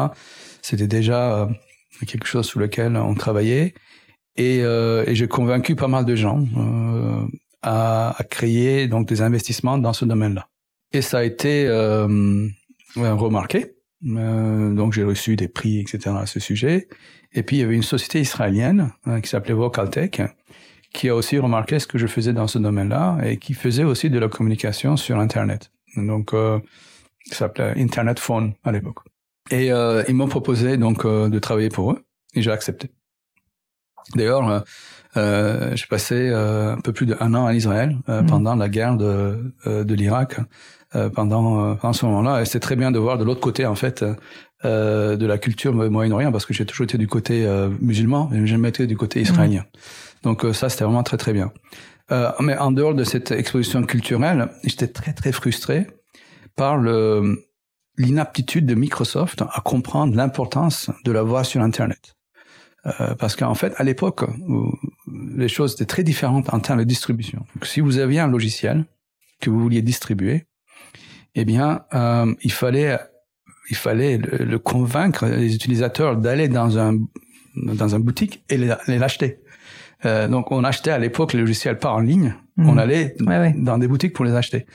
c'était 0.62 0.88
déjà 0.88 1.48
quelque 2.08 2.26
chose 2.26 2.48
sur 2.48 2.60
lequel 2.60 2.98
on 2.98 3.13
travaillait. 3.13 3.76
Et, 4.36 4.62
et 4.62 5.15
j'ai 5.15 5.28
convaincu 5.28 5.76
pas 5.76 5.88
mal 5.88 6.06
de 6.06 6.15
gens 6.15 6.43
à, 7.62 8.15
à, 8.17 8.24
créer 8.24 8.88
donc 8.88 9.08
des 9.08 9.21
investissements 9.21 9.78
dans 9.78 9.93
ce 9.93 10.06
domaine-là. 10.06 10.48
Et 10.91 11.04
ça 11.04 11.19
a 11.19 11.24
été 11.24 11.69
remarqué. 12.95 13.76
donc, 14.02 14.93
j'ai 14.93 15.04
reçu 15.04 15.36
des 15.36 15.48
prix, 15.48 15.80
etc., 15.80 16.15
à 16.19 16.26
ce 16.26 16.39
sujet. 16.39 16.88
Et 17.32 17.43
puis, 17.43 17.58
il 17.58 17.60
y 17.60 17.63
avait 17.63 17.76
une 17.76 17.84
société 17.84 18.19
israélienne 18.19 18.91
qui 19.21 19.30
s'appelait 19.30 19.54
Vocaltech, 19.54 20.19
qui 20.95 21.10
a 21.10 21.15
aussi 21.15 21.38
remarqué 21.38 21.79
ce 21.79 21.88
que 21.88 21.97
je 21.97 22.08
faisais 22.08 22.34
dans 22.34 22.47
ce 22.47 22.58
domaine-là 22.58 23.17
et 23.23 23.38
qui 23.38 23.53
faisait 23.53 23.84
aussi 23.84 24.10
de 24.10 24.17
la 24.17 24.29
communication 24.29 24.97
sur 24.97 25.19
Internet. 25.19 25.71
Donc, 25.97 26.34
euh, 26.34 26.60
ça 27.29 27.36
s'appelait 27.36 27.73
Internet 27.77 28.19
Phone 28.19 28.53
à 28.63 28.71
l'époque. 28.71 28.99
Et 29.51 29.71
euh, 29.71 30.03
ils 30.08 30.15
m'ont 30.15 30.27
proposé 30.27 30.77
donc 30.77 31.05
euh, 31.05 31.29
de 31.29 31.39
travailler 31.39 31.69
pour 31.69 31.91
eux 31.91 32.03
et 32.34 32.41
j'ai 32.41 32.51
accepté. 32.51 32.89
D'ailleurs, 34.15 34.49
euh, 34.49 34.60
euh 35.17 35.75
j'ai 35.75 35.88
passé 35.88 36.29
un 36.29 36.79
peu 36.81 36.93
plus 36.93 37.05
d'un 37.05 37.34
an 37.34 37.45
en 37.45 37.49
Israël 37.49 37.97
mmh. 38.08 38.25
pendant 38.27 38.55
la 38.55 38.69
guerre 38.69 38.97
de, 38.97 39.53
de 39.65 39.95
l'Irak. 39.95 40.38
pendant, 41.13 41.75
pendant 41.75 41.93
ce 41.93 42.05
moment-là, 42.05 42.41
et 42.41 42.45
c'est 42.45 42.62
très 42.62 42.75
bien 42.77 42.91
de 42.91 42.99
voir 42.99 43.17
de 43.17 43.25
l'autre 43.25 43.41
côté 43.41 43.65
en 43.65 43.75
fait 43.75 44.05
de 44.63 45.25
la 45.25 45.38
culture 45.38 45.73
Moyen-Orient 45.73 46.31
parce 46.31 46.45
que 46.45 46.53
j'ai 46.53 46.65
toujours 46.65 46.86
été 46.86 46.97
du 46.97 47.08
côté 47.08 47.45
musulman 47.81 48.29
et 48.34 48.39
j'ai 48.39 48.47
jamais 48.47 48.69
été 48.69 48.88
du 48.88 48.97
côté 48.97 49.21
israélien. 49.21 49.62
Mmh. 49.62 49.77
Donc 50.25 50.43
euh, 50.43 50.51
ça, 50.51 50.67
c'était 50.69 50.83
vraiment 50.83 51.03
très 51.03 51.17
très 51.17 51.31
bien. 51.31 51.53
Euh, 52.11 52.31
mais 52.41 52.57
en 52.57 52.71
dehors 52.71 52.93
de 52.93 53.03
cette 53.03 53.31
exposition 53.31 53.83
culturelle, 53.83 54.49
j'étais 54.63 54.88
très 54.88 55.13
très 55.13 55.31
frustré 55.31 55.88
par 56.55 56.77
l'inaptitude 57.97 58.65
de 58.65 58.75
Microsoft 58.75 59.41
à 59.41 59.61
comprendre 59.61 60.15
l'importance 60.15 60.89
de 61.03 61.11
la 61.11 61.21
voix 61.23 61.43
sur 61.43 61.61
Internet. 61.61 62.15
Euh, 62.85 63.15
parce 63.15 63.35
qu'en 63.35 63.55
fait, 63.55 63.73
à 63.77 63.83
l'époque, 63.83 64.23
les 65.35 65.47
choses 65.47 65.73
étaient 65.73 65.85
très 65.85 66.03
différentes 66.03 66.53
en 66.53 66.59
termes 66.59 66.79
de 66.79 66.83
distribution. 66.83 67.45
Si 67.63 67.79
vous 67.81 67.97
aviez 67.97 68.19
un 68.19 68.27
logiciel 68.27 68.85
que 69.41 69.49
vous 69.49 69.59
vouliez 69.59 69.81
distribuer, 69.81 70.45
eh 71.33 71.45
bien, 71.45 71.85
il 72.41 72.51
fallait 72.51 72.97
il 73.69 73.75
fallait 73.75 74.17
le, 74.17 74.59
convaincre 74.59 75.25
les 75.25 75.55
utilisateurs 75.55 76.17
d'aller 76.17 76.47
dans 76.47 76.77
un 76.77 76.99
dans 77.55 77.95
un 77.95 77.99
boutique 77.99 78.43
et 78.49 78.57
l'acheter. 78.88 79.39
Euh, 80.03 80.27
donc 80.27 80.51
on 80.51 80.63
achetait 80.63 80.91
à 80.91 80.99
l'époque 80.99 81.34
les 81.34 81.39
logiciels 81.39 81.79
pas 81.79 81.91
en 81.91 81.99
ligne, 81.99 82.36
mhm. 82.58 82.69
on 82.69 82.77
allait 82.77 83.15
dans 83.55 83.77
des 83.77 83.88
boutiques 83.88 84.13
pour 84.13 84.25
les 84.25 84.34
acheter. 84.36 84.65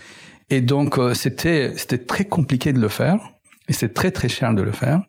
Et 0.49 0.61
donc 0.61 0.99
euh, 0.99 1.15
c'était 1.15 1.73
c'était 1.77 1.99
très 1.99 2.25
compliqué 2.25 2.73
de 2.73 2.81
le 2.81 2.89
faire 2.89 3.19
et 3.69 3.73
c'est 3.73 3.93
très 3.95 4.11
très 4.11 4.29
cher 4.29 4.55
de 4.55 4.63
le 4.63 4.73
faire. 4.73 5.03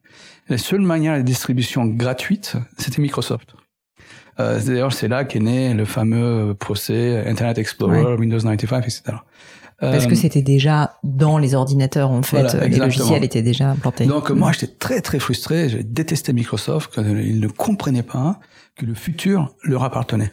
La 0.49 0.57
seule 0.57 0.81
manière 0.81 1.17
de 1.17 1.21
distribution 1.21 1.85
gratuite, 1.85 2.57
c'était 2.77 3.01
Microsoft. 3.01 3.55
Euh, 4.39 4.59
D'ailleurs, 4.59 4.91
c'est 4.91 5.07
là 5.07 5.23
qu'est 5.23 5.39
né 5.39 5.73
le 5.73 5.85
fameux 5.85 6.53
procès 6.53 7.23
Internet 7.27 7.57
Explorer, 7.57 8.15
Windows 8.15 8.39
95, 8.39 8.79
etc. 8.83 9.17
Parce 9.81 10.05
que 10.05 10.11
euh, 10.11 10.15
c'était 10.15 10.43
déjà 10.43 10.97
dans 11.03 11.39
les 11.39 11.55
ordinateurs, 11.55 12.11
en 12.11 12.21
fait. 12.21 12.53
les 12.53 12.77
logiciels 12.77 13.23
étaient 13.23 13.41
déjà 13.41 13.71
implantés. 13.71 14.05
Donc, 14.05 14.29
moi, 14.29 14.51
j'étais 14.51 14.73
très, 14.73 15.01
très 15.01 15.19
frustré. 15.19 15.69
J'ai 15.69 15.83
détesté 15.83 16.33
Microsoft. 16.33 16.97
Ils 16.97 17.39
ne 17.39 17.47
comprenaient 17.47 18.03
pas 18.03 18.39
que 18.77 18.85
le 18.85 18.93
futur 18.93 19.53
leur 19.63 19.83
appartenait. 19.83 20.31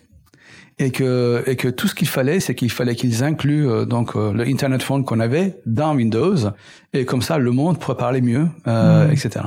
Et 0.80 0.92
que, 0.92 1.42
et 1.46 1.56
que 1.56 1.66
tout 1.66 1.88
ce 1.88 1.94
qu'il 1.94 2.06
fallait, 2.06 2.38
c'est 2.38 2.54
qu'il 2.54 2.70
fallait 2.70 2.94
qu'ils 2.94 3.24
incluent 3.24 3.68
euh, 3.68 3.84
donc 3.84 4.14
euh, 4.14 4.32
le 4.32 4.46
Internet 4.46 4.80
Phone 4.80 5.04
qu'on 5.04 5.18
avait 5.18 5.56
dans 5.66 5.96
Windows, 5.96 6.36
et 6.92 7.04
comme 7.04 7.20
ça 7.20 7.36
le 7.38 7.50
monde 7.50 7.80
pourrait 7.80 7.96
parler 7.96 8.20
mieux, 8.20 8.46
euh, 8.68 9.10
etc. 9.10 9.46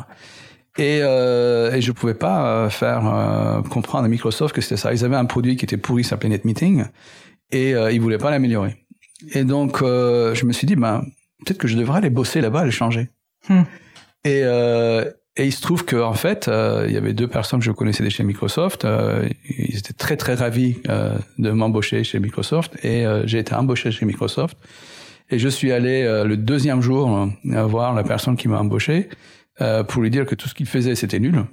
Et, 0.78 1.00
euh, 1.02 1.72
et 1.72 1.80
je 1.80 1.94
pouvais 1.94 2.16
pas 2.16 2.70
faire 2.70 3.62
comprendre 3.70 4.04
à 4.04 4.08
Microsoft 4.10 4.54
que 4.54 4.60
c'était 4.60 4.76
ça. 4.76 4.92
Ils 4.94 5.06
avaient 5.06 5.16
un 5.16 5.24
produit 5.24 5.56
qui 5.56 5.64
était 5.64 5.78
pourri, 5.78 6.04
s'appelait 6.04 6.30
NetMeeting, 6.30 6.84
et 7.54 7.72
ils 7.72 8.02
voulaient 8.02 8.18
pas 8.18 8.32
l'améliorer. 8.32 8.76
Et 9.34 9.44
donc 9.44 9.80
je 9.82 10.46
me 10.46 10.54
suis 10.54 10.68
dit, 10.68 10.76
ben 10.76 11.04
peut-être 11.46 11.58
que 11.58 11.68
je 11.68 11.78
devrais 11.78 11.98
aller 11.98 12.10
bosser 12.10 12.42
là-bas, 12.42 12.62
aller 12.62 12.72
changer. 12.72 13.10
Hmm. 13.50 13.64
Et, 14.24 14.44
et 15.38 15.46
il 15.46 15.52
se 15.54 15.62
trouve 15.62 15.86
qu'en 15.86 16.10
en 16.10 16.14
fait, 16.14 16.50
euh, 16.50 16.86
il 16.88 16.94
y 16.94 16.98
avait 16.98 17.14
deux 17.14 17.28
personnes 17.28 17.60
que 17.60 17.66
je 17.66 17.72
connaissais 17.72 18.08
chez 18.10 18.24
Microsoft. 18.24 18.84
Euh, 18.84 19.30
ils 19.48 19.78
étaient 19.78 19.94
très 19.94 20.18
très 20.18 20.34
ravis 20.34 20.78
euh, 20.90 21.18
de 21.38 21.52
m'embaucher 21.52 22.04
chez 22.04 22.20
Microsoft 22.20 22.78
et 22.84 23.06
j'ai 23.26 23.40
été 23.40 23.56
embauché 23.56 23.92
chez 23.92 24.06
Microsoft. 24.06 24.58
Et 25.30 25.40
je 25.40 25.48
suis 25.48 25.72
allé 25.72 26.04
le 26.26 26.36
deuxième 26.36 26.82
jour 26.82 27.30
voir 27.46 27.94
la 27.94 28.04
personne 28.04 28.36
qui 28.36 28.50
m'a 28.50 28.60
embauché 28.60 29.08
pour 29.88 30.02
lui 30.02 30.10
dire 30.10 30.26
que 30.26 30.36
tout 30.36 30.48
ce 30.48 30.54
qu'il 30.54 30.66
faisait 30.66 30.96
c'était 30.96 31.20
nul 31.20 31.46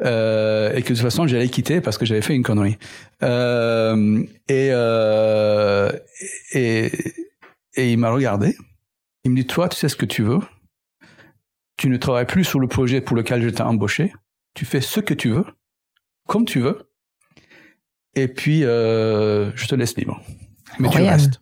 et 0.00 0.04
que 0.04 0.80
de 0.80 0.82
toute 0.86 0.98
façon 0.98 1.26
j'allais 1.26 1.48
quitter 1.48 1.80
parce 1.80 1.96
que 1.98 2.04
j'avais 2.04 2.22
fait 2.22 2.34
une 2.34 2.42
connerie. 2.42 2.78
et, 4.48 4.72
et 6.52 6.92
et 7.74 7.92
il 7.92 7.98
m'a 7.98 8.10
regardé. 8.10 8.56
Il 9.24 9.30
me 9.30 9.36
dit 9.36 9.46
toi 9.46 9.68
tu 9.68 9.76
sais 9.76 9.88
ce 9.88 9.96
que 9.96 10.06
tu 10.06 10.22
veux 10.22 10.40
tu 11.82 11.88
ne 11.88 11.96
travailles 11.96 12.26
plus 12.26 12.44
sur 12.44 12.60
le 12.60 12.68
projet 12.68 13.00
pour 13.00 13.16
lequel 13.16 13.42
je 13.42 13.48
t'ai 13.48 13.62
embauché. 13.62 14.12
Tu 14.54 14.64
fais 14.64 14.80
ce 14.80 15.00
que 15.00 15.14
tu 15.14 15.30
veux, 15.30 15.44
comme 16.28 16.44
tu 16.44 16.60
veux. 16.60 16.88
Et 18.14 18.28
puis, 18.28 18.64
euh, 18.64 19.50
je 19.56 19.66
te 19.66 19.74
laisse 19.74 19.96
libre. 19.96 20.22
Mais 20.78 20.88
tu 20.90 20.98
restes. 20.98 21.40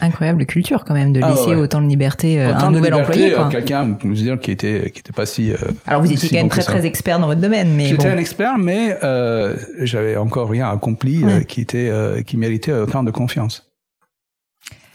Incroyable 0.00 0.46
culture 0.46 0.84
quand 0.84 0.94
même 0.94 1.12
de 1.12 1.20
ah 1.22 1.30
laisser 1.30 1.54
autant 1.54 1.80
de 1.80 1.86
liberté 1.86 2.40
euh, 2.40 2.52
à 2.52 2.66
un 2.66 2.70
nouvel 2.70 2.94
employé. 2.94 3.34
Euh, 3.34 3.48
quelqu'un, 3.48 3.96
dire, 4.02 4.38
qui 4.40 4.50
était 4.50 4.90
qui 4.92 5.00
était 5.00 5.12
pas 5.12 5.26
si. 5.26 5.52
Alors 5.86 6.02
vous 6.02 6.12
étiez 6.12 6.28
quand 6.28 6.36
même 6.36 6.48
très 6.48 6.62
très 6.62 6.86
expert 6.86 7.18
dans 7.18 7.26
votre 7.26 7.40
domaine, 7.40 7.74
mais 7.74 7.86
j'étais 7.86 8.08
un 8.08 8.18
expert, 8.18 8.58
mais 8.58 8.96
j'avais 9.80 10.16
encore 10.16 10.50
rien 10.50 10.70
accompli 10.70 11.24
qui 11.46 11.60
était 11.60 11.92
qui 12.26 12.36
méritait 12.36 12.72
autant 12.72 13.02
de 13.02 13.10
confiance. 13.10 13.67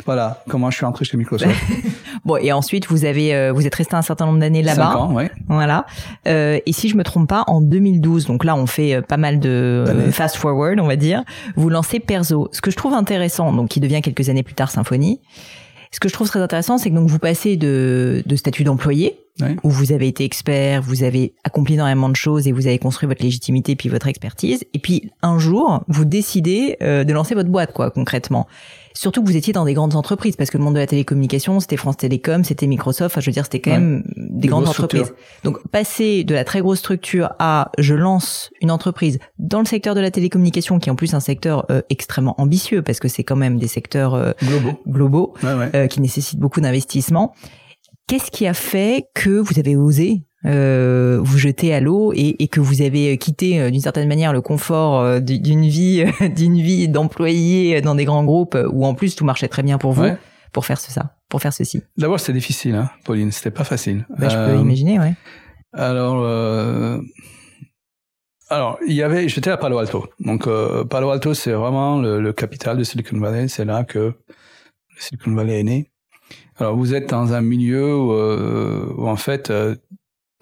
Voilà 0.06 0.44
comment 0.50 0.70
je 0.70 0.78
suis 0.78 0.86
entré 0.86 1.06
chez 1.06 1.18
Microsoft. 1.18 1.56
bon, 2.26 2.38
et 2.38 2.52
ensuite 2.52 2.88
vous 2.88 3.06
avez 3.06 3.34
euh, 3.34 3.52
vous 3.52 3.66
êtes 3.66 3.76
resté 3.76 3.96
un 3.96 4.02
certain 4.02 4.26
nombre 4.26 4.40
d'années 4.40 4.62
là-bas. 4.62 4.92
Cinq 4.92 4.96
ans, 4.96 5.14
ouais. 5.14 5.32
Voilà. 5.48 5.86
Euh, 6.28 6.60
et 6.66 6.74
si 6.74 6.90
je 6.90 6.96
me 6.96 7.04
trompe 7.04 7.30
pas, 7.30 7.44
en 7.48 7.62
2012, 7.62 8.26
donc 8.26 8.44
là 8.44 8.56
on 8.56 8.66
fait 8.66 8.96
euh, 8.96 9.02
pas 9.02 9.18
mal 9.18 9.40
de 9.40 9.86
fast 10.12 10.36
forward, 10.36 10.80
on 10.80 10.88
va 10.88 10.96
dire. 10.96 11.24
Vous 11.56 11.70
lancez 11.70 12.00
Perso. 12.00 12.50
Ce 12.52 12.62
que 12.62 12.72
je 12.72 12.76
trouve 12.76 12.94
intéressant, 12.94 13.54
donc 13.54 13.70
qui 13.70 13.80
devient 13.80 14.02
quelques 14.02 14.30
années 14.30 14.44
plus 14.44 14.56
tard 14.56 14.72
Symfony. 14.72 15.20
Ce 15.92 16.00
que 16.00 16.10
je 16.10 16.14
trouve 16.14 16.28
très 16.28 16.42
intéressant, 16.42 16.78
c'est 16.78 16.90
que 16.90 16.96
donc 16.96 17.08
vous 17.08 17.20
passez 17.20 17.56
de, 17.56 18.24
de 18.26 18.36
statut 18.36 18.64
d'employé, 18.64 19.20
où 19.64 19.70
vous 19.70 19.92
avez 19.92 20.08
été 20.08 20.24
expert, 20.24 20.82
vous 20.82 21.04
avez 21.04 21.34
accompli 21.44 21.76
énormément 21.76 22.10
de 22.10 22.16
choses 22.16 22.48
et 22.48 22.52
vous 22.52 22.68
avez 22.68 22.80
construit 22.80 23.08
votre 23.08 23.24
légitimité 23.24 23.76
puis 23.76 23.90
votre 23.90 24.08
expertise. 24.08 24.64
Et 24.74 24.80
puis 24.80 25.12
un 25.22 25.40
jour, 25.40 25.84
vous 25.88 26.06
décidez 26.06 26.78
de 26.82 27.14
lancer 27.14 27.36
votre 27.36 27.50
boîte, 27.50 27.74
quoi, 27.74 27.92
concrètement. 27.92 28.48
Surtout 28.94 29.24
que 29.24 29.28
vous 29.28 29.36
étiez 29.36 29.54
dans 29.54 29.66
des 29.66 29.74
grandes 29.74 29.96
entreprises, 29.96 30.36
parce 30.36 30.52
que 30.52 30.58
le 30.58 30.64
monde 30.64 30.76
de 30.76 30.80
la 30.80 30.88
télécommunication, 30.88 31.60
c'était 31.60 31.78
France 31.78 31.98
Télécom, 31.98 32.44
c'était 32.44 32.68
Microsoft, 32.68 33.14
enfin, 33.14 33.22
je 33.22 33.26
veux 33.26 33.34
dire, 33.34 33.44
c'était 33.44 33.60
quand 33.60 33.72
même 33.72 34.04
des 34.16 34.48
grandes 34.48 34.68
entreprises. 34.68 35.14
Donc, 35.44 35.68
passer 35.70 36.24
de 36.24 36.36
la 36.36 36.44
très 36.44 36.62
grosse 36.62 36.80
structure 36.80 37.32
à 37.40 37.72
je 37.80 37.96
lance 37.96 38.52
une 38.62 38.70
entreprise 38.70 39.20
dans 39.40 39.60
le 39.60 39.66
secteur 39.66 39.96
de 39.96 40.00
la 40.00 40.12
télécommunication, 40.12 40.78
qui 40.78 40.90
est 40.90 40.92
en 40.92 40.96
plus 40.96 41.16
un 41.16 41.20
secteur 41.20 41.66
euh, 41.72 41.82
extrêmement 41.90 42.40
ambitieux, 42.40 42.84
parce 42.84 43.00
que 43.00 43.08
c'est 43.08 43.24
quand 43.24 43.36
même 43.36 43.58
des 43.58 43.68
secteurs 43.68 44.14
euh, 44.14 44.32
globaux, 44.44 44.80
globaux 44.88 45.34
euh, 45.44 45.88
qui 45.88 46.00
nécessitent 46.00 46.40
beaucoup 46.40 46.62
d'investissement. 46.62 47.34
Qu'est-ce 48.08 48.32
qui 48.32 48.48
a 48.48 48.54
fait 48.54 49.08
que 49.14 49.30
vous 49.30 49.60
avez 49.60 49.76
osé 49.76 50.24
euh, 50.46 51.20
vous 51.24 51.38
jeter 51.38 51.74
à 51.74 51.80
l'eau 51.80 52.12
et, 52.14 52.44
et, 52.44 52.50
que 52.50 52.60
vous 52.60 52.82
avez 52.82 53.18
quitté 53.18 53.62
euh, 53.62 53.72
d'une 53.72 53.80
certaine 53.80 54.10
manière 54.10 54.34
le 54.34 54.42
confort 54.42 55.00
euh, 55.00 55.22
d'une 55.22 55.66
vie 55.66 56.04
d'une 56.36 56.60
vie 56.60 56.90
d'employé 56.90 57.80
dans 57.80 57.96
des 57.96 58.04
grands 58.04 58.26
groupes 58.26 58.58
où 58.74 58.86
en 58.86 58.94
plus 58.94 59.16
tout 59.16 59.24
marchait 59.24 59.48
très 59.48 59.64
bien 59.64 59.78
pour 59.78 59.94
vous 59.94 60.06
pour 60.52 60.66
faire 60.66 60.82
ça 60.82 61.16
pour 61.30 61.42
faire 61.42 61.54
ceci? 61.54 61.82
D'abord 61.96 62.20
c'était 62.20 62.34
difficile 62.34 62.76
hein, 62.76 62.90
Pauline 63.06 63.32
c'était 63.32 63.52
pas 63.52 63.64
facile. 63.64 64.06
Bah, 64.18 64.28
je 64.28 64.36
peux 64.36 64.60
imaginer 64.60 65.00
ouais. 65.00 65.14
alors 65.72 66.26
alors 68.50 68.80
il 68.86 68.96
y 68.96 69.02
avait 69.02 69.30
j'étais 69.30 69.50
à 69.50 69.56
Palo 69.56 69.78
Alto. 69.78 70.10
Donc 70.20 70.50
Palo 70.90 71.10
Alto 71.10 71.34
c'est 71.34 71.54
vraiment 71.54 72.02
le, 72.02 72.20
le, 72.20 72.34
capital 72.34 72.78
de 72.78 72.84
Silicon 72.84 73.18
Valley. 73.18 73.48
C'est 73.48 73.64
là 73.64 73.86
que 73.86 74.14
Silicon 74.98 75.34
Valley 75.34 75.62
est 75.62 75.64
né 75.64 75.93
alors 76.60 76.76
vous 76.76 76.94
êtes 76.94 77.10
dans 77.10 77.34
un 77.34 77.42
milieu 77.42 77.96
où, 77.96 78.12
où 78.12 79.08
en 79.08 79.16
fait 79.16 79.52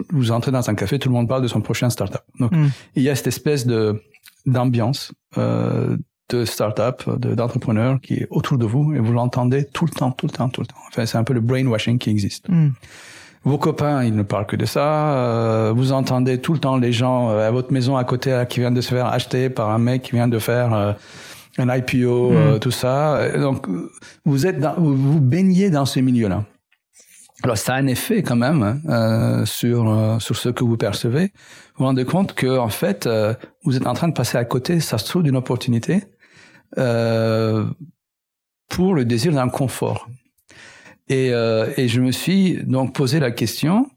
vous 0.10 0.32
entrez 0.32 0.52
dans 0.52 0.70
un 0.70 0.76
café, 0.76 1.00
tout 1.00 1.10
le 1.10 1.14
monde 1.14 1.28
parle 1.28 1.42
de 1.42 1.48
son 1.48 1.62
prochain 1.62 1.90
startup. 1.90 2.22
Donc, 2.40 2.52
mm. 2.52 2.70
il 2.96 3.04
y 3.04 3.10
a 3.10 3.16
cette 3.16 3.28
espèce 3.28 3.66
de 3.66 4.02
d'ambiance 4.46 5.14
euh, 5.38 5.98
de 6.30 6.46
startup, 6.46 7.08
d'entrepreneurs 7.20 8.00
qui 8.02 8.16
est 8.16 8.28
autour 8.32 8.58
de 8.58 8.66
vous 8.66 8.94
et 8.94 9.00
vous 9.00 9.14
l'entendez 9.14 9.66
tout 9.66 9.86
le 9.86 9.92
temps, 9.92 10.12
tout 10.12 10.26
le 10.26 10.32
temps, 10.32 10.50
tout 10.50 10.62
le 10.62 10.68
temps. 10.68 10.78
Enfin, 10.88 11.06
c'est 11.06 11.18
un 11.18 11.24
peu 11.24 11.34
le 11.34 11.42
brainwashing 11.42 12.00
qui 12.00 12.10
existe. 12.10 12.50
Mm. 12.50 12.70
Vos 13.44 13.58
copains, 13.58 14.04
ils 14.04 14.16
ne 14.16 14.24
parlent 14.24 14.46
que 14.46 14.56
de 14.56 14.66
ça. 14.66 15.14
Euh, 15.16 15.74
vous 15.76 15.92
entendez 15.92 16.40
tout 16.40 16.54
le 16.54 16.60
temps 16.60 16.78
les 16.78 16.94
gens 16.94 17.30
euh, 17.30 17.48
à 17.48 17.52
votre 17.52 17.74
maison 17.74 17.98
à 17.98 18.04
côté 18.04 18.44
qui 18.50 18.60
viennent 18.60 18.74
de 18.74 18.82
se 18.82 18.90
faire 18.90 19.08
acheter 19.08 19.50
par 19.50 19.70
un 19.70 19.80
mec 19.80 20.04
qui 20.04 20.12
vient 20.12 20.28
de 20.28 20.40
faire 20.40 20.74
euh, 20.74 20.94
un 21.58 21.76
IPO, 21.76 22.32
mm. 22.32 22.60
tout 22.60 22.72
ça. 22.72 23.38
Donc, 23.38 23.68
vous 24.26 24.48
êtes 24.48 24.60
dans, 24.60 24.76
vous 24.78 25.20
baignez 25.20 25.70
dans 25.70 25.86
ce 25.86 26.00
milieu-là. 26.00 26.46
Alors 27.44 27.58
ça 27.58 27.74
a 27.74 27.78
un 27.78 27.88
effet 27.88 28.22
quand 28.22 28.36
même 28.36 28.62
hein, 28.62 28.80
euh, 28.90 29.46
sur 29.46 29.90
euh, 29.90 30.20
sur 30.20 30.36
ce 30.36 30.50
que 30.50 30.64
vous 30.64 30.78
percevez. 30.78 31.26
Vous 31.26 31.80
vous 31.80 31.86
rendez 31.86 32.06
compte 32.06 32.34
que 32.34 32.58
en 32.58 32.70
fait 32.70 33.08
euh, 33.08 33.34
vous 33.64 33.76
êtes 33.76 33.88
en 33.88 33.94
train 33.94 34.08
de 34.08 34.14
passer 34.14 34.38
à 34.38 34.46
côté, 34.46 34.80
ça 34.80 34.98
se 34.98 35.06
trouve, 35.06 35.24
d'une 35.24 35.36
opportunité 35.36 36.04
euh, 36.78 37.66
pour 38.70 38.94
le 38.94 39.06
désir 39.06 39.34
d'un 39.34 39.50
confort. 39.50 40.08
Et, 41.10 41.28
et 41.28 41.88
je 41.90 42.00
me 42.00 42.12
suis 42.12 42.64
donc 42.64 42.96
posé 42.96 43.20
la 43.20 43.32
question 43.32 43.90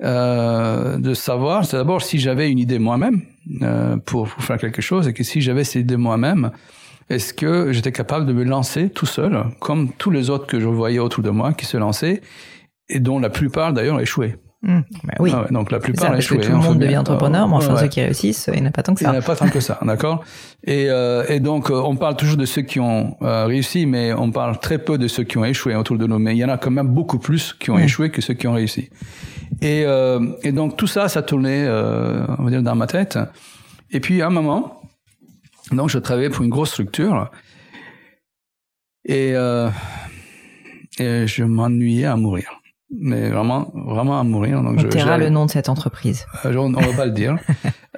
de 0.00 1.12
savoir, 1.12 1.66
c'est 1.66 1.76
d'abord 1.76 2.00
si 2.00 2.18
j'avais 2.18 2.50
une 2.50 2.58
idée 2.58 2.78
moi-même 2.78 3.20
pour, 4.06 4.28
pour, 4.28 4.42
faire 4.42 4.56
quelque 4.56 4.80
chose 4.80 5.06
et 5.06 5.12
que 5.12 5.22
si 5.22 5.42
j'avais 5.42 5.64
cette 5.64 5.82
idée 5.82 5.98
moi-même, 5.98 6.52
est-ce 7.08 7.32
que 7.32 7.72
j'étais 7.72 7.92
capable 7.92 8.26
de 8.26 8.32
me 8.32 8.44
lancer 8.44 8.90
tout 8.90 9.06
seul, 9.06 9.44
comme 9.60 9.92
tous 9.92 10.10
les 10.10 10.30
autres 10.30 10.46
que 10.46 10.58
je 10.58 10.66
voyais 10.66 10.98
autour 10.98 11.22
de 11.22 11.30
moi 11.30 11.52
qui 11.52 11.66
se 11.66 11.76
lançaient 11.76 12.20
et 12.88 13.00
dont 13.00 13.18
la 13.18 13.30
plupart 13.30 13.72
d'ailleurs 13.72 14.00
échoué. 14.00 14.36
Mmh. 14.62 14.80
Bah 15.04 15.14
oui. 15.20 15.32
Ah 15.34 15.46
donc 15.50 15.70
la 15.70 15.78
plupart 15.78 16.10
ont 16.10 16.14
échoué. 16.14 16.40
tout 16.40 16.50
le 16.50 16.56
monde 16.56 16.78
devient 16.78 16.96
entrepreneur, 16.96 17.46
mais 17.46 17.54
enfin 17.54 17.76
ceux 17.76 17.88
qui 17.88 18.00
réussissent, 18.00 18.50
il 18.52 18.60
n'y 18.60 18.66
en 18.66 18.70
a 18.70 18.72
pas 18.72 18.82
tant 18.82 18.94
que 18.94 19.00
ça. 19.00 19.06
Il 19.06 19.10
n'y 19.10 19.16
en 19.16 19.20
a 19.20 19.22
pas 19.22 19.36
tant 19.36 19.48
que 19.48 19.60
ça, 19.60 19.78
d'accord. 19.82 20.24
Et, 20.64 20.86
euh, 20.88 21.24
et 21.28 21.40
donc 21.40 21.70
euh, 21.70 21.74
on 21.74 21.94
parle 21.96 22.16
toujours 22.16 22.36
de 22.36 22.46
ceux 22.46 22.62
qui 22.62 22.80
ont 22.80 23.16
euh, 23.22 23.46
réussi, 23.46 23.86
mais 23.86 24.12
on 24.12 24.30
parle 24.32 24.58
très 24.58 24.78
peu 24.78 24.98
de 24.98 25.06
ceux 25.08 25.24
qui 25.24 25.38
ont 25.38 25.44
échoué 25.44 25.76
autour 25.76 25.98
de 25.98 26.06
nous. 26.06 26.18
Mais 26.18 26.34
il 26.34 26.38
y 26.38 26.44
en 26.44 26.48
a 26.48 26.58
quand 26.58 26.70
même 26.70 26.88
beaucoup 26.88 27.18
plus 27.18 27.52
qui 27.52 27.70
ont 27.70 27.76
mmh. 27.76 27.82
échoué 27.82 28.10
que 28.10 28.20
ceux 28.20 28.34
qui 28.34 28.48
ont 28.48 28.54
réussi. 28.54 28.90
Et, 29.60 29.84
euh, 29.84 30.20
et 30.42 30.52
donc 30.52 30.76
tout 30.76 30.88
ça, 30.88 31.08
ça 31.08 31.22
tournait, 31.22 31.68
on 31.68 32.42
va 32.42 32.50
dire, 32.50 32.62
dans 32.62 32.74
ma 32.74 32.86
tête. 32.86 33.18
Et 33.92 34.00
puis 34.00 34.22
à 34.22 34.26
un 34.26 34.30
moment, 34.30 34.80
donc 35.72 35.90
je 35.90 35.98
travaillais 35.98 36.30
pour 36.30 36.44
une 36.44 36.50
grosse 36.50 36.70
structure 36.70 37.30
et, 39.04 39.30
et 40.98 41.26
je 41.26 41.44
m'ennuyais 41.44 42.06
à 42.06 42.16
mourir 42.16 42.60
mais 42.90 43.30
vraiment, 43.30 43.72
vraiment 43.74 44.20
à 44.20 44.24
mourir. 44.24 44.62
Donc 44.62 44.78
on 44.78 44.78
je, 44.78 45.18
le 45.18 45.28
nom 45.28 45.46
de 45.46 45.50
cette 45.50 45.68
entreprise. 45.68 46.26
Euh, 46.44 46.54
on, 46.56 46.74
on 46.74 46.80
va 46.80 46.92
pas 46.96 47.06
le 47.06 47.12
dire. 47.12 47.36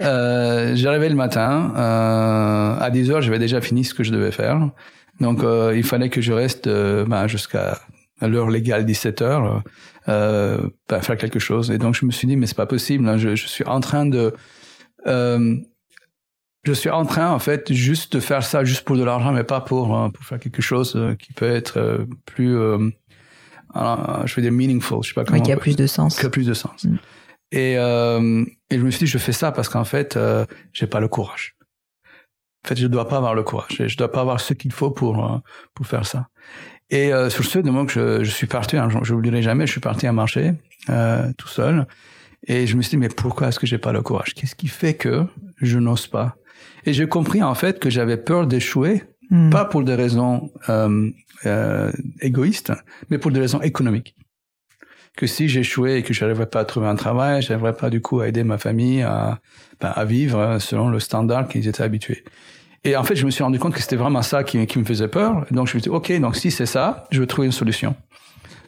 Euh, 0.01 0.77
J'arrivais 0.77 1.09
le 1.09 1.17
matin, 1.17 1.73
euh, 1.77 2.79
à 2.79 2.89
10 2.89 3.11
heures, 3.11 3.21
j'avais 3.21 3.41
déjà 3.41 3.61
fini 3.61 3.83
ce 3.83 3.95
que 3.95 4.05
je 4.05 4.13
devais 4.13 4.31
faire. 4.31 4.71
Donc, 5.19 5.43
euh, 5.43 5.75
il 5.75 5.83
fallait 5.83 6.09
que 6.09 6.21
je 6.21 6.33
reste 6.33 6.69
euh, 6.69 7.05
ben, 7.05 7.27
jusqu'à 7.27 7.81
l'heure 8.23 8.49
légale, 8.49 8.87
17 8.87 9.23
heures, 9.23 9.65
euh, 10.09 10.59
ben, 10.89 11.01
faire 11.01 11.17
quelque 11.17 11.41
chose. 11.41 11.73
Et 11.73 11.79
donc, 11.79 11.97
je 11.97 12.07
me 12.07 12.13
suis 12.13 12.29
dit, 12.29 12.37
mais 12.37 12.47
c'est 12.47 12.57
pas 12.57 12.67
possible. 12.67 13.09
Hein, 13.09 13.17
je, 13.17 13.35
je, 13.35 13.49
suis 13.49 13.65
en 13.65 13.81
train 13.81 14.07
de... 14.07 14.33
je 16.69 16.73
suis 16.75 16.91
en 16.91 17.07
train, 17.07 17.31
en 17.31 17.39
fait, 17.39 17.73
juste 17.73 18.15
de 18.15 18.21
faire 18.21 18.43
ça 18.45 18.63
juste 18.65 18.83
pour 18.83 18.97
de 18.97 19.05
l'argent, 19.05 19.33
mais 19.33 19.45
pas 19.45 19.61
pour, 19.61 19.89
pour 20.13 20.25
faire 20.25 20.39
quelque 20.39 20.63
chose 20.63 20.99
qui 21.19 21.33
peut 21.33 21.51
être 21.51 22.07
plus 22.27 22.57
alors, 23.75 24.27
je 24.27 24.35
veux 24.35 24.43
dire 24.43 24.53
meaningful, 24.53 25.03
je 25.03 25.09
sais 25.09 25.15
pas 25.15 25.25
comment. 25.25 25.39
Oui, 25.39 25.45
qui 25.45 25.53
a 25.53 25.57
plus 25.57 25.77
de 25.77 25.87
sens. 25.87 26.19
Qui 26.19 26.27
a 26.27 26.31
plus 26.31 26.47
de 26.47 26.55
sens. 26.55 26.85
Mm. 26.85 26.97
Et, 27.53 27.79
euh, 27.79 28.45
et 28.71 28.79
je 28.79 28.83
me 28.83 28.91
suis 28.91 29.01
dit, 29.01 29.07
je 29.07 29.19
fais 29.19 29.33
ça 29.33 29.53
parce 29.53 29.69
qu'en 29.69 29.85
fait, 29.85 30.17
euh, 30.17 30.45
j'ai 30.73 30.87
pas 30.87 31.01
le 31.01 31.09
courage. 31.09 31.57
En 32.65 32.69
fait, 32.69 32.77
je 32.77 32.87
dois 32.87 33.09
pas 33.09 33.17
avoir 33.17 33.35
le 33.35 33.43
courage. 33.43 33.83
Je 33.87 33.97
dois 33.97 34.11
pas 34.11 34.21
avoir 34.21 34.41
ce 34.41 34.53
qu'il 34.55 34.73
faut 34.73 34.91
pour 34.91 35.25
euh, 35.25 35.39
pour 35.75 35.87
faire 35.87 36.07
ça. 36.07 36.29
Et 36.91 37.13
euh, 37.13 37.31
sur 37.31 37.45
ce, 37.45 37.59
de 37.59 37.71
moment 37.71 37.87
que 37.87 37.93
je, 37.93 38.25
je 38.25 38.31
suis 38.31 38.47
parti, 38.47 38.77
hein, 38.77 38.89
je 39.03 39.13
n'oublierai 39.13 39.43
jamais, 39.43 39.67
je 39.67 39.73
suis 39.73 39.81
parti 39.81 40.07
à 40.07 40.13
marcher 40.13 40.55
euh, 40.89 41.31
tout 41.37 41.49
seul. 41.49 41.87
Et 42.47 42.67
je 42.67 42.77
me 42.77 42.83
suis 42.83 42.91
dit, 42.91 42.97
mais 42.97 43.09
pourquoi 43.09 43.49
est-ce 43.49 43.59
que 43.59 43.67
j'ai 43.67 43.79
pas 43.79 43.93
le 43.93 44.01
courage? 44.01 44.33
Qu'est-ce 44.35 44.55
qui 44.55 44.69
fait 44.69 44.95
que 44.95 45.25
je 45.61 45.79
n'ose 45.79 46.07
pas 46.07 46.37
Et 46.89 46.95
j'ai 46.95 47.07
compris 47.07 47.43
en 47.43 47.55
fait 47.55 47.81
que 47.81 47.91
j'avais 47.91 48.17
peur 48.17 48.47
d'échouer, 48.47 49.03
mm. 49.29 49.51
pas 49.51 49.67
pour 49.67 49.83
des 49.83 49.95
raisons 49.95 50.51
euh, 50.71 51.11
euh, 51.45 51.93
égoïste, 52.23 52.73
mais 53.11 53.19
pour 53.19 53.31
des 53.31 53.41
raisons 53.41 53.61
économiques. 53.61 54.17
Que 55.15 55.27
si 55.27 55.51
j'échouais 55.51 55.99
et 55.99 56.03
que 56.03 56.15
je 56.15 56.25
n'arriverais 56.25 56.47
pas 56.47 56.61
à 56.61 56.65
trouver 56.65 56.87
un 56.87 56.95
travail, 56.95 57.43
je 57.43 57.51
n'arriverais 57.51 57.75
pas 57.75 57.91
du 57.91 58.01
coup 58.01 58.21
à 58.21 58.29
aider 58.29 58.43
ma 58.43 58.57
famille 58.57 59.03
à, 59.03 59.39
ben, 59.83 59.93
à 59.95 60.07
vivre 60.07 60.57
selon 60.61 60.89
le 60.89 60.99
standard 60.99 61.47
qu'ils 61.47 61.69
étaient 61.69 61.83
habitués. 61.83 62.25
Et 62.85 62.97
en 62.97 63.05
fait, 63.05 63.17
je 63.17 63.27
me 63.27 63.31
suis 63.31 63.45
rendu 63.45 63.59
compte 63.59 63.75
que 63.75 63.83
c'était 63.83 63.97
vraiment 63.97 64.23
ça 64.23 64.43
qui, 64.43 64.67
qui, 64.67 64.79
me 64.79 64.85
faisait 64.85 65.09
peur. 65.09 65.45
donc, 65.51 65.69
je 65.69 65.77
me 65.77 65.81
suis 65.81 65.81
dit, 65.83 65.89
OK, 65.91 66.11
donc 66.21 66.37
si 66.37 66.51
c'est 66.51 66.65
ça, 66.65 67.05
je 67.11 67.21
veux 67.21 67.27
trouver 67.27 67.45
une 67.45 67.53
solution. 67.53 67.97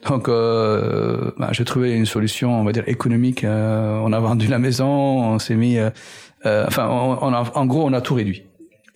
Donc, 0.06 0.28
euh, 0.28 1.30
ben, 1.38 1.48
j'ai 1.52 1.64
trouvé 1.64 1.92
une 1.92 2.04
solution, 2.04 2.60
on 2.60 2.64
va 2.64 2.72
dire, 2.72 2.84
économique. 2.86 3.44
Euh, 3.44 3.98
on 4.02 4.12
a 4.12 4.20
vendu 4.20 4.46
la 4.46 4.58
maison, 4.58 4.86
on 4.86 5.38
s'est 5.38 5.54
mis... 5.54 5.78
Euh, 5.78 5.88
euh 6.46 6.64
enfin, 6.66 6.88
on, 6.88 7.18
on 7.20 7.32
a, 7.32 7.44
en 7.54 7.66
gros, 7.66 7.84
on 7.84 7.92
a 7.92 8.00
tout 8.00 8.14
réduit. 8.14 8.44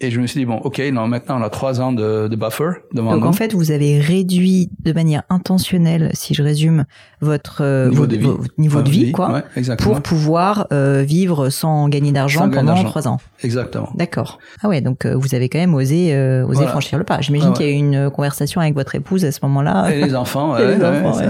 Et 0.01 0.11
je 0.11 0.21
me 0.21 0.27
suis 0.27 0.41
dit, 0.41 0.45
bon, 0.45 0.57
ok, 0.57 0.83
non, 0.93 1.07
maintenant 1.07 1.41
on 1.41 1.43
a 1.43 1.51
trois 1.51 1.81
ans 1.81 1.93
de, 1.93 2.27
de 2.27 2.37
buffer 2.37 2.71
devant 2.93 3.13
Donc 3.15 3.25
en 3.25 3.33
fait, 3.33 3.55
vous 3.55 3.71
avez 3.71 4.01
réduit 4.01 4.69
de 4.81 4.93
manière 4.93 5.23
intentionnelle, 5.31 6.11
si 6.15 6.35
je 6.35 6.43
résume, 6.43 6.85
votre 7.21 7.63
euh, 7.63 7.89
niveau, 7.89 8.07
de 8.07 8.17
vie, 8.17 8.29
niveau 8.59 8.83
de 8.83 8.91
vie, 8.91 9.13
quoi, 9.13 9.43
pour 9.79 10.03
pouvoir 10.03 10.67
euh, 10.73 11.05
vivre 11.07 11.49
sans 11.49 11.89
gagner 11.89 12.11
d'argent 12.11 12.51
pendant 12.51 12.83
trois 12.83 13.07
ans. 13.07 13.19
Exactement. 13.45 13.91
D'accord. 13.95 14.39
Ah 14.63 14.69
ouais, 14.69 14.81
donc 14.81 15.07
euh, 15.07 15.15
vous 15.15 15.35
avez 15.35 15.49
quand 15.49 15.61
même 15.61 15.75
osé, 15.75 16.13
euh, 16.13 16.45
osé 16.45 16.67
franchir 16.67 16.99
le 16.99 17.05
pas. 17.05 17.21
J'imagine 17.21 17.53
qu'il 17.53 17.67
y 17.67 17.69
a 17.69 17.73
eu 17.73 17.77
une 17.77 18.11
conversation 18.11 18.61
avec 18.61 18.75
votre 18.75 18.97
épouse 18.97 19.25
à 19.25 19.31
ce 19.31 19.39
moment-là. 19.43 19.91
Et 19.91 20.05
les 20.05 20.17
enfants, 20.17 20.53
ouais, 20.55 20.65
Et 20.65 20.77
les 20.77 20.85
enfants, 20.85 21.17
ouais. 21.17 21.29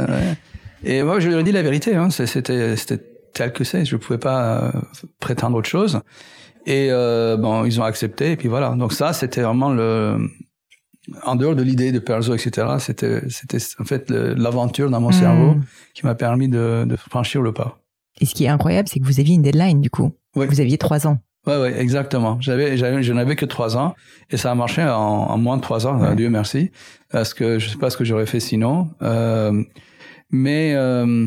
Et 0.87 1.03
moi, 1.03 1.21
je 1.21 1.29
lui 1.29 1.35
ai 1.35 1.43
dit 1.43 1.53
la 1.53 1.63
vérité. 1.63 1.95
Hein, 1.97 2.09
c'était 2.11 3.01
tel 3.35 3.53
que 3.53 3.65
c'est. 3.65 3.85
Je 3.85 3.97
ne 3.97 4.01
pouvais 4.01 4.19
pas 4.19 4.73
prétendre 5.21 5.57
autre 5.57 5.69
chose. 5.69 6.01
Et 6.67 6.89
euh, 6.91 7.37
bon, 7.37 7.65
ils 7.65 7.81
ont 7.81 7.85
accepté, 7.85 8.33
et 8.33 8.37
puis 8.37 8.49
voilà. 8.49 8.71
Donc 8.71 8.93
ça, 8.93 9.13
c'était 9.13 9.43
vraiment 9.43 9.71
le... 9.71 10.17
En 11.25 11.37
dehors 11.37 11.55
de 11.55 11.63
l'idée 11.63 11.93
de 11.93 11.99
Perzo, 11.99 12.35
etc., 12.35 12.67
c'était, 12.79 13.29
c'était 13.29 13.59
en 13.79 13.85
fait 13.85 14.11
l'aventure 14.11 14.89
dans 14.89 15.01
mon 15.01 15.11
hmm. 15.11 15.13
cerveau 15.13 15.57
qui 15.93 16.07
m'a 16.07 16.15
permis 16.15 16.49
de, 16.49 16.87
de, 16.87 16.97
franchir 16.97 17.43
le 17.43 17.53
pas. 17.53 17.79
Et 18.23 18.27
ce 18.27 18.35
qui 18.35 18.45
est 18.45 18.49
incroyable, 18.49 18.89
c'est 18.89 19.01
que 19.01 19.05
vous 19.05 19.21
aviez 19.21 19.35
une 19.35 19.43
deadline, 19.43 19.83
du 19.83 19.91
coup. 19.91 20.13
Oui. 20.35 20.47
Vous 20.47 20.61
aviez 20.61 20.79
trois 20.79 21.07
ans. 21.07 21.19
Ouais, 21.47 21.59
ouais, 21.59 21.79
exactement. 21.79 22.39
J'avais, 22.41 22.79
je 22.79 23.13
n'avais 23.13 23.37
que 23.37 23.45
trois 23.45 23.77
ans 23.77 23.95
et 24.31 24.39
ça 24.39 24.51
a 24.51 24.55
marché 24.55 24.83
en, 24.83 24.89
en 24.89 25.37
moins 25.37 25.59
de 25.59 25.63
trois 25.63 25.87
ans. 25.87 26.15
Dieu 26.15 26.31
merci, 26.31 26.71
parce 27.11 27.35
que 27.35 27.59
je 27.59 27.69
sais 27.69 27.77
pas 27.77 27.91
ce 27.91 27.99
que 27.99 28.05
j'aurais 28.05 28.25
fait 28.25 28.41
sinon. 28.41 28.89
Euh, 29.03 29.63
mais 30.31 30.73
euh, 30.75 31.27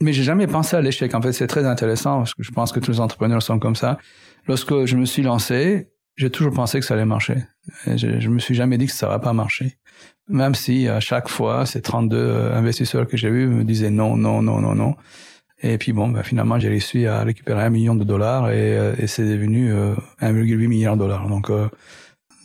mais 0.00 0.12
j'ai 0.12 0.22
jamais 0.22 0.46
pensé 0.46 0.76
à 0.76 0.80
l'échec. 0.80 1.14
En 1.14 1.22
fait, 1.22 1.32
c'est 1.32 1.46
très 1.46 1.66
intéressant 1.66 2.18
parce 2.18 2.34
que 2.34 2.42
je 2.42 2.50
pense 2.50 2.72
que 2.72 2.80
tous 2.80 2.92
les 2.92 3.00
entrepreneurs 3.00 3.42
sont 3.42 3.58
comme 3.58 3.76
ça. 3.76 3.98
Lorsque 4.46 4.86
je 4.86 4.96
me 4.96 5.04
suis 5.04 5.22
lancé, 5.22 5.88
j'ai 6.16 6.30
toujours 6.30 6.52
pensé 6.52 6.80
que 6.80 6.86
ça 6.86 6.94
allait 6.94 7.04
marcher. 7.04 7.36
je, 7.86 8.20
je 8.20 8.28
me 8.28 8.38
suis 8.38 8.54
jamais 8.54 8.78
dit 8.78 8.86
que 8.86 8.92
ça 8.92 9.08
va 9.08 9.18
pas 9.18 9.32
marcher. 9.32 9.78
Même 10.28 10.54
si 10.54 10.88
à 10.88 11.00
chaque 11.00 11.28
fois, 11.28 11.66
ces 11.66 11.82
32 11.82 12.16
euh, 12.16 12.56
investisseurs 12.56 13.06
que 13.06 13.16
j'ai 13.16 13.28
eus 13.28 13.46
me 13.46 13.64
disaient 13.64 13.90
non, 13.90 14.16
non, 14.16 14.42
non, 14.42 14.60
non, 14.60 14.74
non. 14.74 14.94
Et 15.62 15.76
puis 15.76 15.92
bon, 15.92 16.08
ben, 16.08 16.22
finalement, 16.22 16.58
j'ai 16.58 16.68
réussi 16.68 17.06
à 17.06 17.22
récupérer 17.22 17.62
un 17.62 17.70
million 17.70 17.94
de 17.94 18.04
dollars 18.04 18.50
et, 18.50 18.78
euh, 18.78 18.94
et 18.98 19.06
c'est 19.06 19.28
devenu 19.28 19.72
1,8 19.72 19.74
euh, 20.22 20.68
milliard 20.68 20.94
de 20.96 21.00
dollars. 21.00 21.28
Donc, 21.28 21.50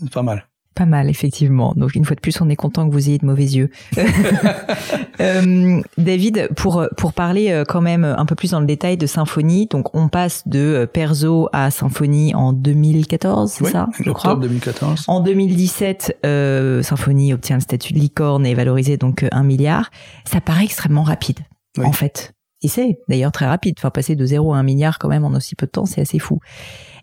c'est 0.02 0.12
pas 0.12 0.24
mal. 0.24 0.48
Pas 0.76 0.86
mal, 0.86 1.10
effectivement. 1.10 1.74
Donc, 1.78 1.96
une 1.96 2.04
fois 2.04 2.18
de 2.18 2.22
plus, 2.22 2.42
on 2.42 2.50
est 2.50 2.58
content 2.58 2.86
que 2.86 2.92
vous 2.92 3.08
ayez 3.08 3.18
de 3.18 3.26
mauvais 3.26 3.46
yeux. 3.46 3.70
euh, 5.22 5.82
David, 5.98 6.50
pour, 6.54 6.86
pour 6.98 7.14
parler 7.14 7.50
euh, 7.50 7.64
quand 7.64 7.80
même 7.80 8.04
un 8.04 8.26
peu 8.26 8.36
plus 8.36 8.52
dans 8.52 8.60
le 8.60 8.66
détail 8.66 8.98
de 8.98 9.06
Symphonie, 9.06 9.68
donc 9.68 9.96
on 9.96 10.10
passe 10.10 10.46
de 10.46 10.60
euh, 10.60 10.86
Perso 10.86 11.48
à 11.54 11.72
Symphonie 11.72 12.36
en 12.36 12.52
2014, 12.52 13.54
c'est 13.54 13.64
oui, 13.64 13.72
ça 13.72 13.88
je 14.04 14.12
crois? 14.12 14.36
2014. 14.36 15.06
En 15.08 15.22
2017, 15.22 16.20
euh, 16.26 16.84
Symphonie 16.84 17.34
obtient 17.34 17.56
le 17.56 17.62
statut 17.62 17.94
de 17.94 18.00
licorne 18.00 18.46
et 18.46 18.52
est 18.52 18.56
valorisé 18.56 18.98
donc 18.98 19.26
un 19.32 19.44
milliard. 19.44 19.92
Ça 20.26 20.42
paraît 20.42 20.66
extrêmement 20.66 21.04
rapide, 21.04 21.40
oui. 21.78 21.86
en 21.86 21.94
fait. 21.94 22.34
Et 22.62 22.68
c'est 22.68 23.00
d'ailleurs 23.08 23.32
très 23.32 23.46
rapide. 23.46 23.76
Enfin, 23.78 23.92
passer 23.92 24.16
de 24.16 24.26
0 24.26 24.54
à 24.54 24.58
1 24.58 24.64
milliard 24.64 25.00
quand 25.00 25.08
même 25.08 25.24
en 25.24 25.34
aussi 25.34 25.56
peu 25.56 25.68
de 25.68 25.72
temps, 25.72 25.86
c'est 25.86 26.02
assez 26.02 26.20
fou. 26.20 26.40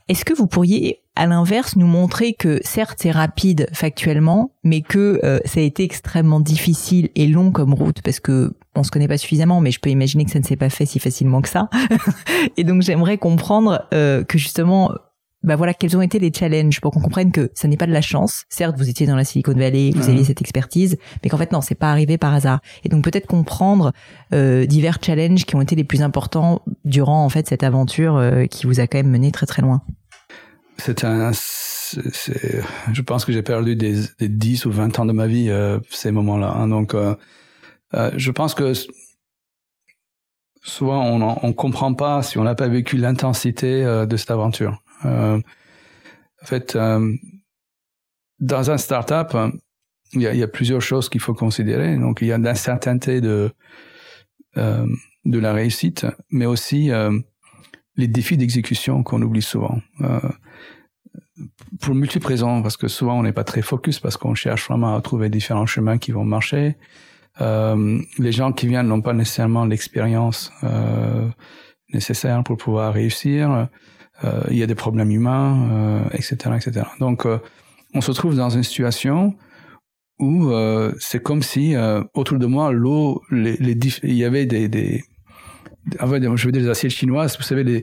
Est-ce 0.09 0.25
que 0.25 0.35
vous 0.35 0.47
pourriez, 0.47 1.01
à 1.17 1.27
l'inverse, 1.27 1.77
nous 1.77 1.87
montrer 1.87 2.35
que 2.35 2.61
certes 2.63 2.99
c'est 3.03 3.11
rapide 3.11 3.69
factuellement, 3.73 4.53
mais 4.65 4.83
que 4.83 5.21
euh, 5.25 5.39
ça 5.45 5.61
a 5.61 5.63
été 5.63 5.85
extrêmement 5.85 6.41
difficile 6.41 7.11
et 7.15 7.27
long 7.27 7.51
comme 7.51 7.75
route? 7.75 8.03
Parce 8.03 8.21
que 8.21 8.55
on 8.75 8.83
se 8.83 8.91
connaît 8.91 9.09
pas 9.09 9.19
suffisamment, 9.19 9.61
mais 9.61 9.71
je 9.71 9.81
peux 9.81 9.91
imaginer 9.91 10.25
que 10.25 10.31
ça 10.31 10.39
ne 10.39 10.45
s'est 10.45 10.57
pas 10.57 10.71
fait 10.71 10.87
si 10.87 10.99
facilement 10.99 11.43
que 11.43 11.49
ça. 11.49 11.69
et 12.57 12.65
donc 12.65 12.83
j'aimerais 12.83 13.19
comprendre 13.19 13.87
euh, 13.93 14.25
que 14.25 14.39
justement, 14.39 14.93
bah 15.43 15.57
voilà, 15.57 15.75
quels 15.75 15.97
ont 15.97 16.03
été 16.03 16.19
les 16.19 16.33
challenges 16.33 16.81
pour 16.81 16.93
qu'on 16.93 17.01
comprenne 17.01 17.33
que 17.33 17.51
ça 17.55 17.67
n'est 17.67 17.77
pas 17.77 17.87
de 17.87 17.93
la 17.93 18.01
chance. 18.01 18.45
Certes, 18.49 18.77
vous 18.79 18.89
étiez 18.89 19.07
dans 19.07 19.17
la 19.17 19.25
Silicon 19.25 19.55
Valley, 19.55 19.91
vous 19.95 20.09
aviez 20.09 20.25
cette 20.25 20.41
expertise, 20.41 20.97
mais 21.23 21.31
qu'en 21.31 21.39
fait 21.39 21.51
non, 21.53 21.61
c'est 21.61 21.75
pas 21.75 21.91
arrivé 21.91 22.17
par 22.17 22.33
hasard. 22.33 22.61
Et 22.85 22.89
donc 22.89 23.03
peut-être 23.03 23.27
comprendre 23.27 23.93
euh, 24.33 24.67
divers 24.67 24.99
challenges 25.05 25.45
qui 25.45 25.57
ont 25.57 25.61
été 25.61 25.75
les 25.75 25.85
plus 25.85 26.03
importants 26.03 26.63
durant 26.85 27.25
en 27.25 27.29
fait 27.29 27.49
cette 27.49 27.65
aventure 27.65 28.17
euh, 28.17 28.47
qui 28.47 28.67
vous 28.67 28.79
a 28.79 28.87
quand 28.87 28.99
même 28.99 29.11
mené 29.11 29.33
très 29.33 29.47
très 29.47 29.63
loin. 29.63 29.83
C'est 30.79 31.05
un, 31.05 31.33
je 31.33 33.03
pense 33.03 33.25
que 33.25 33.33
j'ai 33.33 33.43
perdu 33.43 33.77
des, 33.77 34.01
des 34.19 34.29
10 34.29 34.67
ou 34.67 34.71
20 34.71 34.99
ans 35.01 35.05
de 35.05 35.13
ma 35.13 35.27
vie 35.27 35.51
euh, 35.51 35.79
ces 35.91 36.13
moments-là. 36.13 36.53
Hein. 36.57 36.69
Donc, 36.69 36.95
je 37.93 38.31
pense 38.31 38.55
que 38.55 38.73
souvent 40.63 41.05
on 41.05 41.37
on 41.43 41.53
comprend 41.53 41.93
pas 41.95 42.23
si 42.23 42.39
on 42.39 42.45
n'a 42.45 42.55
pas 42.55 42.69
vécu 42.69 42.97
l'intensité 42.97 43.83
de 43.83 44.17
cette 44.17 44.31
aventure. 44.31 44.83
Euh, 45.05 45.41
en 46.43 46.47
fait, 46.47 46.77
dans 48.41 48.71
un 48.71 48.79
startup, 48.79 49.37
il 50.13 50.23
y 50.23 50.43
a, 50.43 50.49
plusieurs 50.49 50.83
choses 50.83 51.09
qu'il 51.09 51.21
faut 51.21 51.35
considérer. 51.35 51.97
Donc, 51.97 52.19
il 52.21 52.29
y 52.29 52.33
a 52.33 52.39
l'incertitude 52.39 53.25
de 53.25 53.53
de 55.25 55.39
la 55.39 55.53
réussite, 55.53 56.05
mais 56.31 56.47
aussi 56.47 56.91
les 57.97 58.09
défis 58.09 58.37
d'exécution 58.37 59.03
qu'on 59.03 59.23
oublie 59.23 59.43
souvent. 59.43 59.81
Euh, 60.01 60.21
pour 61.81 61.95
multiples 61.95 62.27
raisons, 62.27 62.63
parce 62.63 62.77
que 62.77 62.89
souvent 62.89 63.19
on 63.19 63.23
n'est 63.23 63.33
pas 63.33 63.45
très 63.45 63.63
focus, 63.63 64.01
parce 64.01 64.17
qu'on 64.17 64.35
cherche 64.35 64.69
vraiment 64.69 64.97
à 64.97 65.01
trouver 65.01 65.29
différents 65.29 65.67
chemins 65.67 65.99
qui 65.99 66.13
vont 66.13 66.25
marcher. 66.25 66.77
Euh, 67.41 68.01
les 68.19 68.33
gens 68.33 68.53
qui 68.53 68.67
viennent 68.67 68.89
n'ont 68.89 69.01
pas 69.01 69.15
nécessairement 69.15 69.65
l'expérience 69.65 70.53
euh, 70.65 71.29
nécessaire 71.93 72.43
pour 72.45 72.57
pouvoir 72.57 72.93
réussir. 72.93 73.69
Euh, 74.25 74.43
il 74.51 74.57
y 74.57 74.63
a 74.63 74.67
des 74.67 74.75
problèmes 74.75 75.11
humains, 75.11 76.05
etc., 76.13 76.37
euh, 76.47 76.57
etc. 76.57 76.87
Donc, 77.01 77.27
euh, 77.27 77.39
on 77.95 78.01
se 78.01 78.13
trouve 78.13 78.37
dans 78.37 78.51
une 78.51 78.63
situation 78.63 79.35
où 80.19 80.53
c'est 81.01 81.21
comme 81.21 81.43
si 81.43 81.75
autour 82.15 82.39
de 82.39 82.47
moi, 82.47 82.71
l'eau, 82.71 83.23
les, 83.33 83.57
les 83.57 83.77
il 84.05 84.15
y 84.15 84.25
avait 84.25 84.47
des, 84.47 84.69
des 84.69 85.03
fait, 85.91 86.23
je 86.23 86.47
veux 86.47 86.53
dire 86.53 86.63
des 86.63 86.69
assiettes 86.69 86.93
chinoises, 86.93 87.37
vous 87.37 87.43
savez, 87.43 87.65
les, 87.65 87.83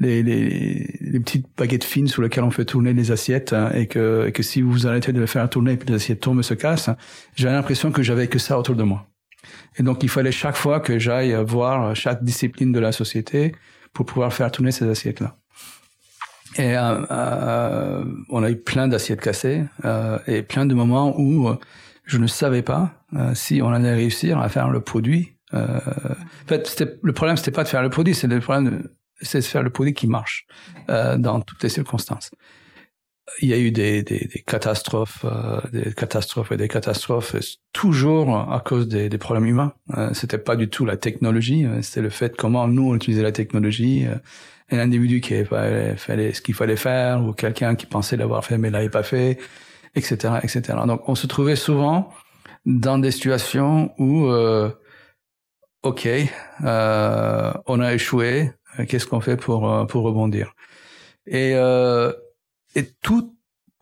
les, 0.00 0.24
les, 0.24 0.98
les, 1.00 1.20
petites 1.20 1.46
baguettes 1.56 1.84
fines 1.84 2.08
sur 2.08 2.22
lesquelles 2.22 2.42
on 2.42 2.50
fait 2.50 2.64
tourner 2.64 2.92
les 2.92 3.12
assiettes 3.12 3.52
hein, 3.52 3.70
et, 3.72 3.86
que, 3.86 4.26
et 4.26 4.32
que 4.32 4.42
si 4.42 4.62
vous 4.62 4.88
arrêtez 4.88 5.12
de 5.12 5.20
les 5.20 5.28
faire 5.28 5.48
tourner 5.48 5.78
les 5.86 5.94
assiettes 5.94 6.20
tombent 6.20 6.40
et 6.40 6.42
se 6.42 6.54
cassent, 6.54 6.90
j'ai 7.36 7.46
l'impression 7.48 7.92
que 7.92 8.02
j'avais 8.02 8.26
que 8.26 8.40
ça 8.40 8.58
autour 8.58 8.74
de 8.74 8.82
moi. 8.82 9.06
Et 9.78 9.84
donc, 9.84 10.02
il 10.02 10.08
fallait 10.08 10.32
chaque 10.32 10.56
fois 10.56 10.80
que 10.80 10.98
j'aille 10.98 11.36
voir 11.44 11.94
chaque 11.94 12.24
discipline 12.24 12.72
de 12.72 12.80
la 12.80 12.90
société 12.90 13.54
pour 13.92 14.06
pouvoir 14.06 14.32
faire 14.32 14.50
tourner 14.50 14.72
ces 14.72 14.88
assiettes-là. 14.88 15.38
Et 16.58 16.76
euh, 16.76 17.02
euh, 17.10 18.04
on 18.30 18.42
a 18.42 18.50
eu 18.50 18.56
plein 18.56 18.88
d'assiettes 18.88 19.20
cassées 19.20 19.64
euh, 19.84 20.18
et 20.26 20.42
plein 20.42 20.66
de 20.66 20.74
moments 20.74 21.14
où 21.18 21.50
je 22.04 22.18
ne 22.18 22.26
savais 22.26 22.62
pas 22.62 22.92
euh, 23.14 23.34
si 23.34 23.60
on 23.62 23.72
allait 23.72 23.94
réussir 23.94 24.38
à 24.38 24.48
faire 24.48 24.70
le 24.70 24.80
produit 24.80 25.36
euh, 25.54 25.78
en 25.78 26.48
fait, 26.48 26.84
le 27.02 27.12
problème, 27.12 27.36
c'était 27.36 27.50
pas 27.50 27.64
de 27.64 27.68
faire 27.68 27.82
le 27.82 27.90
produit, 27.90 28.14
c'est 28.14 28.26
le 28.26 28.40
problème, 28.40 28.88
c'est 29.20 29.38
de 29.38 29.44
faire 29.44 29.62
le 29.62 29.70
produit 29.70 29.94
qui 29.94 30.06
marche 30.06 30.46
euh, 30.90 31.16
dans 31.16 31.40
toutes 31.40 31.62
les 31.62 31.68
circonstances. 31.68 32.30
Il 33.42 33.48
y 33.48 33.54
a 33.54 33.58
eu 33.58 33.72
des, 33.72 34.02
des, 34.02 34.28
des 34.32 34.42
catastrophes, 34.46 35.24
euh, 35.24 35.60
des 35.72 35.92
catastrophes 35.92 36.52
et 36.52 36.56
des 36.56 36.68
catastrophes, 36.68 37.34
toujours 37.72 38.36
à 38.52 38.62
cause 38.64 38.88
des, 38.88 39.08
des 39.08 39.18
problèmes 39.18 39.46
humains. 39.46 39.72
Euh, 39.96 40.10
c'était 40.14 40.38
pas 40.38 40.56
du 40.56 40.68
tout 40.68 40.84
la 40.84 40.96
technologie, 40.96 41.64
euh, 41.64 41.82
c'était 41.82 42.02
le 42.02 42.10
fait 42.10 42.36
comment 42.36 42.68
nous 42.68 42.90
on 42.90 42.94
utilisait 42.94 43.22
la 43.22 43.32
technologie. 43.32 44.06
Un 44.70 44.78
individu 44.78 45.20
qui 45.20 45.34
avait 45.34 45.96
fait 45.96 46.32
ce 46.32 46.40
qu'il 46.40 46.54
fallait 46.54 46.76
faire, 46.76 47.22
ou 47.22 47.32
quelqu'un 47.32 47.76
qui 47.76 47.86
pensait 47.86 48.16
l'avoir 48.16 48.44
fait 48.44 48.58
mais 48.58 48.70
l'avait 48.70 48.88
pas 48.88 49.04
fait, 49.04 49.38
etc., 49.94 50.34
etc. 50.42 50.62
Donc 50.86 51.08
on 51.08 51.14
se 51.14 51.26
trouvait 51.26 51.56
souvent 51.56 52.10
dans 52.64 52.98
des 52.98 53.12
situations 53.12 53.94
où 53.98 54.26
euh, 54.26 54.70
OK, 55.82 56.08
euh, 56.64 57.52
on 57.66 57.80
a 57.80 57.94
échoué, 57.94 58.50
qu'est-ce 58.88 59.06
qu'on 59.06 59.20
fait 59.20 59.36
pour, 59.36 59.70
euh, 59.70 59.84
pour 59.84 60.02
rebondir? 60.02 60.52
Et, 61.26 61.52
euh, 61.54 62.12
et 62.74 62.86
tout, 63.02 63.36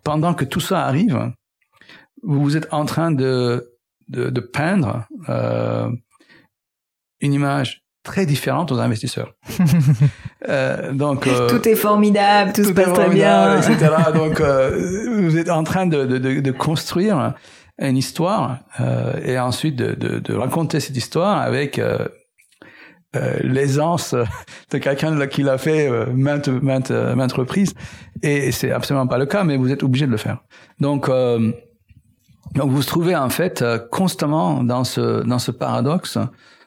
pendant 0.05 0.35
que 0.35 0.45
tout 0.45 0.61
ça 0.61 0.87
arrive, 0.87 1.32
vous 2.22 2.57
êtes 2.57 2.72
en 2.72 2.85
train 2.85 3.11
de, 3.11 3.74
de, 4.09 4.28
de 4.28 4.41
peindre 4.41 5.07
euh, 5.30 5.91
une 7.20 7.32
image 7.32 7.84
très 8.05 8.26
différente 8.26 8.70
aux 8.70 8.78
investisseurs. 8.78 9.34
euh, 10.48 10.92
donc 10.92 11.26
euh, 11.26 11.48
tout 11.48 11.66
est 11.68 11.74
formidable, 11.74 12.52
tout, 12.52 12.62
tout 12.62 12.68
se 12.68 12.72
passe 12.74 12.92
très 12.92 13.09
bien, 13.09 13.57
etc. 13.57 13.90
donc 14.14 14.40
euh, 14.40 15.20
vous 15.22 15.36
êtes 15.36 15.50
en 15.50 15.64
train 15.64 15.86
de, 15.86 16.05
de, 16.05 16.18
de 16.40 16.50
construire 16.52 17.34
une 17.78 17.96
histoire 17.96 18.59
euh, 18.80 19.14
et 19.24 19.38
ensuite 19.38 19.76
de, 19.76 19.94
de, 19.94 20.18
de, 20.20 20.34
raconter 20.34 20.80
cette 20.80 20.96
histoire 20.96 21.40
avec 21.40 21.78
euh, 21.78 22.07
euh, 23.16 23.36
l'aisance 23.42 24.14
de 24.70 24.78
quelqu'un 24.78 25.26
qui 25.26 25.42
l'a 25.42 25.59
fait 25.59 25.90
maintes, 26.12 26.48
maintes, 26.48 26.90
maintes 26.90 27.32
reprises. 27.32 27.74
Et 28.22 28.52
c'est 28.52 28.70
absolument 28.70 29.07
pas 29.07 29.18
le 29.18 29.26
cas, 29.26 29.44
mais 29.44 29.57
vous 29.57 29.72
êtes 29.72 29.82
obligé 29.82 30.07
de 30.07 30.11
le 30.11 30.16
faire. 30.16 30.38
Donc, 30.78 31.09
euh, 31.09 31.52
donc 32.55 32.70
vous 32.70 32.76
vous 32.76 32.84
trouvez 32.84 33.16
en 33.16 33.30
fait 33.30 33.64
constamment 33.90 34.62
dans 34.62 34.84
ce, 34.84 35.24
dans 35.24 35.38
ce 35.38 35.50
paradoxe 35.50 36.18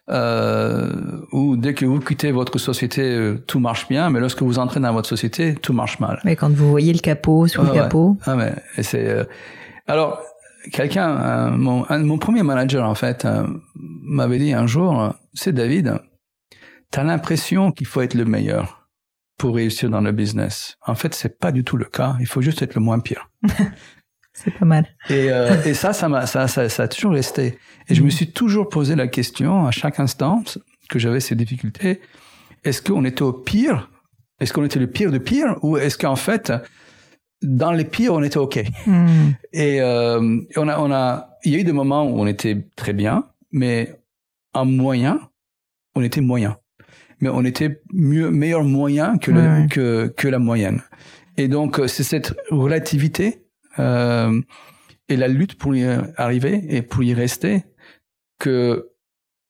euh, 0.10 0.92
où 1.32 1.58
dès 1.58 1.74
que 1.74 1.86
vous 1.86 2.00
quittez 2.00 2.32
votre 2.32 2.58
société, 2.58 3.36
tout 3.48 3.60
marche 3.60 3.88
bien, 3.88 4.10
mais 4.10 4.20
lorsque 4.20 4.42
vous 4.42 4.60
entrez 4.60 4.80
dans 4.80 4.94
votre 4.94 5.10
société, 5.10 5.56
tout 5.56 5.74
marche 5.74 6.00
mal. 6.00 6.20
Mais 6.24 6.36
quand 6.36 6.52
vous 6.52 6.70
voyez 6.70 6.94
le 6.94 7.00
capot 7.00 7.48
sur 7.48 7.64
le 7.64 7.72
capot. 7.72 8.12
Ouais. 8.12 8.18
Ah 8.26 8.36
mais 8.36 8.54
c'est 8.84 9.28
alors 9.88 10.22
quelqu'un, 10.72 11.18
euh, 11.18 11.50
mon, 11.52 11.86
mon, 11.90 12.18
premier 12.18 12.44
manager 12.44 12.88
en 12.88 12.96
fait, 12.96 13.26
euh, 13.26 13.48
m'avait 13.76 14.38
dit 14.38 14.54
un 14.54 14.68
jour, 14.68 15.14
c'est 15.34 15.54
David, 15.54 16.00
t'as 16.92 17.04
l'impression 17.04 17.72
qu'il 17.72 17.88
faut 17.88 18.02
être 18.02 18.14
le 18.14 18.26
meilleur 18.26 18.90
pour 19.38 19.56
réussir 19.56 19.90
dans 19.90 20.02
le 20.02 20.12
business. 20.12 20.78
En 20.86 20.96
fait, 20.96 21.14
c'est 21.14 21.40
pas 21.40 21.52
du 21.52 21.64
tout 21.64 21.78
le 21.78 21.86
cas. 21.86 22.16
Il 22.20 22.26
faut 22.26 22.42
juste 22.42 22.62
être 22.62 22.76
le 22.76 22.82
moins 22.82 23.00
pire. 23.00 23.30
c'est 24.38 24.52
pas 24.52 24.66
mal. 24.66 24.86
Et, 25.10 25.32
euh, 25.32 25.64
et 25.64 25.74
ça, 25.74 25.94
ça 25.94 26.08
m'a, 26.08 26.28
ça, 26.28 26.48
ça, 26.48 26.70
ça, 26.70 26.84
a 26.84 26.88
toujours 26.88 27.14
resté. 27.14 27.58
Et 27.90 27.96
je 27.96 28.04
me 28.04 28.10
suis 28.10 28.32
toujours 28.32 28.70
posé 28.70 28.96
la 28.96 29.08
question 29.08 29.66
à 29.66 29.72
chaque 29.72 30.00
instant 30.00 30.44
que 30.90 31.00
j'avais 31.00 31.20
ces 31.20 31.36
difficultés. 31.36 32.02
Est-ce 32.64 32.82
qu'on 32.82 33.04
était 33.04 33.24
au 33.24 33.34
pire? 33.34 33.90
Est-ce 34.40 34.54
qu'on 34.54 34.64
était 34.64 34.80
le 34.80 34.88
pire 34.88 35.12
de 35.12 35.18
pire? 35.18 35.56
Ou 35.64 35.78
est-ce 35.78 35.98
qu'en 35.98 36.16
fait, 36.16 36.54
dans 37.42 37.72
les 37.72 37.84
pires, 37.84 38.14
on 38.14 38.22
était 38.22 38.38
OK? 38.38 38.64
Mm. 38.86 39.30
Et, 39.54 39.82
euh, 39.82 40.40
on 40.56 40.68
a, 40.68 40.80
on 40.80 40.92
a, 40.92 41.30
il 41.44 41.54
y 41.54 41.56
a 41.56 41.60
eu 41.60 41.64
des 41.64 41.72
moments 41.72 42.04
où 42.04 42.20
on 42.20 42.28
était 42.28 42.68
très 42.76 42.94
bien, 42.94 43.24
mais 43.52 44.00
en 44.54 44.66
moyen, 44.66 45.20
on 45.96 46.04
était 46.04 46.22
moyen. 46.22 46.58
Mais 47.22 47.30
on 47.30 47.44
était 47.44 47.82
mieux, 47.92 48.30
meilleur 48.30 48.64
moyen 48.64 49.18
que, 49.18 49.32
le, 49.32 49.68
que, 49.68 50.14
que 50.16 50.28
la 50.28 50.38
moyenne. 50.38 50.84
Et 51.38 51.48
donc, 51.48 51.82
c'est 51.88 52.04
cette 52.04 52.36
relativité 52.52 53.47
euh, 53.80 54.42
et 55.10 55.18
la 55.18 55.28
lutte 55.28 55.58
pour 55.58 55.76
y 55.76 55.86
arriver 56.18 56.64
et 56.70 56.82
pour 56.82 57.04
y 57.04 57.14
rester 57.14 57.64
que 58.40 58.90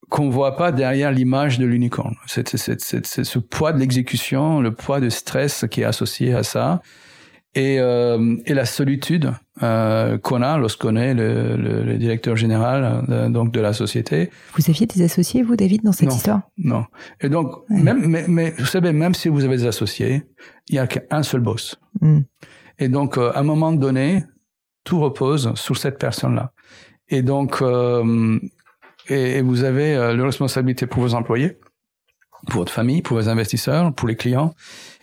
qu'on 0.10 0.30
voit 0.30 0.56
pas 0.56 0.72
derrière 0.72 1.12
l'image 1.12 1.60
de 1.60 1.66
l'unicorne. 1.66 2.16
C'est 2.28 2.56
ce 2.56 3.40
poids 3.40 3.74
de 3.74 3.80
l'exécution, 3.80 4.62
le 4.62 4.74
poids 4.74 5.02
de 5.02 5.10
stress 5.10 5.66
qui 5.70 5.82
est 5.82 5.86
associé 5.86 6.34
à 6.34 6.44
ça 6.44 6.82
et, 7.56 7.80
euh, 7.80 8.38
et 8.46 8.54
la 8.54 8.66
solitude 8.66 9.34
euh, 9.64 10.18
qu'on 10.20 10.42
a 10.42 10.58
lorsqu'on 10.58 10.96
est 10.96 11.14
le, 11.14 11.58
le, 11.58 11.84
le, 11.84 11.98
directeur 11.98 12.36
général 12.36 13.04
euh, 13.10 13.30
donc 13.30 13.52
de 13.52 13.60
la 13.60 13.74
société. 13.74 14.30
Vous 14.56 14.70
aviez 14.70 14.86
des 14.86 15.02
associés 15.02 15.42
vous 15.42 15.56
David 15.56 15.84
dans 15.84 15.92
cette 15.92 16.10
non, 16.10 16.16
histoire? 16.16 16.42
Non. 16.58 16.86
Et 17.20 17.30
donc 17.30 17.68
ouais. 17.70 17.82
même 17.82 18.06
mais, 18.06 18.26
mais, 18.28 18.54
vous 18.58 18.66
savez 18.66 18.94
même 18.94 19.16
si 19.16 19.28
vous 19.30 19.44
avez 19.44 19.58
des 19.58 19.66
associés, 19.66 20.24
il 20.70 20.76
y 20.76 20.80
a 20.80 20.88
qu'un 20.88 21.24
seul 21.24 21.42
boss. 21.42 21.80
Mm. 22.02 22.20
Et 22.80 22.90
donc 22.90 23.18
à 23.18 23.40
un 23.40 23.44
moment 23.44 23.72
donné, 23.72 24.24
tout 24.84 25.00
repose 25.00 25.54
sur 25.56 25.78
cette 25.78 26.00
personne-là. 26.00 26.52
Et 27.10 27.22
donc, 27.22 27.62
euh, 27.62 28.40
et, 29.10 29.42
vous 29.42 29.64
avez 29.64 29.96
euh, 29.96 30.16
la 30.16 30.24
responsabilité 30.24 30.88
pour 30.88 31.02
vos 31.02 31.14
employés, 31.14 31.58
pour 32.48 32.60
votre 32.60 32.72
famille, 32.72 33.02
pour 33.02 33.18
vos 33.18 33.30
investisseurs, 33.30 33.94
pour 33.94 34.08
les 34.08 34.16
clients. 34.16 34.54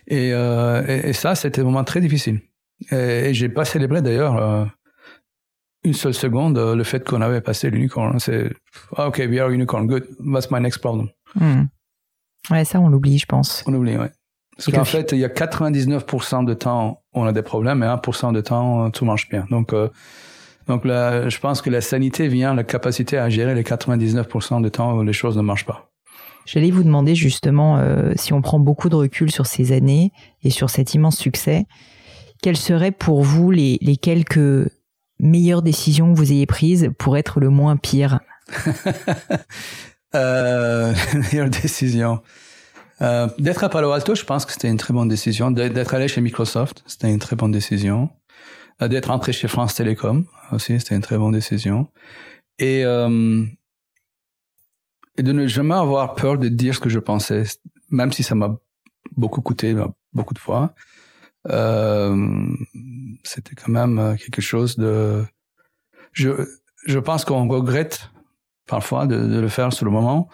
Et, 0.07 0.31
euh, 0.33 0.85
et, 0.85 1.13
ça, 1.13 1.35
c'était 1.35 1.61
un 1.61 1.65
moment 1.65 1.83
très 1.83 2.01
difficile. 2.01 2.41
Et, 2.91 3.33
j'ai 3.33 3.49
pas 3.49 3.65
célébré 3.65 4.01
d'ailleurs 4.01 4.37
euh, 4.37 4.65
une 5.83 5.93
seule 5.93 6.13
seconde 6.13 6.57
le 6.57 6.83
fait 6.83 7.07
qu'on 7.07 7.21
avait 7.21 7.41
passé 7.41 7.69
l'unicorn. 7.69 8.19
C'est 8.19 8.51
ah, 8.95 9.07
OK, 9.07 9.21
we 9.29 9.39
are 9.39 9.49
unicorn, 9.49 9.87
good. 9.87 10.07
What's 10.19 10.51
my 10.51 10.59
next 10.59 10.79
problem? 10.79 11.09
Hmm. 11.35 11.65
Ouais, 12.51 12.65
ça, 12.65 12.79
on 12.79 12.89
l'oublie, 12.89 13.17
je 13.17 13.25
pense. 13.25 13.63
On 13.65 13.73
oublie, 13.73 13.97
ouais. 13.97 14.11
Parce 14.57 14.71
qu'en 14.71 14.85
fait, 14.85 15.11
il 15.11 15.19
y 15.19 15.25
a 15.25 15.29
99% 15.29 16.45
de 16.45 16.53
temps, 16.53 17.01
on 17.13 17.25
a 17.25 17.33
des 17.33 17.41
problèmes, 17.41 17.83
et 17.83 17.87
1% 17.87 18.33
de 18.33 18.41
temps, 18.41 18.89
tout 18.89 19.03
marche 19.03 19.27
bien. 19.29 19.45
Donc, 19.49 19.73
euh, 19.73 19.89
donc 20.67 20.85
là, 20.85 21.27
je 21.27 21.39
pense 21.39 21.61
que 21.61 21.69
la 21.69 21.81
sanité 21.81 22.27
vient 22.27 22.53
la 22.53 22.63
capacité 22.63 23.17
à 23.17 23.29
gérer 23.29 23.53
les 23.53 23.63
99% 23.63 24.61
de 24.61 24.69
temps 24.69 24.97
où 24.97 25.03
les 25.03 25.13
choses 25.13 25.35
ne 25.35 25.41
marchent 25.41 25.65
pas. 25.65 25.89
J'allais 26.45 26.71
vous 26.71 26.83
demander 26.83 27.15
justement, 27.15 27.77
euh, 27.77 28.13
si 28.15 28.31
on 28.31 28.41
prend 28.41 28.59
beaucoup 28.59 28.87
de 28.87 28.95
recul 28.95 29.31
sur 29.31 29.45
ces 29.45 29.71
années 29.71 30.11
et 30.43 30.51
sur 30.51 30.69
cet 30.69 30.93
immense 30.93 31.17
succès, 31.17 31.65
quelles 32.41 32.57
seraient 32.57 32.91
pour 32.91 33.23
vous 33.23 33.51
les, 33.51 33.77
les 33.81 33.97
quelques 33.97 34.69
meilleures 35.19 35.63
décisions 35.63 36.13
que 36.13 36.17
vous 36.17 36.31
ayez 36.31 36.45
prises 36.45 36.91
pour 36.97 37.17
être 37.17 37.39
le 37.39 37.49
moins 37.49 37.77
pire? 37.77 38.19
Euh, 40.13 40.93
Meilleure 41.13 41.49
décision. 41.49 42.21
Euh, 43.01 43.27
d'être 43.37 43.63
à 43.63 43.69
Palo 43.69 43.91
Alto, 43.91 44.15
je 44.15 44.23
pense 44.23 44.45
que 44.45 44.51
c'était 44.51 44.69
une 44.69 44.77
très 44.77 44.93
bonne 44.93 45.07
décision. 45.07 45.51
D'être 45.51 45.93
allé 45.93 46.07
chez 46.07 46.21
Microsoft, 46.21 46.83
c'était 46.87 47.11
une 47.11 47.19
très 47.19 47.35
bonne 47.35 47.51
décision. 47.51 48.09
Euh, 48.81 48.87
d'être 48.87 49.09
entré 49.11 49.33
chez 49.33 49.47
France 49.47 49.75
Télécom 49.75 50.25
aussi, 50.51 50.79
c'était 50.79 50.95
une 50.95 51.01
très 51.01 51.17
bonne 51.17 51.31
décision. 51.31 51.87
Et, 52.59 52.85
euh, 52.85 53.43
et 55.17 55.23
de 55.23 55.31
ne 55.31 55.47
jamais 55.47 55.75
avoir 55.75 56.15
peur 56.15 56.37
de 56.37 56.47
dire 56.47 56.75
ce 56.75 56.79
que 56.79 56.89
je 56.89 56.99
pensais, 56.99 57.43
même 57.89 58.11
si 58.11 58.23
ça 58.23 58.35
m'a 58.35 58.57
beaucoup 59.15 59.41
coûté 59.41 59.75
beaucoup 60.13 60.33
de 60.33 60.39
fois. 60.39 60.73
Euh, 61.49 62.47
c'était 63.23 63.55
quand 63.55 63.71
même 63.71 63.99
euh, 63.99 64.15
quelque 64.15 64.41
chose 64.41 64.77
de... 64.77 65.23
Je, 66.11 66.29
je 66.85 66.99
pense 66.99 67.25
qu'on 67.25 67.47
regrette 67.47 68.09
parfois 68.67 69.05
de, 69.05 69.15
de, 69.27 69.39
le 69.39 69.47
faire 69.47 69.71
sur 69.73 69.85
le 69.85 69.91
moment, 69.91 70.29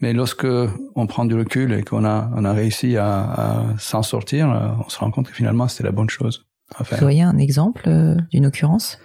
mais 0.00 0.12
lorsque 0.12 0.46
on 0.94 1.06
prend 1.06 1.24
du 1.24 1.34
recul 1.34 1.72
et 1.72 1.82
qu'on 1.82 2.04
a, 2.04 2.30
on 2.34 2.44
a 2.44 2.52
réussi 2.52 2.96
à, 2.96 3.20
à 3.20 3.78
s'en 3.78 4.02
sortir, 4.02 4.50
euh, 4.50 4.68
on 4.84 4.88
se 4.88 4.98
rend 4.98 5.10
compte 5.10 5.28
que 5.28 5.34
finalement 5.34 5.68
c'était 5.68 5.84
la 5.84 5.92
bonne 5.92 6.10
chose 6.10 6.46
à 6.74 6.84
faire. 6.84 6.98
Vous 6.98 7.04
voyez 7.04 7.22
un 7.22 7.38
exemple 7.38 7.82
euh, 7.86 8.16
d'une 8.30 8.46
occurrence? 8.46 8.98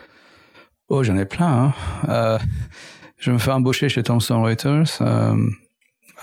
Oh, 0.88 1.04
j'en 1.04 1.18
ai 1.18 1.26
plein. 1.26 1.48
Hein. 1.48 1.74
Euh, 2.10 2.40
je 3.18 3.32
me 3.32 3.38
fais 3.38 3.52
embaucher 3.52 3.90
chez 3.90 4.04
Thomson 4.04 4.42
Reuters 4.44 5.02
euh, 5.02 5.36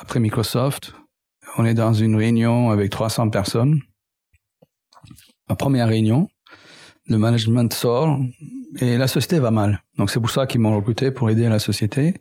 après 0.01 0.21
Microsoft. 0.21 0.95
On 1.59 1.65
est 1.65 1.75
dans 1.75 1.93
une 1.93 2.17
réunion 2.17 2.71
avec 2.71 2.91
300 2.91 3.31
personnes. 3.31 3.81
Ma 5.49 5.57
première 5.57 5.89
réunion, 5.89 6.29
le 7.09 7.19
management 7.19 7.73
sort 7.75 8.19
et 8.79 8.97
la 8.97 9.09
société 9.09 9.39
va 9.39 9.51
mal. 9.51 9.83
Donc 9.99 10.11
c'est 10.11 10.21
pour 10.21 10.31
ça 10.31 10.47
qu'ils 10.47 10.61
m'ont 10.61 10.75
recruté 10.75 11.11
pour 11.11 11.29
aider 11.29 11.49
la 11.49 11.59
société 11.59 12.15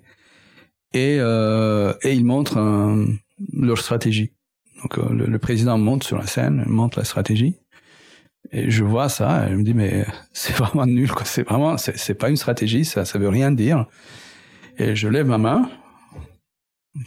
et, 0.93 1.17
euh, 1.19 1.93
et 2.03 2.13
ils 2.13 2.25
montrent 2.25 2.57
euh, 2.57 3.05
leur 3.53 3.77
stratégie. 3.77 4.31
Donc 4.81 4.97
euh, 4.97 5.13
le, 5.13 5.25
le, 5.25 5.39
président 5.39 5.77
monte 5.77 6.03
sur 6.03 6.17
la 6.17 6.27
scène, 6.27 6.63
montre 6.67 6.97
la 6.99 7.05
stratégie. 7.05 7.55
Et 8.51 8.69
je 8.69 8.83
vois 8.83 9.07
ça, 9.07 9.47
et 9.47 9.51
je 9.51 9.55
me 9.55 9.63
dis 9.63 9.73
mais 9.73 10.05
c'est 10.33 10.53
vraiment 10.55 10.85
nul 10.85 11.11
quoi. 11.11 11.25
C'est 11.25 11.43
vraiment 11.43 11.77
c'est 11.77 12.15
pas 12.15 12.29
une 12.29 12.37
stratégie, 12.37 12.85
ça 12.85 13.05
ça 13.05 13.19
veut 13.19 13.29
rien 13.29 13.51
dire. 13.51 13.85
Et 14.77 14.95
je 14.95 15.07
lève 15.07 15.27
ma 15.27 15.37
main. 15.37 15.69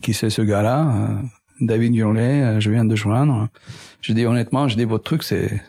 Qui 0.00 0.14
c'est 0.14 0.30
ce 0.30 0.40
gars-là? 0.40 0.96
Euh, 0.96 1.22
David 1.60 1.94
Hurley, 1.94 2.42
euh, 2.42 2.60
je 2.60 2.70
viens 2.70 2.84
de 2.84 2.96
joindre. 2.96 3.48
Je 4.00 4.12
dis 4.12 4.24
honnêtement, 4.24 4.68
je 4.68 4.76
dis 4.76 4.84
votre 4.84 5.04
truc 5.04 5.22
c'est 5.22 5.60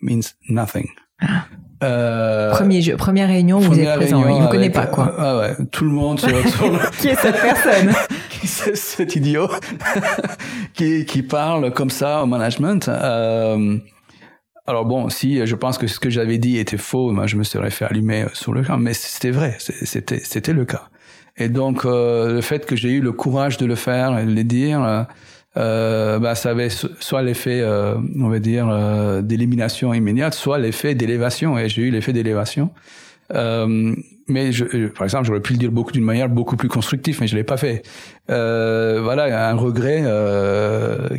means 0.00 0.22
nothing. 0.48 0.86
Ah. 1.20 1.47
Euh, 1.84 2.50
Premier 2.50 2.82
jeu, 2.82 2.96
première 2.96 3.28
réunion 3.28 3.58
où 3.58 3.62
vous 3.62 3.78
êtes 3.78 3.94
présent, 3.96 4.26
il 4.28 4.42
vous 4.42 4.48
connaît 4.48 4.70
pas 4.70 4.86
quoi. 4.86 5.14
Ah 5.16 5.38
ouais, 5.38 5.56
tout 5.70 5.84
le 5.84 5.90
monde 5.90 6.18
se 6.18 6.26
retourne. 6.26 6.78
qui 6.98 7.08
est 7.08 7.14
cette 7.14 7.40
personne 7.40 7.92
Qui 8.30 8.46
c'est 8.46 8.76
cet 8.76 9.14
idiot 9.16 9.48
qui, 10.74 11.04
qui 11.04 11.22
parle 11.22 11.72
comme 11.72 11.90
ça 11.90 12.22
au 12.22 12.26
management 12.26 12.88
euh, 12.88 13.78
alors 14.66 14.84
bon, 14.84 15.08
si 15.08 15.46
je 15.46 15.54
pense 15.54 15.78
que 15.78 15.86
ce 15.86 15.98
que 15.98 16.10
j'avais 16.10 16.36
dit 16.36 16.58
était 16.58 16.76
faux, 16.76 17.10
moi 17.10 17.26
je 17.26 17.36
me 17.36 17.42
serais 17.42 17.70
fait 17.70 17.86
allumer 17.86 18.26
sur 18.34 18.52
le 18.52 18.62
camp, 18.62 18.76
mais 18.76 18.92
c'était 18.92 19.30
vrai, 19.30 19.56
c'était 19.58 20.20
c'était 20.22 20.52
le 20.52 20.66
cas. 20.66 20.90
Et 21.38 21.48
donc 21.48 21.86
euh, 21.86 22.34
le 22.34 22.40
fait 22.42 22.66
que 22.66 22.76
j'ai 22.76 22.90
eu 22.90 23.00
le 23.00 23.12
courage 23.12 23.56
de 23.56 23.64
le 23.64 23.76
faire 23.76 24.18
et 24.18 24.26
de 24.26 24.30
le 24.30 24.44
dire, 24.44 25.06
euh, 25.58 26.18
bah, 26.18 26.34
ça 26.34 26.50
avait 26.50 26.68
soit 26.70 27.22
l'effet, 27.22 27.60
euh, 27.60 27.96
on 28.18 28.28
va 28.28 28.38
dire, 28.38 28.68
euh, 28.68 29.22
d'élimination 29.22 29.92
immédiate, 29.92 30.34
soit 30.34 30.58
l'effet 30.58 30.94
d'élévation. 30.94 31.58
Et 31.58 31.68
j'ai 31.68 31.82
eu 31.82 31.90
l'effet 31.90 32.12
d'élévation. 32.12 32.70
Mais 34.30 34.50
par 34.94 35.04
exemple, 35.04 35.24
j'aurais 35.24 35.40
pu 35.40 35.54
le 35.54 35.58
dire 35.58 35.70
beaucoup 35.70 35.92
d'une 35.92 36.04
manière 36.04 36.28
beaucoup 36.28 36.56
plus 36.56 36.68
constructive, 36.68 37.18
mais 37.20 37.26
je 37.26 37.36
l'ai 37.36 37.44
pas 37.44 37.56
fait. 37.56 37.82
Voilà, 38.28 39.50
un 39.50 39.54
regret 39.54 40.02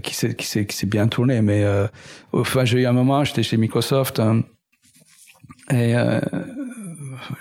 qui 0.01 0.15
s'est 0.15 0.35
qui 0.35 0.47
s'est 0.47 0.65
qui 0.65 0.75
s'est 0.75 0.87
bien 0.87 1.07
tourné. 1.07 1.41
Mais 1.41 1.65
enfin, 2.33 2.65
j'ai 2.65 2.81
eu 2.81 2.85
un 2.85 2.93
moment, 2.93 3.23
j'étais 3.23 3.43
chez 3.43 3.57
Microsoft 3.57 4.19
hein, 4.19 4.43
et 5.71 5.95
euh, 5.95 6.19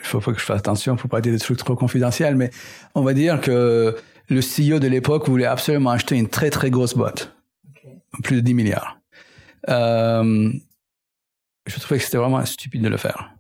il 0.00 0.06
faut 0.06 0.20
pas 0.20 0.32
que 0.32 0.40
je 0.40 0.44
fasse 0.44 0.58
attention, 0.58 0.96
faut 0.96 1.08
pas 1.08 1.20
dire 1.20 1.32
des 1.32 1.38
trucs 1.38 1.58
trop 1.58 1.76
confidentiels, 1.76 2.36
mais 2.36 2.50
on 2.94 3.02
va 3.02 3.14
dire 3.14 3.40
que 3.40 3.96
le 4.28 4.40
CEO 4.40 4.78
de 4.78 4.88
l'époque 4.88 5.28
voulait 5.28 5.46
absolument 5.46 5.90
acheter 5.90 6.16
une 6.16 6.28
très 6.28 6.50
très 6.50 6.70
grosse 6.70 6.94
boîte, 6.94 7.34
plus 8.22 8.36
de 8.36 8.40
10 8.40 8.54
milliards. 8.54 9.00
Euh, 9.68 10.52
je 11.66 11.80
trouvais 11.80 11.98
que 11.98 12.04
c'était 12.04 12.18
vraiment 12.18 12.44
stupide 12.44 12.82
de 12.82 12.88
le 12.88 12.96
faire. 12.96 13.30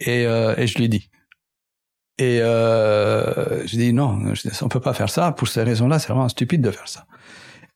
Et, 0.00 0.26
euh, 0.26 0.54
et 0.56 0.66
je 0.66 0.76
lui 0.78 0.84
ai 0.84 0.88
dit. 0.88 1.10
Et 2.18 2.40
euh, 2.40 3.66
je 3.66 3.76
dis 3.76 3.92
non, 3.92 4.32
on 4.62 4.68
peut 4.68 4.80
pas 4.80 4.94
faire 4.94 5.10
ça. 5.10 5.32
Pour 5.32 5.48
ces 5.48 5.62
raisons-là, 5.62 5.98
c'est 5.98 6.08
vraiment 6.08 6.28
stupide 6.28 6.62
de 6.62 6.70
faire 6.70 6.88
ça. 6.88 7.06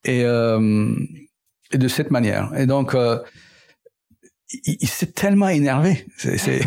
Et, 0.05 0.23
euh, 0.25 0.95
et 1.73 1.79
de 1.79 1.89
cette 1.89 2.11
manière. 2.11 2.53
Et 2.57 2.67
donc, 2.67 2.95
euh, 2.95 3.19
il, 4.65 4.77
il 4.81 4.89
s'est 4.89 5.13
tellement 5.13 5.49
énervé. 5.49 6.07
C'est, 6.17 6.37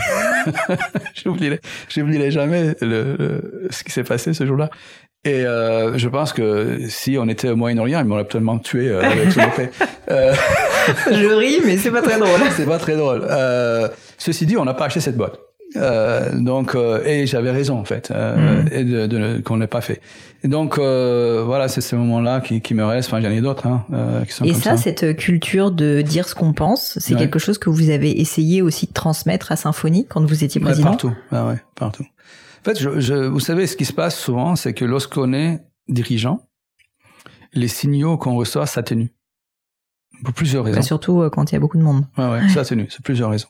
j'oublierai, 1.24 1.62
j'oublierai 1.88 2.32
jamais 2.32 2.76
le, 2.82 3.16
le, 3.18 3.68
ce 3.70 3.84
qui 3.84 3.92
s'est 3.92 4.04
passé 4.04 4.34
ce 4.34 4.46
jour-là. 4.46 4.70
Et 5.24 5.46
euh, 5.46 5.98
je 6.00 6.10
pense 6.10 6.34
que 6.34 6.80
si 6.90 7.16
on 7.20 7.28
était 7.28 7.50
au 7.50 7.56
Moyen-Orient, 7.56 8.00
il 8.00 8.06
m'aurait 8.06 8.26
tellement 8.26 8.58
tué 8.58 8.90
euh, 8.90 9.02
avec 9.04 9.32
son 9.32 9.42
épée. 9.42 9.70
Euh... 10.10 10.34
je 11.12 11.28
ris, 11.28 11.62
mais 11.64 11.78
c'est 11.78 11.92
pas 11.92 12.02
très 12.02 12.18
drôle. 12.20 12.42
c'est 12.58 12.66
pas 12.66 12.80
très 12.80 12.98
drôle. 12.98 13.22
Euh, 13.30 13.88
ceci 14.18 14.46
dit, 14.48 14.58
on 14.58 14.66
n'a 14.66 14.74
pas 14.74 14.86
acheté 14.86 15.00
cette 15.00 15.16
boîte. 15.16 15.40
Euh, 15.78 16.32
donc, 16.38 16.76
euh, 16.76 17.02
et 17.06 17.28
j'avais 17.28 17.52
raison 17.52 17.78
en 17.78 17.86
fait, 17.86 18.10
mm. 18.10 18.68
et 18.74 18.84
de, 18.84 19.06
de, 19.08 19.42
qu'on 19.42 19.56
l'ait 19.58 19.68
pas 19.68 19.80
fait. 19.80 20.02
Et 20.44 20.50
donc, 20.50 20.78
voilà, 20.80 21.68
c'est 21.70 21.80
ce 21.82 21.96
moment-là 21.96 22.42
qui, 22.42 22.62
qui 22.62 22.74
me 22.74 22.84
reste. 22.84 23.08
Enfin, 23.10 23.22
j'en 23.22 23.30
ai 23.30 23.40
d'autres 23.42 23.68
hein, 23.68 23.86
qui 24.28 24.34
sont 24.34 24.44
Et 24.44 24.52
comme 24.52 24.62
ça, 24.62 24.72
ça, 24.72 24.78
cette 24.78 25.16
culture 25.16 25.72
de 25.72 26.02
dire 26.02 26.28
ce 26.28 26.36
qu'on 26.36 26.52
pense, 26.52 26.98
c'est 27.00 27.14
Ouais. 27.14 27.20
quelque 27.22 27.40
chose 27.40 27.58
que 27.60 27.70
vous 27.70 27.90
avez 27.92 28.20
essayé 28.20 28.62
aussi 28.62 28.88
de 28.88 28.94
transmettre 28.94 29.52
à 29.52 29.56
Symphonie 29.56 30.08
quand 30.10 30.26
vous 30.26 30.44
étiez 30.44 30.60
Ouais, 30.60 30.66
président? 30.66 30.90
partout. 30.90 31.14
Ah 31.32 31.48
ouais, 31.48 31.62
partout. 31.76 32.06
En 32.62 32.64
fait, 32.64 32.80
je, 32.80 33.00
je, 33.00 33.16
vous 33.16 33.40
savez, 33.40 33.66
ce 33.66 33.76
qui 33.76 33.86
se 33.86 33.94
passe 33.94 34.20
souvent, 34.20 34.56
c'est 34.56 34.76
que 34.76 34.86
lorsqu'on 34.86 35.34
est 35.34 35.66
dirigeant, 35.88 36.46
les 37.54 37.68
signaux 37.68 38.18
qu'on 38.18 38.36
reçoit 38.36 38.68
s'atténuent. 38.68 39.10
Pour 40.24 40.34
plusieurs 40.36 40.64
raisons. 40.64 40.78
Bah, 40.78 40.84
surtout 40.84 41.22
euh, 41.22 41.30
quand 41.32 41.52
il 41.52 41.56
y 41.56 41.58
a 41.58 41.60
beaucoup 41.60 41.78
de 41.78 41.84
monde. 41.84 42.06
Ouais, 42.18 42.30
ouais, 42.30 42.50
ça 42.54 42.62
atténue, 42.62 42.88
c'est 42.90 43.04
plusieurs 43.04 43.32
raisons. 43.32 43.48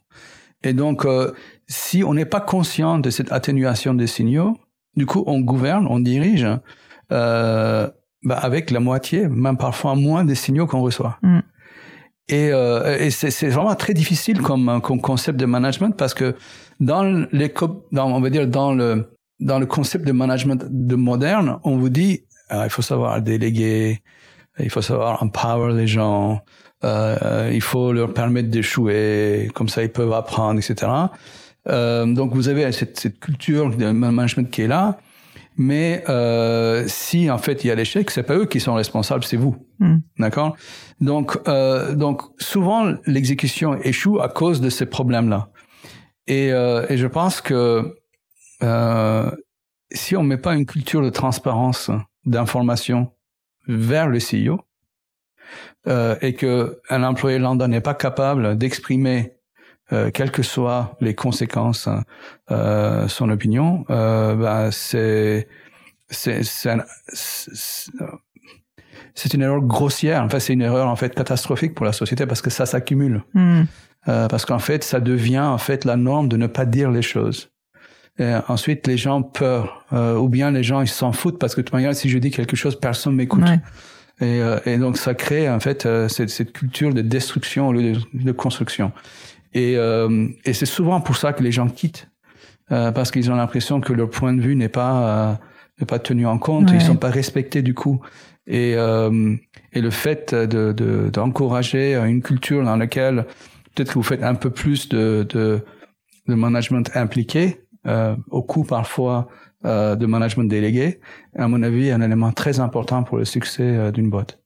Et 0.63 0.73
donc, 0.73 1.05
euh, 1.05 1.33
si 1.67 2.03
on 2.03 2.13
n'est 2.13 2.25
pas 2.25 2.39
conscient 2.39 2.99
de 2.99 3.09
cette 3.09 3.31
atténuation 3.31 3.93
des 3.93 4.07
signaux, 4.07 4.57
du 4.95 5.05
coup, 5.05 5.23
on 5.25 5.41
gouverne, 5.41 5.87
on 5.89 5.99
dirige 5.99 6.47
euh, 7.11 7.89
bah, 8.23 8.37
avec 8.37 8.71
la 8.71 8.79
moitié, 8.79 9.27
même 9.27 9.57
parfois 9.57 9.95
moins 9.95 10.23
des 10.23 10.35
signaux 10.35 10.67
qu'on 10.67 10.81
reçoit. 10.81 11.17
Mm. 11.21 11.39
Et, 12.27 12.51
euh, 12.51 12.97
et 12.97 13.09
c'est 13.09 13.49
vraiment 13.49 13.75
très 13.75 13.93
difficile 13.93 14.41
comme, 14.41 14.79
comme 14.81 15.01
concept 15.01 15.39
de 15.39 15.45
management 15.45 15.91
parce 15.97 16.13
que 16.13 16.35
dans 16.79 17.03
les, 17.31 17.53
dans, 17.91 18.11
on 18.11 18.21
va 18.21 18.29
dire 18.29 18.47
dans 18.47 18.73
le 18.73 19.11
dans 19.39 19.57
le 19.57 19.65
concept 19.65 20.05
de 20.05 20.11
management 20.11 20.63
de 20.69 20.95
moderne, 20.95 21.59
on 21.63 21.77
vous 21.77 21.89
dit 21.89 22.25
ah, 22.49 22.65
il 22.65 22.69
faut 22.69 22.83
savoir 22.83 23.21
déléguer, 23.21 24.01
il 24.59 24.69
faut 24.69 24.83
savoir 24.83 25.23
empower 25.23 25.73
les 25.73 25.87
gens, 25.87 26.41
euh, 26.83 27.49
il 27.51 27.61
faut 27.61 27.91
leur 27.91 28.13
permettre 28.13 28.49
d'échouer, 28.49 29.49
comme 29.53 29.67
ça 29.67 29.83
ils 29.83 29.91
peuvent 29.91 30.13
apprendre, 30.13 30.59
etc. 30.59 30.91
Euh, 31.67 32.05
donc 32.05 32.33
vous 32.33 32.49
avez 32.49 32.71
cette, 32.71 32.99
cette 32.99 33.19
culture 33.19 33.75
de 33.75 33.91
management 33.91 34.49
qui 34.49 34.63
est 34.63 34.67
là, 34.67 34.97
mais 35.57 36.03
euh, 36.09 36.85
si 36.87 37.29
en 37.29 37.37
fait 37.37 37.63
il 37.63 37.67
y 37.67 37.71
a 37.71 37.75
l'échec, 37.75 38.09
c'est 38.11 38.23
pas 38.23 38.35
eux 38.35 38.45
qui 38.45 38.59
sont 38.59 38.73
responsables, 38.73 39.23
c'est 39.23 39.37
vous, 39.37 39.55
Mm. 39.79 39.97
d'accord? 40.19 40.55
Donc 40.99 41.37
euh, 41.47 41.95
donc 41.95 42.21
souvent 42.39 42.93
l'exécution 43.05 43.75
échoue 43.81 44.19
à 44.21 44.29
cause 44.29 44.61
de 44.61 44.69
ces 44.69 44.85
problèmes-là. 44.85 45.49
Et, 46.27 46.51
euh, 46.53 46.85
et 46.89 46.97
je 46.97 47.07
pense 47.07 47.41
que 47.41 47.95
euh, 48.63 49.31
si 49.91 50.15
on 50.15 50.23
met 50.23 50.37
pas 50.37 50.53
une 50.55 50.65
culture 50.65 51.01
de 51.01 51.09
transparence, 51.09 51.89
d'information 52.25 53.11
vers 53.67 54.07
le 54.07 54.19
CEO, 54.19 54.61
euh, 55.87 56.15
et 56.21 56.35
que 56.35 56.79
un 56.89 57.03
employé 57.03 57.39
lambda 57.39 57.67
n'est 57.67 57.81
pas 57.81 57.95
capable 57.95 58.55
d'exprimer 58.57 59.33
euh, 59.93 60.11
quelles 60.11 60.31
que 60.31 60.43
soient 60.43 60.95
les 61.01 61.15
conséquences, 61.15 61.89
euh, 62.49 63.07
son 63.07 63.29
opinion, 63.29 63.85
euh, 63.89 64.35
bah, 64.35 64.71
c'est 64.71 65.47
c'est 66.09 66.41
c'est 69.13 69.33
une 69.33 69.41
erreur 69.41 69.61
grossière. 69.61 70.23
En 70.23 70.29
fait, 70.29 70.39
c'est 70.39 70.53
une 70.53 70.61
erreur 70.61 70.87
en 70.87 70.95
fait 70.95 71.13
catastrophique 71.13 71.75
pour 71.75 71.85
la 71.85 71.93
société 71.93 72.25
parce 72.25 72.41
que 72.41 72.49
ça 72.49 72.65
s'accumule. 72.65 73.23
Hmm. 73.33 73.63
Euh, 74.07 74.27
parce 74.27 74.45
qu'en 74.45 74.59
fait, 74.59 74.83
ça 74.83 74.99
devient 74.99 75.39
en 75.39 75.57
fait 75.57 75.85
la 75.85 75.95
norme 75.95 76.27
de 76.27 76.37
ne 76.37 76.47
pas 76.47 76.65
dire 76.65 76.89
les 76.91 77.01
choses. 77.01 77.51
Et 78.17 78.33
ensuite, 78.47 78.87
les 78.87 78.97
gens 78.97 79.21
peur, 79.21 79.85
euh, 79.93 80.17
ou 80.17 80.27
bien 80.27 80.51
les 80.51 80.63
gens 80.63 80.81
ils 80.81 80.87
s'en 80.87 81.11
foutent 81.11 81.39
parce 81.39 81.55
que 81.55 81.61
de 81.61 81.65
toute 81.65 81.73
manière, 81.73 81.95
si 81.95 82.09
je 82.09 82.17
dis 82.17 82.31
quelque 82.31 82.55
chose, 82.55 82.79
personne 82.79 83.15
m'écoute. 83.15 83.43
Ouais. 83.43 83.59
Et, 84.19 84.41
euh, 84.41 84.59
et 84.65 84.77
donc, 84.77 84.97
ça 84.97 85.13
crée 85.13 85.49
en 85.49 85.59
fait 85.59 85.87
cette, 86.07 86.29
cette 86.29 86.51
culture 86.51 86.93
de 86.93 87.01
destruction 87.01 87.69
au 87.69 87.73
lieu 87.73 87.93
de, 87.93 87.99
de 88.13 88.31
construction. 88.31 88.91
Et, 89.53 89.75
euh, 89.77 90.27
et 90.45 90.53
c'est 90.53 90.65
souvent 90.65 91.01
pour 91.01 91.17
ça 91.17 91.33
que 91.33 91.43
les 91.43 91.51
gens 91.51 91.67
quittent, 91.67 92.09
euh, 92.71 92.91
parce 92.91 93.11
qu'ils 93.11 93.29
ont 93.31 93.35
l'impression 93.35 93.81
que 93.81 93.93
leur 93.93 94.09
point 94.09 94.33
de 94.33 94.41
vue 94.41 94.55
n'est 94.55 94.69
pas 94.69 94.93
euh, 95.31 95.33
n'est 95.79 95.85
pas 95.87 95.99
tenu 95.99 96.25
en 96.25 96.37
compte, 96.37 96.69
Ouais. 96.69 96.77
ils 96.77 96.81
sont 96.81 96.95
pas 96.95 97.09
respectés 97.09 97.61
du 97.61 97.73
coup. 97.73 97.99
Et, 98.47 98.73
euh, 98.75 99.35
et 99.73 99.81
le 99.81 99.89
fait 99.89 100.33
de 100.33 100.71
de- 100.71 101.09
d'encourager 101.11 101.95
une 101.95 102.21
culture 102.21 102.63
dans 102.63 102.75
laquelle 102.77 103.25
peut-être 103.75 103.89
que 103.89 103.93
vous 103.95 104.03
faites 104.03 104.23
un 104.23 104.35
peu 104.35 104.49
plus 104.49 104.89
de 104.89 105.25
de, 105.29 105.59
de 106.27 106.35
management 106.35 106.89
impliqué, 106.95 107.61
euh, 107.87 108.15
au 108.29 108.41
coût 108.43 108.63
parfois 108.63 109.27
euh, 109.65 109.95
de 109.95 110.05
management 110.07 110.45
délégué, 110.49 110.99
à 111.37 111.47
mon 111.47 111.61
avis, 111.61 111.87
est 111.87 111.91
un 111.91 112.01
élément 112.01 112.31
très 112.31 112.59
important 112.59 113.03
pour 113.03 113.17
le 113.17 113.25
succès 113.25 113.91
d'une 113.91 114.09
boîte. 114.09 114.39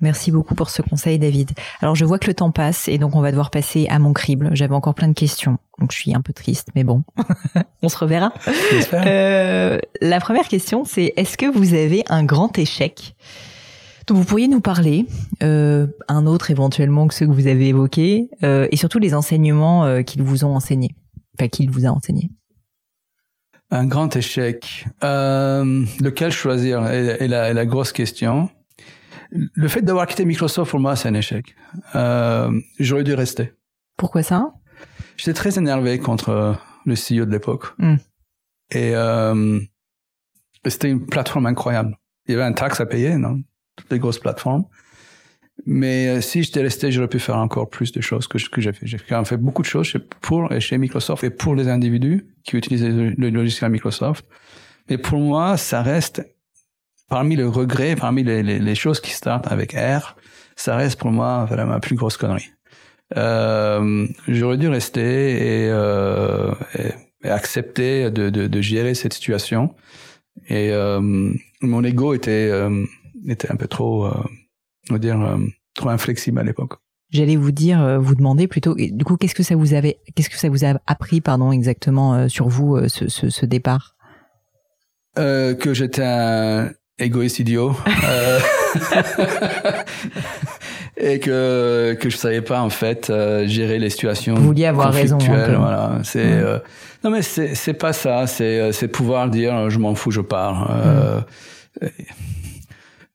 Merci 0.00 0.30
beaucoup 0.30 0.54
pour 0.54 0.70
ce 0.70 0.82
conseil, 0.82 1.18
David. 1.18 1.52
Alors, 1.80 1.94
je 1.94 2.04
vois 2.04 2.18
que 2.18 2.26
le 2.26 2.34
temps 2.34 2.50
passe 2.50 2.88
et 2.88 2.98
donc 2.98 3.16
on 3.16 3.20
va 3.20 3.30
devoir 3.30 3.50
passer 3.50 3.86
à 3.88 3.98
mon 3.98 4.12
crible. 4.12 4.50
J'avais 4.52 4.74
encore 4.74 4.94
plein 4.94 5.08
de 5.08 5.14
questions, 5.14 5.58
donc 5.78 5.92
je 5.92 5.98
suis 5.98 6.14
un 6.14 6.20
peu 6.20 6.32
triste, 6.32 6.68
mais 6.74 6.84
bon, 6.84 7.04
on 7.82 7.88
se 7.88 7.96
reverra. 7.96 8.32
Euh, 8.92 9.78
la 10.00 10.20
première 10.20 10.48
question, 10.48 10.84
c'est 10.84 11.12
est-ce 11.16 11.36
que 11.36 11.46
vous 11.46 11.74
avez 11.74 12.04
un 12.08 12.24
grand 12.24 12.58
échec 12.58 13.14
dont 14.06 14.14
vous 14.14 14.24
pourriez 14.24 14.48
nous 14.48 14.60
parler, 14.60 15.06
euh, 15.42 15.86
un 16.08 16.26
autre 16.26 16.50
éventuellement 16.50 17.08
que 17.08 17.14
ceux 17.14 17.26
que 17.26 17.32
vous 17.32 17.46
avez 17.46 17.68
évoqués, 17.68 18.28
euh, 18.42 18.68
et 18.70 18.76
surtout 18.76 18.98
les 18.98 19.14
enseignements 19.14 19.84
euh, 19.84 20.02
qu'ils 20.02 20.22
vous 20.22 20.44
ont 20.44 20.54
enseignés, 20.54 20.94
enfin 21.38 21.48
qu'il 21.48 21.70
vous 21.70 21.86
a 21.86 21.88
enseigné. 21.88 22.30
Un 23.70 23.86
grand 23.86 24.14
échec. 24.14 24.86
Euh, 25.02 25.84
lequel 26.00 26.30
choisir 26.30 26.86
est, 26.86 27.22
est 27.22 27.28
la, 27.28 27.48
est 27.48 27.54
la 27.54 27.66
grosse 27.66 27.92
question. 27.92 28.50
Le 29.34 29.68
fait 29.68 29.82
d'avoir 29.82 30.06
quitté 30.06 30.24
Microsoft, 30.24 30.70
pour 30.70 30.80
moi, 30.80 30.94
c'est 30.96 31.08
un 31.08 31.14
échec. 31.14 31.56
Euh, 31.94 32.50
J'aurais 32.78 33.04
dû 33.04 33.14
rester. 33.14 33.52
Pourquoi 33.96 34.22
ça? 34.22 34.52
J'étais 35.16 35.34
très 35.34 35.58
énervé 35.58 35.98
contre 35.98 36.56
le 36.86 36.94
CEO 36.94 37.26
de 37.26 37.32
l'époque. 37.32 37.66
Mm. 37.78 37.96
Et 38.70 38.94
euh, 38.94 39.60
c'était 40.66 40.90
une 40.90 41.04
plateforme 41.04 41.46
incroyable. 41.46 41.98
Il 42.26 42.32
y 42.32 42.34
avait 42.34 42.44
un 42.44 42.52
taxe 42.52 42.80
à 42.80 42.86
payer, 42.86 43.16
non? 43.16 43.40
Toutes 43.76 43.90
les 43.90 43.98
grosses 43.98 44.18
plateformes. 44.18 44.64
Mais 45.66 46.08
euh, 46.08 46.20
si 46.20 46.42
j'étais 46.42 46.62
resté, 46.62 46.90
j'aurais 46.90 47.08
pu 47.08 47.18
faire 47.18 47.36
encore 47.36 47.68
plus 47.68 47.92
de 47.92 48.00
choses 48.00 48.26
que, 48.26 48.38
que 48.48 48.60
j'ai 48.60 48.72
fait. 48.72 48.86
J'ai 48.86 48.98
quand 48.98 49.16
même 49.16 49.24
fait 49.24 49.36
beaucoup 49.36 49.62
de 49.62 49.66
choses 49.66 49.86
chez, 49.86 50.00
pour 50.20 50.52
et 50.52 50.60
chez 50.60 50.78
Microsoft 50.78 51.24
et 51.24 51.30
pour 51.30 51.54
les 51.54 51.68
individus 51.68 52.26
qui 52.44 52.56
utilisaient 52.56 52.88
le, 52.88 53.10
le 53.10 53.30
logiciel 53.30 53.70
Microsoft. 53.70 54.26
Mais 54.88 54.98
pour 54.98 55.18
moi, 55.18 55.56
ça 55.56 55.82
reste 55.82 56.22
parmi 57.08 57.36
les 57.36 57.44
regrets, 57.44 57.96
parmi 57.96 58.22
les, 58.24 58.42
les, 58.42 58.58
les 58.58 58.74
choses 58.74 59.00
qui 59.00 59.10
startent 59.10 59.50
avec 59.50 59.72
R, 59.72 60.16
ça 60.56 60.76
reste 60.76 60.98
pour 60.98 61.10
moi 61.10 61.44
vraiment 61.44 61.72
ma 61.72 61.80
plus 61.80 61.96
grosse 61.96 62.16
connerie. 62.16 62.50
Euh, 63.16 64.06
j'aurais 64.28 64.56
dû 64.56 64.68
rester 64.68 65.64
et, 65.64 65.68
euh, 65.70 66.52
et, 66.78 67.26
et 67.26 67.30
accepter 67.30 68.10
de, 68.10 68.30
de, 68.30 68.46
de 68.46 68.60
gérer 68.60 68.94
cette 68.94 69.12
situation. 69.12 69.74
Et 70.48 70.70
euh, 70.72 71.00
mon 71.60 71.84
ego 71.84 72.14
était 72.14 72.48
euh, 72.50 72.84
était 73.28 73.50
un 73.52 73.56
peu 73.56 73.68
trop, 73.68 74.06
euh, 74.06 74.12
on 74.90 74.94
va 74.94 74.98
dire, 74.98 75.20
euh, 75.20 75.38
trop 75.74 75.90
inflexible 75.90 76.38
à 76.38 76.42
l'époque. 76.42 76.74
J'allais 77.10 77.36
vous 77.36 77.52
dire, 77.52 78.00
vous 78.00 78.16
demander 78.16 78.48
plutôt. 78.48 78.74
Du 78.74 79.04
coup, 79.04 79.16
qu'est-ce 79.16 79.36
que 79.36 79.44
ça 79.44 79.54
vous 79.54 79.74
avait, 79.74 79.98
qu'est-ce 80.16 80.28
que 80.28 80.36
ça 80.36 80.48
vous 80.48 80.64
a 80.64 80.80
appris, 80.86 81.20
pardon, 81.20 81.52
exactement 81.52 82.14
euh, 82.14 82.28
sur 82.28 82.48
vous 82.48 82.74
euh, 82.74 82.88
ce, 82.88 83.08
ce, 83.08 83.30
ce 83.30 83.46
départ? 83.46 83.94
Euh, 85.16 85.54
que 85.54 85.74
j'étais 85.74 86.02
un 86.02 86.72
égoïste 86.98 87.38
idiot. 87.40 87.76
euh, 88.04 88.38
et 90.96 91.18
que 91.18 91.96
que 92.00 92.08
je 92.10 92.16
savais 92.16 92.42
pas 92.42 92.60
en 92.60 92.70
fait 92.70 93.10
euh, 93.10 93.46
gérer 93.46 93.78
les 93.78 93.90
situations 93.90 94.34
Vous 94.34 94.44
vouliez 94.44 94.66
avoir 94.66 94.92
raison, 94.92 95.18
voilà 95.18 96.00
c'est 96.04 96.24
Ouais. 96.24 96.32
euh, 96.32 96.58
non 97.02 97.10
mais 97.10 97.22
c'est 97.22 97.54
c'est 97.54 97.74
pas 97.74 97.92
ça 97.92 98.26
c'est 98.26 98.60
euh, 98.60 98.72
c'est 98.72 98.88
pouvoir 98.88 99.28
dire 99.28 99.70
je 99.70 99.78
m'en 99.78 99.94
fous 99.94 100.10
je 100.10 100.20
pars 100.20 100.70
euh, 100.70 101.20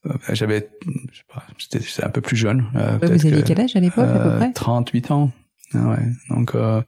Mm. 0.06 0.12
j'avais 0.34 0.70
je 1.12 1.18
sais 1.18 1.24
pas 1.34 1.44
j'étais 1.58 2.04
un 2.06 2.10
peu 2.10 2.22
plus 2.22 2.38
jeune 2.38 2.66
euh, 2.76 2.98
Ouais, 3.00 3.08
Vous 3.18 3.26
aviez 3.26 3.42
que, 3.42 3.48
quel 3.48 3.60
âge 3.62 3.76
à 3.76 3.80
l'époque, 3.82 4.08
à 4.08 4.20
peu 4.20 4.36
près? 4.38 4.52
38 4.54 5.12
ans 5.12 5.32
Ah 5.74 5.90
ouais 5.90 5.98
donc 6.30 6.56
euh, 6.56 6.82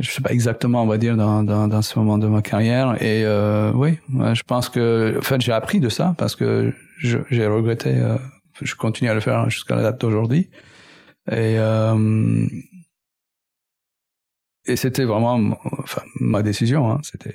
je 0.00 0.10
sais 0.10 0.20
pas 0.20 0.32
exactement, 0.32 0.82
on 0.82 0.86
va 0.86 0.98
dire, 0.98 1.16
dans, 1.16 1.42
dans, 1.42 1.68
dans 1.68 1.82
ce 1.82 1.98
moment 1.98 2.18
de 2.18 2.26
ma 2.26 2.42
carrière. 2.42 2.94
Et 3.02 3.24
euh, 3.24 3.72
oui, 3.74 3.98
je 4.10 4.42
pense 4.42 4.68
que, 4.68 5.16
en 5.18 5.22
fait, 5.22 5.40
j'ai 5.40 5.52
appris 5.52 5.80
de 5.80 5.88
ça 5.88 6.14
parce 6.18 6.36
que 6.36 6.72
j'ai 7.00 7.46
regretté. 7.46 7.94
euh, 7.96 8.16
je 8.60 8.74
continue 8.74 9.08
à 9.10 9.14
le 9.14 9.20
faire 9.20 9.48
jusqu'à 9.50 9.76
la 9.76 9.82
date 9.82 10.00
d'aujourd'hui. 10.00 10.50
Et 11.30 11.56
euh, 11.58 12.46
et 14.66 14.76
c'était 14.76 15.04
vraiment, 15.04 15.58
enfin, 15.78 16.02
ma 16.20 16.42
décision. 16.42 16.90
Hein, 16.90 17.00
c'était, 17.02 17.34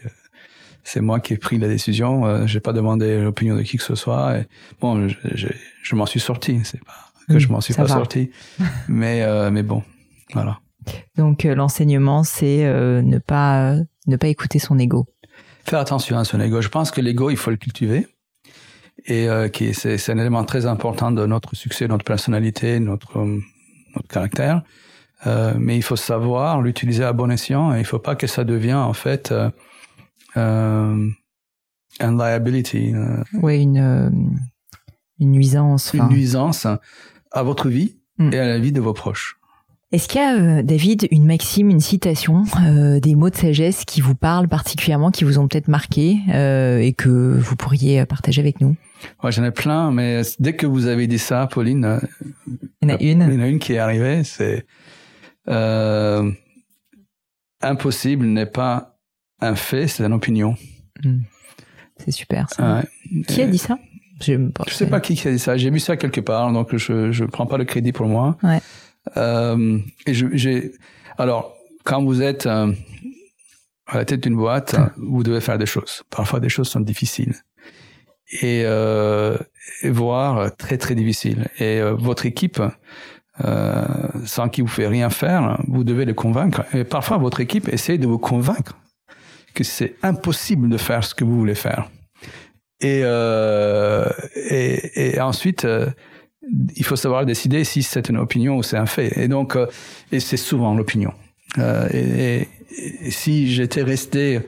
c'est 0.84 1.02
moi 1.02 1.20
qui 1.20 1.34
ai 1.34 1.38
pris 1.38 1.58
la 1.58 1.68
décision. 1.68 2.26
Euh, 2.26 2.46
j'ai 2.46 2.60
pas 2.60 2.74
demandé 2.74 3.22
l'opinion 3.22 3.56
de 3.56 3.64
qui 3.64 3.78
que 3.78 3.84
ce 3.84 3.96
soit. 3.96 4.38
Et 4.38 4.48
bon, 4.82 5.08
je, 5.08 5.16
je, 5.34 5.48
je 5.82 5.96
m'en 5.96 6.06
suis 6.06 6.20
sorti. 6.20 6.60
C'est 6.64 6.84
pas 6.84 6.94
que 7.28 7.34
Oui, 7.34 7.40
je 7.40 7.48
m'en 7.50 7.62
suis 7.62 7.74
pas 7.74 7.84
va. 7.84 7.88
sorti, 7.96 8.32
mais 8.88 9.24
euh, 9.24 9.50
mais 9.50 9.64
bon, 9.64 9.82
voilà. 10.34 10.60
Donc 11.18 11.46
euh, 11.46 11.56
l'enseignement, 11.56 12.24
c'est 12.24 12.66
euh, 12.66 13.02
ne 13.02 13.18
pas 13.20 13.72
euh, 13.74 13.84
ne 14.08 14.16
pas 14.18 14.28
écouter 14.28 14.60
son 14.60 14.78
ego. 14.80 15.06
faire 15.66 15.80
attention 15.80 16.18
à 16.18 16.24
son 16.26 16.40
ego. 16.42 16.62
Je 16.62 16.70
pense 16.70 16.92
que 16.92 17.02
l'ego, 17.02 17.30
il 17.30 17.38
faut 17.38 17.52
le 17.52 17.58
cultiver. 17.58 18.08
Et 19.06 19.28
euh, 19.28 19.50
qui 19.50 19.74
c'est, 19.74 19.98
c'est 19.98 20.12
un 20.12 20.18
élément 20.18 20.44
très 20.44 20.66
important 20.66 21.12
de 21.12 21.26
notre 21.26 21.56
succès, 21.56 21.88
notre 21.88 22.06
personnalité, 22.06 22.80
notre, 22.80 23.18
notre 23.96 24.08
caractère. 24.08 24.62
Euh, 25.26 25.54
mais 25.58 25.76
il 25.78 25.82
faut 25.82 25.96
savoir 25.96 26.62
l'utiliser 26.62 27.04
à 27.04 27.14
bon 27.14 27.32
escient 27.32 27.74
et 27.74 27.80
il 27.80 27.86
faut 27.86 28.00
pas 28.00 28.16
que 28.16 28.28
ça 28.28 28.44
devienne 28.44 28.76
en 28.78 28.94
fait 28.94 29.32
euh, 29.32 29.50
euh, 30.38 31.08
un 32.00 32.18
liability, 32.18 32.94
Ouais, 33.34 33.62
une 33.62 34.36
une 35.20 35.32
nuisance. 35.32 35.94
une 35.94 36.08
nuisance 36.10 36.68
à 37.32 37.44
votre 37.44 37.70
vie 37.70 37.98
Mm. 38.20 38.32
et 38.32 38.38
à 38.40 38.46
la 38.48 38.60
vie 38.60 38.72
de 38.72 38.80
vos 38.80 38.94
proches. 38.94 39.40
Est-ce 39.94 40.08
qu'il 40.08 40.20
y 40.20 40.24
a, 40.24 40.36
euh, 40.36 40.64
David, 40.64 41.08
une 41.12 41.24
maxime, 41.24 41.70
une 41.70 41.80
citation, 41.80 42.46
euh, 42.66 43.00
des 43.00 43.14
mots 43.14 43.30
de 43.30 43.36
sagesse 43.36 43.86
qui 43.86 44.02
vous 44.02 44.16
parlent 44.16 44.48
particulièrement, 44.48 45.12
qui 45.12 45.24
vous 45.24 45.38
ont 45.38 45.48
peut-être 45.48 45.68
marqué 45.68 46.18
euh, 46.34 46.80
et 46.80 46.94
que 46.94 47.38
vous 47.38 47.56
pourriez 47.56 48.04
partager 48.08 48.42
avec 48.42 48.60
nous? 48.60 48.76
Ouais, 49.24 49.32
j'en 49.32 49.44
ai 49.44 49.52
plein, 49.52 49.92
mais 49.92 50.24
dès 50.40 50.56
que 50.56 50.66
vous 50.66 50.88
avez 50.88 51.06
dit 51.06 51.20
ça, 51.20 51.46
Pauline, 51.46 52.00
Il 52.82 52.90
y 52.90 52.92
en 52.92 52.96
a 52.96 52.98
Il 53.00 53.10
une. 53.12 53.22
y 53.22 53.38
en 53.38 53.40
a 53.40 53.48
une 53.48 53.60
qui 53.60 53.74
est 53.74 53.78
arrivée, 53.78 54.24
c'est 54.24 54.66
impossible 57.62 58.26
n'est 58.26 58.48
pas 58.48 58.98
un 59.42 59.54
fait, 59.54 59.86
c'est 59.86 60.04
une 60.04 60.14
opinion. 60.14 60.56
C'est 62.04 62.12
super. 62.12 62.50
Ça. 62.50 62.78
Ouais. 62.78 63.24
Qui 63.28 63.44
a 63.44 63.48
dit 63.48 63.60
ça? 63.60 63.78
Je 64.22 64.34
ne 64.34 64.50
sais 64.70 64.88
pas 64.88 65.00
qui 65.02 65.28
a 65.28 65.32
dit 65.32 65.38
ça. 65.38 65.56
J'ai 65.56 65.70
vu 65.70 65.80
ça 65.80 65.98
quelque 65.98 66.22
part, 66.22 66.52
donc 66.52 66.76
je 66.76 67.12
je 67.12 67.26
prends 67.26 67.46
pas 67.46 67.60
le 67.60 67.66
crédit 67.66 67.92
pour 67.92 68.08
moi. 68.08 68.38
Ouais. 68.42 68.60
Euh, 69.18 69.80
et 70.06 70.14
j'ai 70.14 70.72
alors 71.18 71.56
quand 71.84 72.04
vous 72.04 72.22
êtes 72.22 72.46
euh, 72.46 72.72
à 73.88 73.98
la 73.98 74.06
tête 74.06 74.24
d'une 74.24 74.36
boîte, 74.36 74.76
vous 74.98 75.24
devez 75.24 75.42
faire 75.42 75.58
des 75.58 75.66
choses. 75.66 76.04
Parfois, 76.10 76.40
des 76.40 76.50
choses 76.50 76.70
sont 76.70 76.80
difficiles 76.80 77.36
et, 78.42 78.64
euh, 78.66 79.38
voire 79.84 80.56
très 80.56 80.78
très 80.78 80.96
difficiles. 80.96 81.50
Et 81.60 81.82
votre 81.82 82.26
équipe, 82.26 82.62
sans 84.26 84.50
qui 84.50 84.62
vous 84.62 84.68
fait 84.68 84.88
rien 84.88 85.10
faire, 85.10 85.62
vous 85.68 85.84
devez 85.84 86.06
le 86.06 86.14
convaincre. 86.14 86.64
Et 86.74 86.86
parfois, 86.86 87.18
votre 87.18 87.42
équipe 87.42 87.68
essaie 87.68 87.98
de 87.98 88.08
vous 88.08 88.20
convaincre 88.20 88.78
que 89.54 89.64
c'est 89.64 89.96
impossible 90.02 90.70
de 90.70 90.78
faire 90.78 91.04
ce 91.04 91.14
que 91.14 91.26
vous 91.26 91.38
voulez 91.38 91.56
faire. 91.56 91.92
Et, 92.80 93.04
et, 94.96 95.20
ensuite, 95.20 95.68
il 96.76 96.84
faut 96.84 96.96
savoir 96.96 97.26
décider 97.26 97.64
si 97.64 97.84
c'est 97.84 98.10
une 98.10 98.18
opinion 98.18 98.58
ou 98.58 98.64
c'est 98.64 98.78
un 98.78 98.86
fait. 98.86 99.18
Et 99.18 99.28
donc, 99.28 99.56
euh, 99.56 99.68
et 100.12 100.20
c'est 100.20 100.38
souvent 100.38 100.76
l'opinion. 100.76 101.14
Euh, 101.58 101.88
et, 101.92 102.48
si 103.12 103.52
j'étais 103.52 103.84
resté 103.84 104.40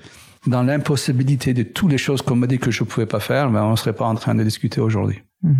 dans 0.48 0.64
l'impossibilité 0.64 1.54
de 1.54 1.62
toutes 1.62 1.92
les 1.92 2.00
choses 2.00 2.24
qu'on 2.24 2.36
m'a 2.36 2.48
dit 2.48 2.58
que 2.58 2.72
je 2.72 2.84
ne 2.84 2.90
pouvais 2.90 3.06
pas 3.06 3.20
faire, 3.20 3.52
ben 3.52 3.64
on 3.64 3.72
ne 3.72 3.76
serait 3.76 3.94
pas 3.94 4.06
en 4.06 4.16
train 4.16 4.34
de 4.34 4.44
discuter 4.44 4.82
aujourd'hui. 4.82 5.22
Hmm. 5.44 5.54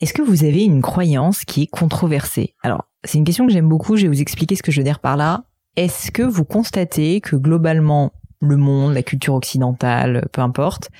Est-ce 0.00 0.12
que 0.12 0.22
vous 0.22 0.44
avez 0.44 0.62
une 0.62 0.82
croyance 0.82 1.44
qui 1.44 1.62
est 1.62 1.66
controversée? 1.66 2.54
Alors, 2.62 2.84
c'est 3.02 3.18
une 3.18 3.24
question 3.24 3.44
que 3.46 3.52
j'aime 3.52 3.68
beaucoup, 3.68 3.96
je 3.96 4.02
vais 4.02 4.08
vous 4.08 4.20
expliquer 4.20 4.54
ce 4.54 4.62
que 4.62 4.70
je 4.70 4.80
veux 4.80 4.84
dire 4.84 5.00
par 5.00 5.16
là. 5.16 5.44
Est-ce 5.76 6.12
que 6.12 6.22
vous 6.22 6.44
constatez 6.44 7.20
que 7.20 7.34
globalement, 7.34 8.12
le 8.44 8.56
monde, 8.56 8.94
la 8.94 9.02
culture 9.02 9.34
occidentale, 9.34 10.28
peu 10.32 10.40
importe, 10.40 10.90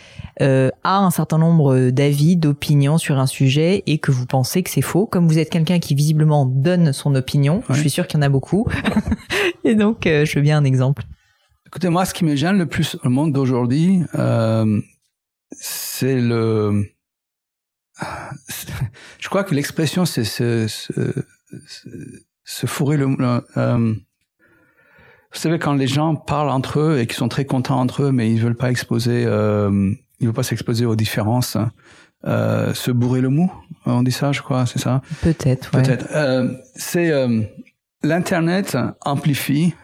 euh, 0.43 0.71
a 0.83 0.99
un 0.99 1.11
certain 1.11 1.39
nombre 1.39 1.91
d'avis, 1.91 2.37
d'opinions 2.37 2.99
sur 2.99 3.19
un 3.19 3.27
sujet 3.27 3.83
et 3.87 3.99
que 3.99 4.11
vous 4.11 4.27
pensez 4.27 4.63
que 4.63 4.71
c'est 4.71 4.83
faux. 4.83 5.07
Comme 5.07 5.29
vous 5.29 5.39
êtes 5.39 5.51
quelqu'un 5.51 5.79
qui 5.79 5.95
visiblement 5.95 6.47
donne 6.47 6.93
son 6.93 7.15
opinion, 7.15 7.63
je 7.69 7.81
suis 7.81 7.91
sûr 7.91 8.07
qu'il 8.07 8.19
y 8.19 8.23
en 8.23 8.27
a 8.27 8.29
beaucoup. 8.29 8.67
et 9.65 9.75
donc, 9.75 10.07
euh, 10.07 10.25
je 10.25 10.37
veux 10.37 10.43
bien 10.43 10.59
un 10.59 10.65
exemple. 10.65 11.05
Écoutez, 11.67 11.89
moi, 11.89 12.05
ce 12.05 12.15
qui 12.15 12.25
me 12.25 12.37
gêne 12.37 12.59
le 12.59 12.67
plus 12.67 12.97
au 13.05 13.09
monde 13.09 13.33
d'aujourd'hui, 13.33 14.03
euh, 14.15 14.81
c'est 15.53 16.21
le... 16.21 16.91
Je 19.19 19.29
crois 19.29 19.45
que 19.45 19.55
l'expression, 19.55 20.05
c'est 20.05 20.25
se, 20.25 20.67
fourrer 22.67 22.97
le... 22.97 23.07
vous 25.35 25.41
savez, 25.41 25.59
quand 25.59 25.75
les 25.75 25.89
gens 25.89 26.15
parlent 26.15 26.49
entre 26.49 26.79
eux 26.79 26.99
et 27.01 27.07
qu'ils 27.07 27.17
sont 27.17 27.29
très 27.29 27.45
contents 27.45 27.81
entre 27.81 28.05
eux, 28.05 28.13
mais 28.13 28.31
ils 28.31 28.41
veulent 28.41 28.57
pas 28.57 28.71
exposer, 28.71 29.25
euh, 29.27 29.93
ils 30.21 30.27
veulent 30.27 30.35
pas 30.35 30.45
s'exposer 30.45 30.87
aux 30.87 30.95
différences, 30.95 31.59
euh, 32.25 32.73
se 32.73 32.93
bourrer 32.93 33.21
le 33.21 33.31
mou, 33.31 33.53
on 33.85 34.05
dit 34.05 34.13
ça, 34.13 34.31
je 34.31 34.43
crois, 34.43 34.65
c'est 34.65 34.79
ça? 34.79 35.03
Peut-être. 35.23 35.75
Ouais. 35.75 35.83
Peut-être. 35.83 36.07
Euh, 36.13 36.55
c'est 36.77 37.11
euh, 37.11 37.43
l'internet 38.05 38.79
amplifie 39.05 39.75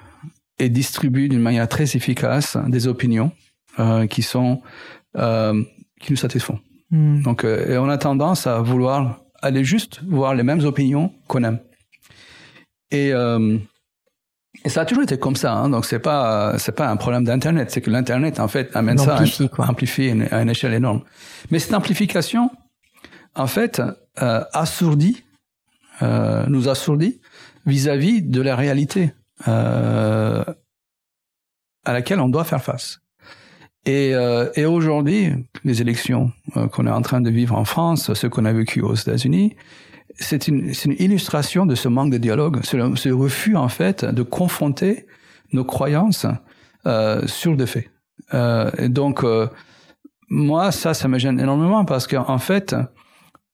et 0.60 0.68
distribue 0.68 1.28
d'une 1.28 1.40
manière 1.40 1.68
très 1.68 1.96
efficace 1.96 2.56
des 2.68 2.86
opinions 2.86 3.32
euh, 3.80 4.06
qui 4.06 4.22
sont 4.22 4.62
euh, 5.16 5.60
qui 6.00 6.12
nous 6.12 6.16
satisfont. 6.16 6.60
Hmm. 6.90 7.22
Donc, 7.22 7.44
et 7.44 7.76
on 7.76 7.88
a 7.88 7.98
tendance 7.98 8.46
à 8.46 8.60
vouloir 8.60 9.20
aller 9.42 9.64
juste 9.64 10.00
voir 10.06 10.34
les 10.34 10.44
mêmes 10.44 10.64
opinions 10.64 11.12
qu'on 11.26 11.42
aime. 11.42 11.58
Et 12.90 13.12
et 14.64 14.68
ça 14.68 14.80
a 14.82 14.84
toujours 14.84 15.04
été 15.04 15.18
comme 15.18 15.36
ça, 15.36 15.54
hein, 15.54 15.68
donc 15.68 15.84
c'est 15.84 16.00
pas 16.00 16.58
c'est 16.58 16.74
pas 16.74 16.88
un 16.88 16.96
problème 16.96 17.24
d'internet, 17.24 17.70
c'est 17.70 17.80
que 17.80 17.90
l'internet 17.90 18.40
en 18.40 18.48
fait 18.48 18.74
amène 18.74 18.98
ça 18.98 19.14
amplifie, 19.14 19.48
quoi. 19.48 19.66
amplifie 19.68 20.10
à 20.30 20.42
une 20.42 20.50
échelle 20.50 20.74
énorme. 20.74 21.02
Mais 21.50 21.60
cette 21.60 21.72
amplification, 21.72 22.50
en 23.36 23.46
fait, 23.46 23.80
euh, 24.20 24.42
assourdit, 24.52 25.24
euh, 26.02 26.44
nous 26.48 26.68
assourdit 26.68 27.20
vis-à-vis 27.64 28.22
de 28.22 28.42
la 28.42 28.56
réalité 28.56 29.14
euh, 29.46 30.44
à 31.84 31.92
laquelle 31.92 32.20
on 32.20 32.28
doit 32.28 32.44
faire 32.44 32.62
face. 32.62 33.00
Et, 33.86 34.10
et 34.56 34.66
aujourd'hui, 34.66 35.32
les 35.64 35.80
élections 35.80 36.32
qu'on 36.72 36.86
est 36.86 36.90
en 36.90 37.00
train 37.00 37.22
de 37.22 37.30
vivre 37.30 37.56
en 37.56 37.64
France, 37.64 38.12
ce 38.12 38.26
qu'on 38.26 38.44
a 38.44 38.52
vécu 38.52 38.82
aux 38.82 38.94
États-Unis, 38.94 39.56
c'est 40.18 40.48
une, 40.48 40.72
une, 40.84 40.96
illustration 40.98 41.66
de 41.66 41.74
ce 41.74 41.88
manque 41.88 42.10
de 42.10 42.18
dialogue, 42.18 42.60
ce, 42.62 43.08
refus 43.08 43.56
en 43.56 43.68
fait 43.68 44.04
de 44.04 44.22
confronter 44.22 45.06
nos 45.52 45.64
croyances 45.64 46.26
euh, 46.86 47.26
sur 47.26 47.56
des 47.56 47.66
faits. 47.66 47.90
Euh, 48.34 48.70
et 48.78 48.88
donc, 48.88 49.24
euh, 49.24 49.46
moi, 50.28 50.72
ça, 50.72 50.94
ça 50.94 51.08
me 51.08 51.18
gêne 51.18 51.40
énormément 51.40 51.84
parce 51.84 52.06
qu'en 52.06 52.38
fait, 52.38 52.74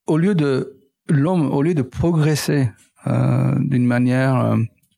au 0.06 0.16
lieu 0.16 0.34
de 0.34 0.76
l'homme, 1.08 1.50
au 1.50 1.62
lieu 1.62 1.74
de 1.74 1.82
progresser 1.82 2.68
euh, 3.06 3.54
d'une 3.58 3.86
manière 3.86 4.36
euh, 4.36 4.56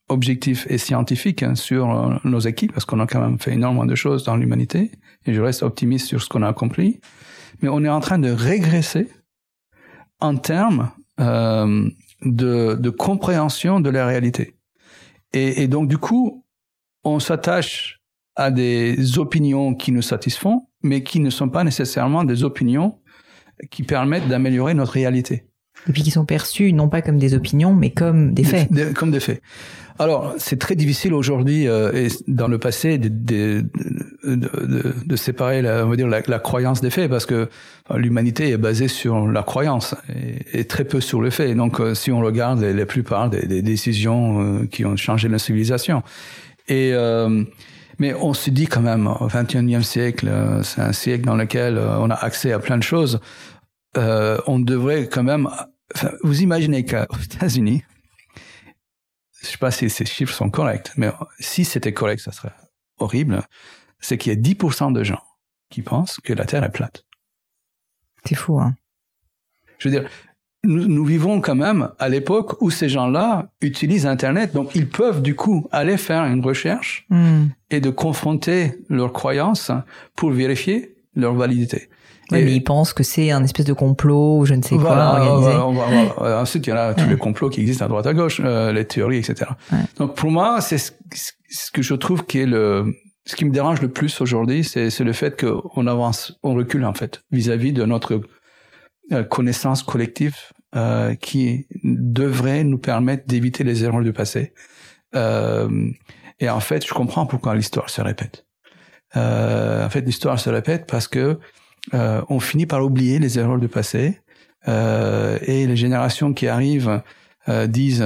objective 0.09 0.66
et 0.68 0.78
scientifique 0.78 1.42
hein, 1.42 1.54
sur 1.54 1.90
euh, 1.90 2.14
nos 2.24 2.40
équipes, 2.40 2.72
parce 2.72 2.84
qu'on 2.84 3.00
a 3.00 3.06
quand 3.06 3.20
même 3.20 3.38
fait 3.38 3.52
énormément 3.52 3.84
de 3.84 3.94
choses 3.94 4.24
dans 4.24 4.36
l'humanité, 4.36 4.92
et 5.26 5.34
je 5.34 5.40
reste 5.40 5.62
optimiste 5.62 6.06
sur 6.06 6.22
ce 6.22 6.28
qu'on 6.28 6.42
a 6.42 6.48
accompli, 6.48 7.00
mais 7.61 7.68
on 7.68 7.84
est 7.84 7.88
en 7.88 8.00
train 8.00 8.18
de 8.18 8.30
régresser 8.30 9.09
en 10.20 10.36
termes 10.36 10.90
euh, 11.20 11.88
de, 12.22 12.74
de, 12.74 12.90
compréhension 12.90 13.80
de 13.80 13.90
la 13.90 14.06
réalité. 14.06 14.54
Et, 15.32 15.62
et 15.62 15.68
donc, 15.68 15.88
du 15.88 15.98
coup, 15.98 16.44
on 17.04 17.20
s'attache 17.20 18.00
à 18.36 18.50
des 18.50 19.18
opinions 19.18 19.74
qui 19.74 19.92
nous 19.92 20.02
satisfont, 20.02 20.68
mais 20.82 21.02
qui 21.02 21.20
ne 21.20 21.30
sont 21.30 21.48
pas 21.48 21.64
nécessairement 21.64 22.24
des 22.24 22.44
opinions 22.44 23.00
qui 23.70 23.82
permettent 23.82 24.28
d'améliorer 24.28 24.74
notre 24.74 24.92
réalité. 24.92 25.47
Et 25.89 25.93
puis 25.93 26.03
qui 26.03 26.11
sont 26.11 26.24
perçues 26.24 26.72
non 26.72 26.89
pas 26.89 27.03
comme 27.03 27.18
des 27.18 27.35
opinions, 27.35 27.74
mais 27.74 27.91
comme 27.91 28.35
des 28.35 28.45
faits. 28.45 28.68
comme 28.95 29.11
des 29.11 29.20
faits. 29.20 29.41
Alors, 30.01 30.35
c'est 30.39 30.59
très 30.59 30.76
difficile 30.76 31.12
aujourd'hui 31.12 31.66
euh, 31.66 31.93
et 31.93 32.09
dans 32.29 32.47
le 32.47 32.59
passé 32.59 32.99
de, 32.99 33.09
de, 33.09 33.64
de, 34.22 34.95
de, 35.05 35.16
séparer, 35.16 35.61
la, 35.61 35.85
on 35.85 35.89
va 35.89 35.97
dire, 35.97 36.07
la, 36.07 36.20
la, 36.24 36.39
croyance 36.39 36.81
des 36.81 36.91
faits, 36.91 37.11
parce 37.11 37.26
que 37.26 37.49
l'humanité 37.97 38.51
est 38.51 38.59
basée 38.59 38.87
sur 38.87 39.26
la 39.26 39.43
croyance 39.43 39.97
et, 40.09 40.61
et, 40.61 40.64
très 40.66 40.85
peu 40.85 41.01
sur 41.01 41.20
le 41.20 41.31
fait. 41.31 41.53
Donc, 41.57 41.81
euh, 41.81 41.95
si 41.95 42.12
on 42.12 42.20
regarde 42.20 42.61
les, 42.61 42.72
la 42.72 42.87
plupart 42.87 43.29
des, 43.29 43.47
des 43.47 43.61
décisions 43.61 44.41
euh, 44.41 44.66
qui 44.66 44.85
ont 44.85 44.95
changé 44.95 45.29
la 45.29 45.39
civilisation, 45.39 46.03
et 46.68 46.93
mais 48.01 48.14
on 48.14 48.33
se 48.33 48.51
dit 48.51 48.68
quand 48.68 48.83
même, 48.83 49.09
au 49.09 49.26
XXIe 49.26 49.83
siècle, 49.83 50.31
c'est 50.62 50.81
un 50.81 50.93
siècle 50.93 51.24
dans 51.24 51.35
lequel 51.35 51.79
on 51.79 52.11
a 52.11 52.14
accès 52.14 52.53
à 52.53 52.61
plein 52.61 52.79
de 52.79 52.83
choses. 52.85 53.18
On 53.95 54.59
devrait 54.59 55.09
quand 55.09 55.22
même. 55.22 55.49
Enfin, 55.95 56.11
vous 56.22 56.43
imaginez 56.43 56.84
qu'aux 56.84 57.18
États-Unis, 57.22 57.82
je 59.41 59.47
sais 59.47 59.59
pas 59.59 59.70
si 59.70 59.89
ces 59.89 60.05
chiffres 60.05 60.34
sont 60.34 60.51
corrects, 60.51 60.91
mais 60.97 61.11
si 61.39 61.64
c'était 61.64 61.93
correct, 61.93 62.20
ça 62.20 62.32
serait 62.32 62.53
horrible, 62.99 63.43
c'est 64.01 64.18
qu'il 64.18 64.32
y 64.32 64.36
a 64.36 64.41
10% 64.41 64.93
de 64.93 65.03
gens 65.05 65.22
qui 65.70 65.82
pensent 65.82 66.18
que 66.20 66.32
la 66.32 66.45
Terre 66.45 66.64
est 66.64 66.72
plate. 66.72 67.05
C'est 68.24 68.34
fou, 68.34 68.61
hein. 68.61 68.74
Je 69.78 69.89
veux 69.89 70.01
dire, 70.01 70.09
nous, 70.64 70.86
nous 70.86 71.05
vivons 71.05 71.41
quand 71.41 71.55
même 71.55 71.91
à 71.99 72.09
l'époque 72.09 72.61
où 72.61 72.70
ces 72.70 72.89
gens-là 72.89 73.51
utilisent 73.61 74.07
Internet, 74.07 74.53
donc 74.53 74.74
ils 74.74 74.89
peuvent 74.89 75.22
du 75.22 75.34
coup 75.36 75.68
aller 75.70 75.97
faire 75.97 76.24
une 76.24 76.45
recherche 76.45 77.07
mm. 77.11 77.47
et 77.70 77.80
de 77.80 77.91
confronter 77.91 78.74
leurs 78.89 79.12
croyances 79.12 79.70
pour 80.16 80.30
vérifier 80.30 80.97
leur 81.14 81.34
validité. 81.34 81.89
Mais 82.31 82.53
ils 82.53 82.62
pensent 82.62 82.93
que 82.93 83.03
c'est 83.03 83.31
un 83.31 83.43
espèce 83.43 83.66
de 83.66 83.72
complot 83.72 84.39
ou 84.39 84.45
je 84.45 84.55
ne 84.55 84.62
sais 84.62 84.76
quoi 84.76 84.97
organisé. 84.97 85.51
Voilà, 86.16 86.41
Ensuite, 86.41 86.66
il 86.66 86.70
y 86.70 86.72
a 86.72 86.95
tous 86.95 87.09
les 87.09 87.16
complots 87.16 87.49
qui 87.49 87.61
existent 87.61 87.85
à 87.85 87.89
droite 87.89 88.07
à 88.07 88.14
gauche, 88.14 88.41
euh, 88.45 88.72
les 88.72 88.85
théories, 88.85 89.18
etc. 89.18 89.51
Ouais. 89.72 89.79
Donc 89.97 90.14
pour 90.14 90.31
moi, 90.31 90.61
c'est 90.61 90.79
ce, 90.79 90.93
ce, 91.49 91.70
que 91.70 91.83
je 91.83 91.95
trouve 91.95 92.26
qui 92.26 92.41
est 92.41 92.47
le 92.47 92.93
ce 93.24 93.37
qui 93.37 93.45
me 93.45 93.51
dérange 93.51 93.83
le 93.83 93.89
plus 93.89 94.22
aujourd'hui, 94.22 94.64
c'est 94.64 94.99
le 95.01 95.12
fait 95.12 95.39
qu'on 95.39 95.87
avance, 95.87 96.39
on 96.43 96.55
recule 96.55 96.87
en 96.87 96.95
fait 96.95 97.22
vis-à-vis 97.31 97.72
-vis 97.72 97.74
de 97.74 97.85
notre 97.85 98.22
euh, 99.11 99.24
connaissance 99.24 99.83
collective 99.83 100.37
euh, 100.76 101.14
qui 101.14 101.66
devrait 101.83 102.62
nous 102.62 102.76
permettre 102.76 103.26
d'éviter 103.26 103.64
les 103.64 103.83
erreurs 103.83 104.03
du 104.03 104.12
passé. 104.12 104.53
Euh, 105.14 105.91
et 106.41 106.51
en 106.51 106.61
fait, 106.61 106.87
je 106.87 106.93
comprends 106.93 107.24
pourquoi 107.24 107.55
l'histoire 107.55 107.89
se 107.89 108.03
répète. 108.03 108.45
En 109.14 109.89
fait, 109.89 110.03
l'histoire 110.03 110.39
se 110.39 110.51
répète 110.51 110.87
parce 110.87 111.09
que 111.09 111.39
euh, 111.95 112.22
on 112.28 112.41
finit 112.41 112.66
par 112.66 112.84
oublier 112.84 113.18
les 113.18 113.39
erreurs 113.39 113.59
du 113.59 113.68
passé 113.68 114.20
euh, 114.66 115.39
et 115.43 115.66
les 115.66 115.76
générations 115.76 116.32
qui 116.32 116.47
arrivent 116.49 117.03
euh, 117.49 117.66
disent 117.66 118.05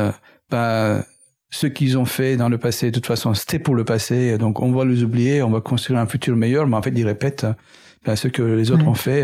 ben 0.50 1.04
ce 1.50 1.66
qu'ils 1.66 1.98
ont 1.98 2.04
fait 2.04 2.36
dans 2.36 2.48
le 2.48 2.56
passé, 2.56 2.90
de 2.90 2.94
toute 2.94 3.06
façon, 3.06 3.34
c'était 3.34 3.58
pour 3.58 3.74
le 3.74 3.84
passé, 3.84 4.38
donc 4.38 4.62
on 4.62 4.72
va 4.72 4.86
les 4.86 5.02
oublier, 5.02 5.42
on 5.42 5.50
va 5.50 5.60
construire 5.60 6.00
un 6.00 6.06
futur 6.06 6.34
meilleur, 6.34 6.66
mais 6.66 6.76
en 6.76 6.82
fait, 6.82 6.92
ils 6.96 7.06
répètent 7.06 7.46
ben, 8.06 8.16
ce 8.16 8.28
que 8.28 8.42
les 8.42 8.70
autres 8.70 8.88
ont 8.88 8.94
fait, 8.94 9.22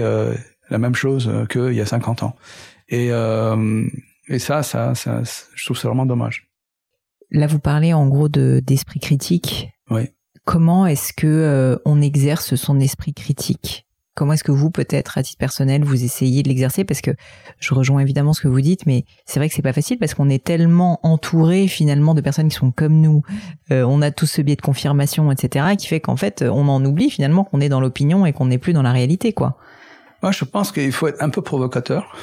la 0.68 0.76
même 0.76 0.94
chose 0.94 1.32
qu'il 1.48 1.72
y 1.72 1.80
a 1.80 1.86
50 1.86 2.24
ans. 2.24 2.36
Et, 2.90 3.06
et 4.28 4.38
ça, 4.38 4.62
ça, 4.62 4.94
ça, 4.94 5.22
je 5.54 5.64
trouve 5.64 5.78
ça 5.78 5.88
vraiment 5.88 6.04
dommage. 6.04 6.50
Là, 7.30 7.46
vous 7.46 7.60
parlez 7.60 7.94
en 7.94 8.06
gros 8.06 8.28
de 8.28 8.60
d'esprit 8.62 9.00
critique. 9.00 9.70
Oui. 9.88 10.02
Comment 10.44 10.86
est-ce 10.86 11.14
que 11.14 11.80
on 11.86 12.02
exerce 12.02 12.56
son 12.56 12.78
esprit 12.78 13.14
critique? 13.14 13.87
Comment 14.18 14.32
est-ce 14.32 14.42
que 14.42 14.50
vous, 14.50 14.72
peut-être, 14.72 15.16
à 15.16 15.22
titre 15.22 15.38
personnel, 15.38 15.84
vous 15.84 16.02
essayez 16.02 16.42
de 16.42 16.48
l'exercer? 16.48 16.82
Parce 16.82 17.00
que 17.00 17.12
je 17.60 17.72
rejoins 17.72 18.00
évidemment 18.00 18.32
ce 18.32 18.40
que 18.40 18.48
vous 18.48 18.60
dites, 18.60 18.84
mais 18.84 19.04
c'est 19.26 19.38
vrai 19.38 19.48
que 19.48 19.54
c'est 19.54 19.62
pas 19.62 19.72
facile 19.72 19.96
parce 19.96 20.14
qu'on 20.14 20.28
est 20.28 20.42
tellement 20.42 20.98
entouré 21.04 21.68
finalement 21.68 22.14
de 22.14 22.20
personnes 22.20 22.48
qui 22.48 22.56
sont 22.56 22.72
comme 22.72 23.00
nous. 23.00 23.22
Euh, 23.70 23.84
on 23.84 24.02
a 24.02 24.10
tout 24.10 24.26
ce 24.26 24.42
biais 24.42 24.56
de 24.56 24.60
confirmation, 24.60 25.30
etc., 25.30 25.76
qui 25.78 25.86
fait 25.86 26.00
qu'en 26.00 26.16
fait, 26.16 26.42
on 26.42 26.66
en 26.66 26.84
oublie 26.84 27.10
finalement 27.10 27.44
qu'on 27.44 27.60
est 27.60 27.68
dans 27.68 27.80
l'opinion 27.80 28.26
et 28.26 28.32
qu'on 28.32 28.46
n'est 28.46 28.58
plus 28.58 28.72
dans 28.72 28.82
la 28.82 28.90
réalité, 28.90 29.32
quoi. 29.32 29.56
Moi, 30.20 30.32
je 30.32 30.44
pense 30.44 30.72
qu'il 30.72 30.90
faut 30.90 31.06
être 31.06 31.22
un 31.22 31.30
peu 31.30 31.42
provocateur, 31.42 32.16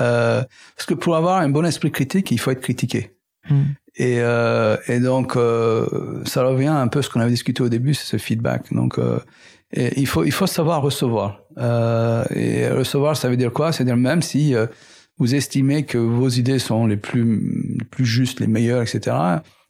euh, 0.00 0.44
parce 0.76 0.86
que 0.86 0.94
pour 0.94 1.16
avoir 1.16 1.40
un 1.40 1.48
bon 1.48 1.66
esprit 1.66 1.90
critique, 1.90 2.30
il 2.30 2.38
faut 2.38 2.52
être 2.52 2.60
critiqué. 2.60 3.16
Hmm. 3.48 3.72
Et, 3.96 4.20
euh, 4.20 4.76
et 4.86 5.00
donc, 5.00 5.36
euh, 5.36 6.22
ça 6.24 6.44
revient 6.44 6.68
un 6.68 6.88
peu 6.88 7.00
à 7.00 7.02
ce 7.02 7.10
qu'on 7.10 7.20
avait 7.20 7.30
discuté 7.30 7.62
au 7.62 7.68
début, 7.68 7.94
c'est 7.94 8.06
ce 8.06 8.16
feedback. 8.18 8.72
Donc, 8.72 8.98
euh, 8.98 9.18
et 9.72 10.00
il 10.00 10.06
faut 10.06 10.24
il 10.24 10.32
faut 10.32 10.46
savoir 10.46 10.82
recevoir. 10.82 11.42
Euh, 11.58 12.24
et 12.34 12.68
recevoir, 12.68 13.16
ça 13.16 13.28
veut 13.28 13.36
dire 13.36 13.52
quoi? 13.52 13.72
C'est-à-dire 13.72 13.96
même 13.96 14.22
si 14.22 14.54
euh, 14.54 14.66
vous 15.18 15.34
estimez 15.34 15.84
que 15.84 15.98
vos 15.98 16.28
idées 16.28 16.58
sont 16.58 16.86
les 16.86 16.96
plus 16.96 17.76
les 17.78 17.84
plus 17.84 18.06
justes, 18.06 18.40
les 18.40 18.46
meilleures, 18.46 18.82
etc. 18.82 19.16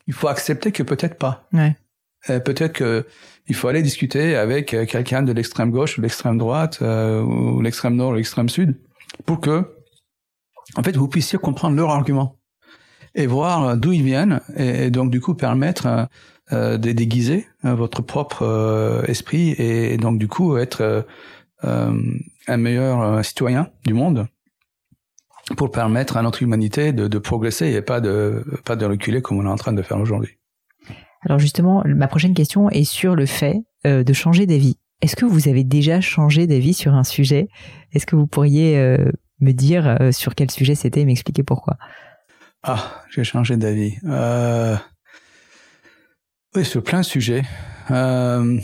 il 0.06 0.14
faut 0.14 0.28
accepter 0.28 0.72
que 0.72 0.82
peut-être 0.82 1.18
pas. 1.18 1.48
Ouais. 1.52 1.76
peut-être 2.40 2.72
que 2.72 3.06
il 3.48 3.54
faut 3.54 3.68
aller 3.68 3.82
discuter 3.82 4.36
avec 4.36 4.66
quelqu'un 4.66 5.22
de 5.22 5.32
l'extrême 5.32 5.70
gauche 5.70 5.98
ou 5.98 6.02
l'extrême 6.02 6.38
droite 6.38 6.80
ou 6.80 7.60
l'extrême 7.62 7.96
nord 7.96 8.10
ou 8.10 8.14
l'extrême 8.14 8.48
sud 8.48 8.76
pour 9.26 9.40
que 9.40 9.64
en 10.76 10.82
fait 10.82 10.96
vous 10.96 11.08
puissiez 11.08 11.38
comprendre 11.38 11.76
leur 11.76 11.90
argument 11.90 12.40
et 13.14 13.26
voir 13.26 13.76
d'où 13.76 13.92
ils 13.92 14.02
viennent 14.02 14.40
et, 14.56 14.90
donc 14.90 15.10
du 15.10 15.20
coup 15.20 15.34
permettre 15.34 15.86
euh, 15.86 16.04
euh 16.52 16.78
de 16.78 16.92
déguiser 16.92 17.46
euh, 17.46 17.49
votre 17.62 18.02
propre 18.02 18.42
euh, 18.42 19.02
esprit 19.04 19.50
et, 19.58 19.96
donc 19.96 20.18
du 20.18 20.28
coup 20.28 20.56
être 20.56 21.06
un 21.62 22.56
meilleur 22.56 23.22
citoyen 23.22 23.68
du 23.84 23.92
monde 23.92 24.26
pour 25.58 25.70
permettre 25.70 26.16
à 26.16 26.22
notre 26.22 26.42
humanité 26.42 26.92
de, 26.92 27.06
de, 27.06 27.18
progresser 27.18 27.66
et 27.66 27.82
pas 27.82 28.00
de 28.00 28.44
pas 28.64 28.76
de 28.76 28.86
reculer 28.86 29.20
comme 29.20 29.40
on 29.40 29.44
est 29.44 29.52
en 29.52 29.56
train 29.56 29.74
de 29.74 29.82
faire 29.82 29.98
aujourd'hui. 29.98 30.38
Alors 31.22 31.38
justement, 31.38 31.82
ma 31.84 32.08
prochaine 32.08 32.32
question 32.32 32.70
est 32.70 32.84
sur 32.84 33.14
le 33.14 33.26
fait 33.26 33.60
de 33.84 34.12
changer 34.14 34.46
d'avis. 34.46 34.78
Est-ce 35.02 35.16
que 35.16 35.26
vous 35.26 35.48
avez 35.48 35.64
déjà 35.64 36.00
changé 36.00 36.46
d'avis 36.46 36.72
sur 36.72 36.94
un 36.94 37.04
sujet? 37.04 37.48
Est-ce 37.92 38.06
que 38.06 38.16
vous 38.16 38.26
pourriez 38.26 38.96
me 39.40 39.52
dire 39.52 39.98
sur 40.12 40.34
quel 40.34 40.50
sujet 40.50 40.74
c'était 40.74 41.02
et 41.02 41.04
m'expliquer 41.04 41.42
pourquoi? 41.42 41.76
Ah, 42.62 43.02
j'ai 43.10 43.24
changé 43.24 43.58
d'avis. 43.58 43.98
Oui, 46.54 46.64
sur 46.64 46.82
plein 46.82 47.00
de 47.00 47.04
sujets. 47.04 47.42
Euh... 47.90 48.58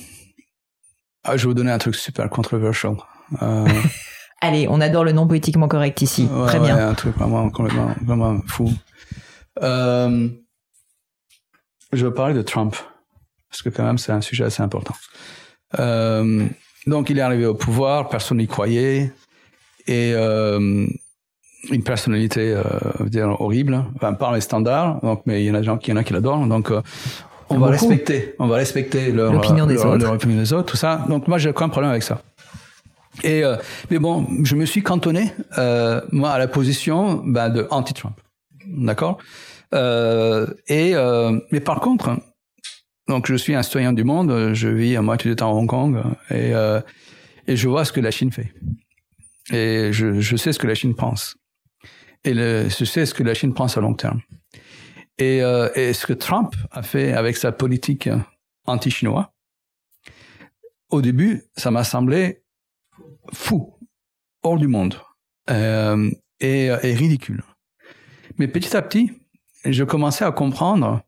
Ah, 1.24 1.36
je 1.36 1.42
vais 1.42 1.48
vous 1.48 1.54
donner 1.54 1.72
un 1.72 1.78
truc 1.78 1.94
super 1.94 2.28
controversial. 2.30 2.96
Euh... 3.42 3.66
Allez, 4.40 4.66
on 4.68 4.80
adore 4.80 5.04
le 5.04 5.12
nom 5.12 5.26
politiquement 5.26 5.66
correct 5.68 6.00
ici. 6.02 6.28
Très 6.46 6.60
bien. 6.60 6.88
un 6.88 6.94
truc 6.94 7.16
vraiment 7.16 7.48
complètement, 7.50 7.94
vraiment 8.02 8.40
fou. 8.46 8.72
Euh... 9.62 10.28
Je 11.92 12.06
vais 12.06 12.12
parler 12.12 12.34
de 12.34 12.42
Trump 12.42 12.76
parce 13.48 13.62
que 13.62 13.68
quand 13.68 13.84
même 13.84 13.98
c'est 13.98 14.12
un 14.12 14.20
sujet 14.20 14.44
assez 14.44 14.62
important. 14.62 14.94
Donc 15.76 17.10
il 17.10 17.18
est 17.18 17.22
arrivé 17.22 17.46
au 17.46 17.54
pouvoir, 17.54 18.08
personne 18.08 18.38
n'y 18.38 18.46
croyait 18.46 19.12
et 19.86 20.14
une 21.70 21.82
personnalité 21.82 22.54
euh, 22.54 22.62
dire 23.06 23.40
horrible, 23.40 23.84
enfin 23.96 24.14
par 24.14 24.32
les 24.32 24.40
standards. 24.40 25.00
Donc, 25.02 25.22
mais 25.26 25.42
il 25.42 25.46
y 25.46 25.50
en 25.50 25.54
a 25.54 25.58
des 25.58 25.64
gens 25.64 25.78
qui, 25.78 25.90
y 25.90 25.94
en 25.94 25.96
a 25.96 26.04
qui 26.04 26.12
l'adorent. 26.12 26.46
Donc, 26.46 26.70
euh, 26.70 26.82
on 27.48 27.58
va 27.58 27.68
respecter, 27.68 28.34
on 28.38 28.46
va 28.46 28.56
respecter 28.56 29.12
leur 29.12 29.34
opinion 29.34 29.66
des 29.66 29.78
autres, 29.78 29.98
leur 29.98 30.12
opinion 30.12 30.36
des 30.36 30.52
autres, 30.52 30.66
tout 30.72 30.76
ça. 30.76 31.04
Donc 31.08 31.28
moi, 31.28 31.38
j'ai 31.38 31.50
aucun 31.50 31.68
problème 31.68 31.90
avec 31.90 32.02
ça. 32.02 32.22
Et 33.22 33.44
euh, 33.44 33.56
mais 33.90 33.98
bon, 33.98 34.26
je 34.42 34.56
me 34.56 34.66
suis 34.66 34.82
cantonné 34.82 35.32
euh, 35.58 36.00
moi 36.12 36.30
à 36.30 36.38
la 36.38 36.48
position 36.48 37.22
bah, 37.24 37.48
de 37.48 37.66
anti-Trump, 37.70 38.16
d'accord? 38.66 39.18
Euh, 39.74 40.46
et 40.68 40.94
mais 41.50 41.60
par 41.60 41.80
contre, 41.80 42.16
donc 43.08 43.26
je 43.26 43.34
suis 43.34 43.54
un 43.54 43.62
citoyen 43.62 43.92
du 43.92 44.04
monde, 44.04 44.52
je 44.52 44.68
vis 44.68 44.96
à 44.96 45.02
moitié 45.02 45.30
du 45.30 45.36
temps 45.36 45.50
à 45.50 45.54
Hong 45.54 45.68
Kong 45.68 46.02
et 46.30 46.52
et 47.48 47.56
je 47.56 47.68
vois 47.68 47.84
ce 47.84 47.92
que 47.92 48.00
la 48.00 48.10
Chine 48.10 48.32
fait 48.32 48.52
et 49.52 49.92
je, 49.92 50.20
je 50.20 50.36
sais 50.36 50.52
ce 50.52 50.58
que 50.58 50.66
la 50.66 50.74
Chine 50.74 50.94
pense 50.96 51.36
et 52.24 52.34
le, 52.34 52.68
je 52.68 52.84
sais 52.84 53.06
ce 53.06 53.14
que 53.14 53.22
la 53.22 53.34
Chine 53.34 53.54
pense 53.54 53.76
à 53.76 53.80
long 53.80 53.94
terme. 53.94 54.20
Et, 55.18 55.42
euh, 55.42 55.68
et 55.74 55.92
ce 55.92 56.06
que 56.06 56.12
Trump 56.12 56.54
a 56.70 56.82
fait 56.82 57.12
avec 57.12 57.36
sa 57.36 57.52
politique 57.52 58.08
anti-chinois, 58.66 59.32
au 60.90 61.02
début, 61.02 61.44
ça 61.56 61.70
m'a 61.70 61.84
semblé 61.84 62.42
fou, 63.32 63.78
hors 64.42 64.58
du 64.58 64.68
monde 64.68 64.96
euh, 65.50 66.10
et, 66.40 66.66
et, 66.66 66.94
ridicule. 66.94 67.42
Mais 68.38 68.46
petit 68.46 68.76
à 68.76 68.82
petit, 68.82 69.10
je 69.64 69.84
commençais 69.84 70.24
à 70.24 70.32
comprendre 70.32 71.02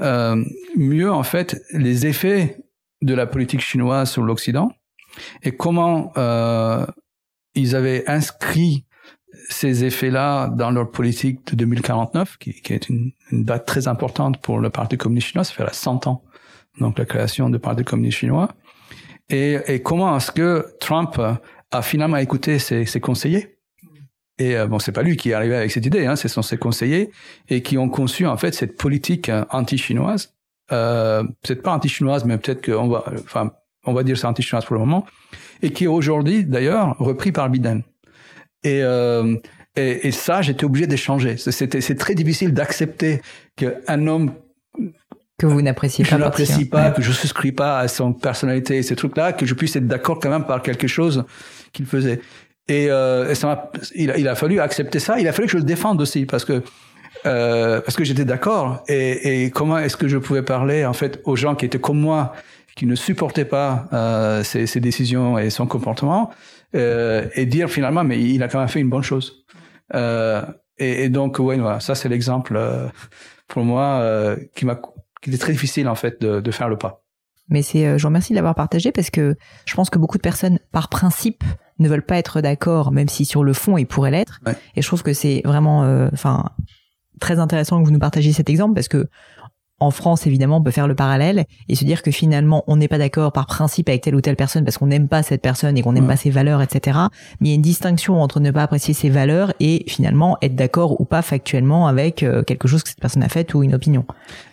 euh, 0.00 0.42
mieux 0.76 1.12
en 1.12 1.22
fait 1.22 1.60
les 1.72 2.06
effets 2.06 2.58
de 3.02 3.14
la 3.14 3.26
politique 3.26 3.60
chinoise 3.60 4.10
sur 4.10 4.22
l'Occident 4.22 4.72
et 5.42 5.54
comment 5.54 6.12
euh, 6.16 6.86
ils 7.54 7.76
avaient 7.76 8.08
inscrit 8.08 8.86
ces 9.48 9.84
effets-là 9.84 10.48
dans 10.48 10.70
leur 10.70 10.90
politique 10.90 11.46
de 11.48 11.56
2049, 11.56 12.38
qui, 12.38 12.54
qui 12.54 12.72
est 12.72 12.88
une, 12.88 13.12
une, 13.30 13.44
date 13.44 13.66
très 13.66 13.88
importante 13.88 14.40
pour 14.40 14.58
le 14.58 14.70
Parti 14.70 14.96
communiste 14.96 15.28
chinois, 15.28 15.44
ça 15.44 15.54
fait 15.54 15.64
la 15.64 15.72
100 15.72 16.06
ans, 16.06 16.22
donc 16.80 16.98
la 16.98 17.04
création 17.04 17.50
du 17.50 17.58
Parti 17.58 17.84
communiste 17.84 18.18
chinois. 18.18 18.48
Et, 19.28 19.58
et 19.66 19.82
comment 19.82 20.16
est-ce 20.16 20.30
que 20.30 20.66
Trump 20.80 21.20
a 21.70 21.82
finalement 21.82 22.18
écouté 22.18 22.58
ses, 22.58 22.84
ses 22.86 23.00
conseillers? 23.00 23.56
Et 24.38 24.56
euh, 24.56 24.66
bon, 24.66 24.78
c'est 24.78 24.92
pas 24.92 25.02
lui 25.02 25.16
qui 25.16 25.30
est 25.30 25.34
arrivé 25.34 25.54
avec 25.54 25.70
cette 25.70 25.86
idée, 25.86 26.06
hein, 26.06 26.16
ce 26.16 26.28
sont 26.28 26.42
ses 26.42 26.56
conseillers 26.56 27.10
et 27.48 27.62
qui 27.62 27.78
ont 27.78 27.88
conçu 27.88 28.26
en 28.26 28.36
fait 28.36 28.52
cette 28.54 28.76
politique 28.76 29.30
anti-chinoise. 29.50 30.34
Euh, 30.72 31.22
peut-être 31.42 31.62
pas 31.62 31.72
anti-chinoise, 31.72 32.24
mais 32.24 32.38
peut-être 32.38 32.64
qu'on 32.64 32.88
va, 32.88 33.04
enfin, 33.24 33.52
on 33.84 33.92
va 33.92 34.02
dire 34.02 34.16
c'est 34.16 34.26
anti-chinoise 34.26 34.64
pour 34.64 34.74
le 34.74 34.80
moment, 34.80 35.06
et 35.60 35.70
qui 35.70 35.84
est 35.84 35.88
aujourd'hui 35.88 36.44
d'ailleurs 36.44 36.96
repris 36.98 37.30
par 37.30 37.50
Biden. 37.50 37.82
Et, 38.64 38.82
euh, 38.82 39.36
et, 39.76 40.08
et, 40.08 40.12
ça, 40.12 40.42
j'étais 40.42 40.64
obligé 40.64 40.86
d'échanger. 40.86 41.36
C'était, 41.36 41.80
c'est 41.80 41.96
très 41.96 42.14
difficile 42.14 42.52
d'accepter 42.52 43.22
qu'un 43.56 44.06
homme 44.06 44.32
que 45.38 45.46
vous 45.46 45.62
n'appréciez 45.62 46.04
pas, 46.04 46.10
je 46.10 46.16
n'apprécie 46.16 46.64
pas, 46.66 46.90
que 46.92 47.02
je 47.02 47.10
souscris 47.10 47.50
pas 47.50 47.80
à 47.80 47.88
son 47.88 48.12
personnalité, 48.12 48.80
ces 48.82 48.94
trucs-là, 48.94 49.32
que 49.32 49.44
je 49.44 49.54
puisse 49.54 49.74
être 49.74 49.88
d'accord 49.88 50.20
quand 50.20 50.30
même 50.30 50.44
par 50.44 50.62
quelque 50.62 50.86
chose 50.86 51.24
qu'il 51.72 51.86
faisait. 51.86 52.20
Et, 52.68 52.86
euh, 52.90 53.30
et 53.30 53.34
ça 53.34 53.72
il, 53.96 54.10
a, 54.12 54.18
il, 54.18 54.28
a 54.28 54.36
fallu 54.36 54.60
accepter 54.60 55.00
ça. 55.00 55.18
Il 55.18 55.26
a 55.26 55.32
fallu 55.32 55.46
que 55.46 55.52
je 55.52 55.58
le 55.58 55.64
défende 55.64 56.00
aussi 56.00 56.26
parce 56.26 56.44
que 56.44 56.62
euh, 57.26 57.80
parce 57.80 57.96
que 57.96 58.04
j'étais 58.04 58.24
d'accord. 58.24 58.84
Et, 58.88 59.44
et 59.44 59.50
comment 59.50 59.78
est-ce 59.78 59.96
que 59.96 60.08
je 60.08 60.18
pouvais 60.18 60.42
parler 60.42 60.84
en 60.84 60.92
fait 60.92 61.20
aux 61.24 61.36
gens 61.36 61.54
qui 61.54 61.66
étaient 61.66 61.80
comme 61.80 61.98
moi, 61.98 62.34
qui 62.76 62.86
ne 62.86 62.94
supportaient 62.94 63.44
pas 63.44 63.88
euh, 63.92 64.44
ses, 64.44 64.66
ses 64.66 64.80
décisions 64.80 65.38
et 65.38 65.50
son 65.50 65.66
comportement? 65.66 66.30
Euh, 66.74 67.28
et 67.34 67.46
dire 67.46 67.68
finalement, 67.68 68.04
mais 68.04 68.20
il 68.20 68.42
a 68.42 68.48
quand 68.48 68.58
même 68.58 68.68
fait 68.68 68.80
une 68.80 68.90
bonne 68.90 69.02
chose. 69.02 69.44
Euh, 69.94 70.42
et, 70.78 71.04
et, 71.04 71.08
donc, 71.08 71.38
ouais, 71.38 71.58
voilà, 71.58 71.80
ça 71.80 71.94
c'est 71.94 72.08
l'exemple 72.08 72.56
euh, 72.56 72.88
pour 73.48 73.64
moi 73.64 74.36
qui 74.54 74.64
m'a, 74.64 74.80
qui 75.20 75.30
était 75.30 75.38
très 75.38 75.52
difficile 75.52 75.88
en 75.88 75.94
fait 75.94 76.20
de, 76.20 76.40
de 76.40 76.50
faire 76.50 76.68
le 76.68 76.76
pas. 76.76 77.04
Mais 77.48 77.62
c'est, 77.62 77.98
je 77.98 78.02
vous 78.02 78.08
remercie 78.08 78.32
de 78.32 78.36
l'avoir 78.36 78.54
partagé 78.54 78.92
parce 78.92 79.10
que 79.10 79.36
je 79.66 79.74
pense 79.74 79.90
que 79.90 79.98
beaucoup 79.98 80.16
de 80.16 80.22
personnes, 80.22 80.58
par 80.70 80.88
principe, 80.88 81.44
ne 81.78 81.88
veulent 81.88 82.06
pas 82.06 82.16
être 82.16 82.40
d'accord, 82.40 82.92
même 82.92 83.08
si 83.08 83.24
sur 83.24 83.44
le 83.44 83.52
fond 83.52 83.76
ils 83.76 83.86
pourraient 83.86 84.12
l'être. 84.12 84.40
Ouais. 84.46 84.54
Et 84.76 84.82
je 84.82 84.86
trouve 84.86 85.02
que 85.02 85.12
c'est 85.12 85.42
vraiment, 85.44 85.80
enfin, 86.12 86.50
très 87.20 87.38
intéressant 87.38 87.80
que 87.80 87.84
vous 87.84 87.92
nous 87.92 87.98
partagiez 87.98 88.32
cet 88.32 88.48
exemple 88.48 88.74
parce 88.74 88.88
que 88.88 89.08
en 89.82 89.90
France, 89.90 90.26
évidemment, 90.28 90.58
on 90.58 90.62
peut 90.62 90.70
faire 90.70 90.86
le 90.86 90.94
parallèle 90.94 91.44
et 91.68 91.74
se 91.74 91.84
dire 91.84 92.02
que 92.02 92.12
finalement, 92.12 92.62
on 92.68 92.76
n'est 92.76 92.86
pas 92.86 92.98
d'accord 92.98 93.32
par 93.32 93.46
principe 93.46 93.88
avec 93.88 94.02
telle 94.02 94.14
ou 94.14 94.20
telle 94.20 94.36
personne 94.36 94.64
parce 94.64 94.78
qu'on 94.78 94.86
n'aime 94.86 95.08
pas 95.08 95.24
cette 95.24 95.42
personne 95.42 95.76
et 95.76 95.82
qu'on 95.82 95.92
n'aime 95.92 96.06
pas 96.06 96.16
ses 96.16 96.30
valeurs, 96.30 96.62
etc. 96.62 96.98
Mais 97.40 97.48
il 97.48 97.50
y 97.50 97.52
a 97.52 97.56
une 97.56 97.62
distinction 97.62 98.20
entre 98.22 98.38
ne 98.38 98.52
pas 98.52 98.62
apprécier 98.62 98.94
ses 98.94 99.10
valeurs 99.10 99.52
et 99.58 99.84
finalement 99.88 100.38
être 100.40 100.54
d'accord 100.54 101.00
ou 101.00 101.04
pas 101.04 101.20
factuellement 101.20 101.88
avec 101.88 102.22
euh, 102.22 102.44
quelque 102.44 102.68
chose 102.68 102.84
que 102.84 102.90
cette 102.90 103.00
personne 103.00 103.24
a 103.24 103.28
fait 103.28 103.52
ou 103.54 103.64
une 103.64 103.74
opinion. 103.74 104.04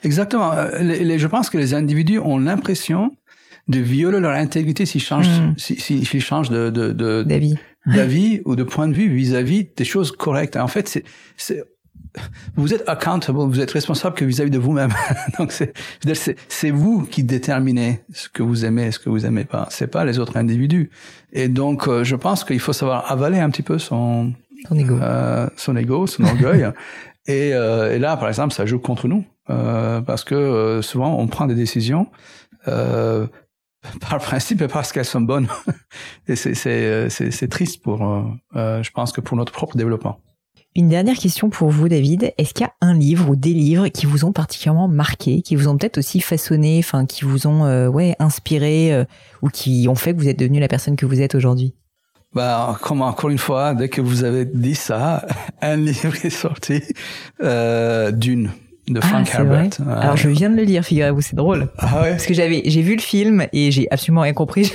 Exactement. 0.04 0.52
Euh, 0.54 0.80
les, 0.80 1.04
les, 1.04 1.20
je 1.20 1.28
pense 1.28 1.52
que 1.52 1.60
les 1.60 1.76
individus 1.76 2.18
ont 2.18 2.40
l'impression 2.40 3.12
de 3.68 3.80
violer 3.80 4.20
leur 4.20 4.32
intégrité 4.32 4.88
s'ils 4.88 5.04
changent, 5.04 5.28
mmh. 5.28 5.54
s'ils 5.58 6.08
si, 6.08 6.20
changent 6.20 6.50
de, 6.50 6.72
d'avis, 7.22 7.56
d'avis 7.86 8.42
ou 8.46 8.56
de 8.56 8.64
point 8.64 8.88
de 8.88 8.94
vue 8.94 9.14
vis-à-vis 9.14 9.62
-vis 9.62 9.78
des 9.78 9.86
choses 9.86 10.12
correctes. 10.12 10.58
En 10.58 10.68
fait, 10.68 11.04
c'est 11.38 11.64
vous 12.55 12.74
êtes 12.74 12.88
accountable, 12.88 13.39
vous 13.39 13.60
êtes 13.60 13.72
responsable 13.72 14.16
que 14.16 14.26
vis-à-vis 14.26 14.51
de 14.51 14.57
vous-même. 14.57 14.93
Donc 15.38 15.51
c'est, 15.51 15.74
c'est 16.47 16.72
vous 16.72 17.05
qui 17.05 17.24
déterminez 17.24 18.01
ce 18.14 18.30
que 18.30 18.43
vous 18.43 18.66
aimez 18.66 18.88
et 18.88 18.91
ce 18.91 18.99
que 18.99 19.10
vous 19.10 19.26
aimez 19.26 19.45
pas. 19.45 19.68
C'est 19.70 19.88
pas 19.88 20.05
les 20.05 20.20
autres 20.20 20.38
individus. 20.38 20.89
Et 21.32 21.47
donc, 21.47 21.88
euh, 21.88 22.03
je 22.03 22.16
pense 22.16 22.43
qu'il 22.43 22.60
faut 22.60 22.74
savoir 22.74 23.12
avaler 23.12 23.39
un 23.39 23.49
petit 23.49 23.62
peu 23.62 23.78
son 23.78 24.34
son 24.68 24.76
ego, 24.76 24.95
euh, 25.01 25.47
son 25.55 25.76
ego, 25.76 26.07
son 26.07 26.24
orgueil. 26.24 26.72
et, 27.28 27.53
euh, 27.53 27.95
et, 27.95 27.99
là, 27.99 28.18
par 28.18 28.28
exemple, 28.28 28.53
ça 28.53 28.66
joue 28.66 28.80
contre 28.80 29.07
nous 29.07 29.26
euh, 29.49 30.01
parce 30.01 30.24
que 30.24 30.36
euh, 30.36 30.82
souvent 30.82 31.18
on 31.18 31.28
prend 31.28 31.47
des 31.47 31.55
décisions. 31.55 32.07
par 34.01 34.20
principe 34.20 34.62
et 34.62 34.68
parce 34.68 34.91
qu'elles 34.91 35.05
sont 35.05 35.22
bonnes. 35.22 35.47
et 36.28 36.36
c'est 36.36 37.47
triste 37.49 37.82
pour, 37.82 37.99
je 38.53 38.89
pense 38.91 39.12
que 39.12 39.22
pour 39.22 39.38
notre 39.38 39.53
propre 39.53 39.78
développement. 39.78 40.20
Une 40.76 40.88
dernière 40.88 41.18
question 41.18 41.50
pour 41.50 41.70
vous, 41.70 41.90
David. 41.90 42.34
Est-ce 42.38 42.54
qu'il 42.54 42.66
y 42.66 42.70
a 42.70 42.74
un 42.82 42.94
livre 42.94 43.30
ou 43.30 43.36
des 43.36 43.54
livres 43.54 43.88
qui 43.88 44.06
vous 44.06 44.24
ont 44.24 44.32
particulièrement 44.32 44.88
marqué, 44.88 45.42
qui 45.42 45.56
vous 45.56 45.68
ont 45.68 45.78
peut-être 45.78 45.98
aussi 45.98 46.22
façonné, 46.22 46.78
enfin, 46.80 47.06
qui 47.06 47.26
vous 47.26 47.48
ont, 47.48 47.66
euh, 47.66 47.88
ouais, 47.88 48.16
inspiré, 48.20 48.94
euh, 48.94 49.04
ou 49.42 49.50
qui 49.50 49.88
ont 49.90 49.96
fait 49.96 50.14
que 50.14 50.20
vous 50.20 50.28
êtes 50.28 50.38
devenu 50.38 50.60
la 50.60 50.68
personne 50.68 50.96
que 50.96 51.08
vous 51.08 51.22
êtes 51.22 51.34
aujourd'hui? 51.34 51.74
Bah, 52.34 52.78
comme 52.84 53.02
encore 53.02 53.32
une 53.32 53.40
fois, 53.40 53.74
dès 53.74 53.90
que 53.90 54.02
vous 54.02 54.24
avez 54.24 54.46
dit 54.46 54.76
ça, 54.76 55.26
un 55.62 55.76
livre 55.76 56.14
est 56.24 56.30
sorti, 56.30 56.84
euh, 57.42 58.12
Dune. 58.12 58.52
De 58.90 59.02
Frank 59.02 59.28
ah, 59.34 59.38
Herbert. 59.38 59.70
Vrai. 59.80 59.96
Alors 60.02 60.18
je 60.18 60.30
viens 60.30 60.50
de 60.50 60.56
le 60.56 60.64
lire, 60.64 60.84
figurez-vous, 60.84 61.22
c'est 61.22 61.36
drôle. 61.36 61.68
Ah 61.78 62.02
ouais. 62.02 62.12
Parce 62.12 62.26
que 62.26 62.34
j'avais, 62.34 62.62
j'ai 62.66 62.82
vu 62.82 62.96
le 62.96 63.02
film 63.02 63.46
et 63.54 63.72
j'ai 63.72 63.88
absolument 63.92 64.22
rien 64.22 64.34
compris. 64.34 64.74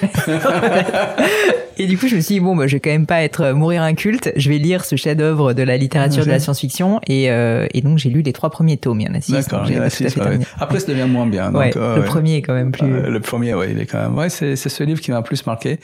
et 1.79 1.87
du 1.87 1.99
coup, 1.99 2.09
je 2.09 2.17
me 2.17 2.21
suis 2.21 2.37
dit 2.37 2.41
bon, 2.41 2.57
bah, 2.57 2.67
je 2.67 2.77
vais 2.77 2.81
quand 2.81 2.91
même 2.91 3.07
pas 3.07 3.23
être 3.23 3.53
mourir 3.53 3.83
inculte. 3.83 4.33
Je 4.37 4.49
vais 4.49 4.59
lire 4.59 4.85
ce 4.85 4.97
chef-d'œuvre 4.97 5.53
de 5.53 5.63
la 5.63 5.77
littérature 5.77 6.25
de 6.25 6.31
la 6.31 6.39
science-fiction 6.39 7.01
et, 7.07 7.31
euh, 7.31 7.67
et 7.75 7.81
donc 7.81 7.99
j'ai 7.99 8.11
lu 8.11 8.23
les 8.23 8.33
trois 8.33 8.51
premiers 8.51 8.77
tomes. 8.77 9.01
Il 9.01 9.07
y 9.07 9.11
en 9.11 9.15
a 9.15 9.21
six. 9.21 9.33
D'accord. 9.33 9.65
Il 9.69 9.75
y 9.75 9.79
en 9.79 9.83
a 9.83 9.91
six. 9.91 10.17
Ouais. 10.17 10.39
Après, 10.59 10.81
ça 10.81 10.87
devient 10.89 11.09
moins 11.09 11.27
bien. 11.27 11.51
Donc, 11.51 11.61
ouais, 11.61 11.77
euh, 11.77 11.97
le 11.97 12.05
premier 12.05 12.37
est 12.37 12.43
quand 12.43 12.55
même 12.55 12.73
plus. 12.73 12.89
le 12.89 13.21
premier, 13.21 13.55
ouais, 13.55 13.73
il 13.73 13.81
est 13.81 13.87
quand 13.87 14.01
même. 14.01 14.17
Ouais, 14.17 14.29
c'est 14.29 14.57
c'est 14.57 14.69
ce 14.69 14.85
livre 14.85 15.01
qui 15.01 15.11
m'a 15.11 15.23
plus 15.23 15.47
marqué. 15.47 15.79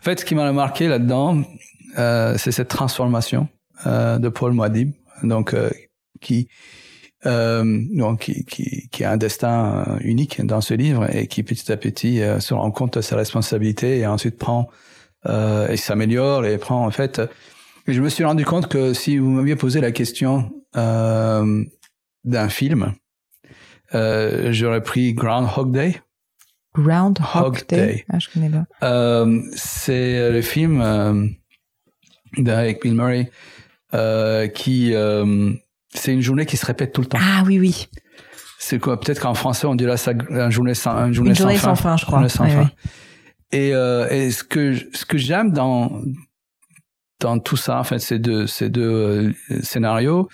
En 0.00 0.04
fait, 0.04 0.20
ce 0.20 0.24
qui 0.24 0.34
m'a 0.34 0.50
marqué 0.52 0.88
là-dedans, 0.88 1.42
euh, 1.98 2.34
c'est 2.38 2.52
cette 2.52 2.68
transformation 2.68 3.48
euh, 3.86 4.18
de 4.18 4.28
Paul 4.28 4.52
Moadib, 4.52 4.92
donc 5.22 5.54
euh, 5.54 5.70
qui 6.20 6.48
euh, 6.48 6.54
donc 7.24 8.20
qui, 8.20 8.44
qui, 8.44 8.88
qui, 8.88 9.04
a 9.04 9.12
un 9.12 9.16
destin 9.16 9.84
euh, 9.86 9.98
unique 10.00 10.44
dans 10.44 10.60
ce 10.60 10.74
livre 10.74 11.14
et 11.14 11.26
qui 11.26 11.42
petit 11.42 11.70
à 11.70 11.76
petit 11.76 12.22
euh, 12.22 12.40
se 12.40 12.54
rend 12.54 12.70
compte 12.70 12.96
de 12.96 13.02
sa 13.02 13.16
responsabilité 13.16 13.98
et 13.98 14.06
ensuite 14.06 14.38
prend 14.38 14.70
euh, 15.26 15.68
et 15.68 15.76
s'améliore 15.76 16.46
et 16.46 16.56
prend 16.56 16.86
en 16.86 16.90
fait. 16.90 17.20
Et 17.86 17.92
je 17.92 18.00
me 18.00 18.08
suis 18.08 18.24
rendu 18.24 18.44
compte 18.44 18.68
que 18.68 18.94
si 18.94 19.18
vous 19.18 19.28
m'aviez 19.28 19.56
posé 19.56 19.80
la 19.80 19.92
question 19.92 20.50
euh, 20.76 21.62
d'un 22.24 22.48
film, 22.48 22.94
euh, 23.94 24.52
j'aurais 24.52 24.82
pris 24.82 25.12
Groundhog 25.12 25.72
Day. 25.72 26.00
Groundhog 26.74 27.66
Day. 27.68 27.76
Day. 27.76 28.04
Ah, 28.08 28.18
je 28.18 28.28
connais 28.32 28.48
pas. 28.48 29.26
c'est 29.56 30.30
le 30.30 30.40
film 30.40 30.80
avec 32.46 32.82
Bill 32.82 32.94
Murray 32.94 33.30
qui 34.54 34.94
c'est 35.94 36.12
une 36.12 36.20
journée 36.20 36.46
qui 36.46 36.56
se 36.56 36.66
répète 36.66 36.92
tout 36.92 37.00
le 37.00 37.06
temps. 37.06 37.18
Ah 37.20 37.42
oui, 37.46 37.58
oui. 37.58 37.88
C'est 38.58 38.78
quoi? 38.78 39.00
Peut-être 39.00 39.20
qu'en 39.20 39.34
français, 39.34 39.66
on 39.66 39.74
dirait 39.74 39.96
ça 39.96 40.12
une 40.12 40.50
journée 40.50 40.74
sans, 40.74 41.06
une 41.06 41.14
journée, 41.14 41.30
une 41.30 41.36
journée 41.36 41.56
sans, 41.56 41.74
fin. 41.74 41.96
je 41.96 42.04
crois. 42.04 42.28
Sans 42.28 42.46
fin. 42.46 42.70
Et, 43.52 43.74
euh, 43.74 44.08
et 44.10 44.30
ce 44.30 44.44
que 44.44 44.74
ce 44.74 45.04
que 45.04 45.18
j'aime 45.18 45.50
dans 45.50 46.02
dans 47.20 47.38
tout 47.38 47.56
ça, 47.56 47.80
en 47.80 47.84
fait, 47.84 47.98
ces 47.98 48.18
deux 48.18 48.46
ces 48.46 48.68
deux 48.68 48.82
euh, 49.50 49.62
scénarios, 49.62 50.28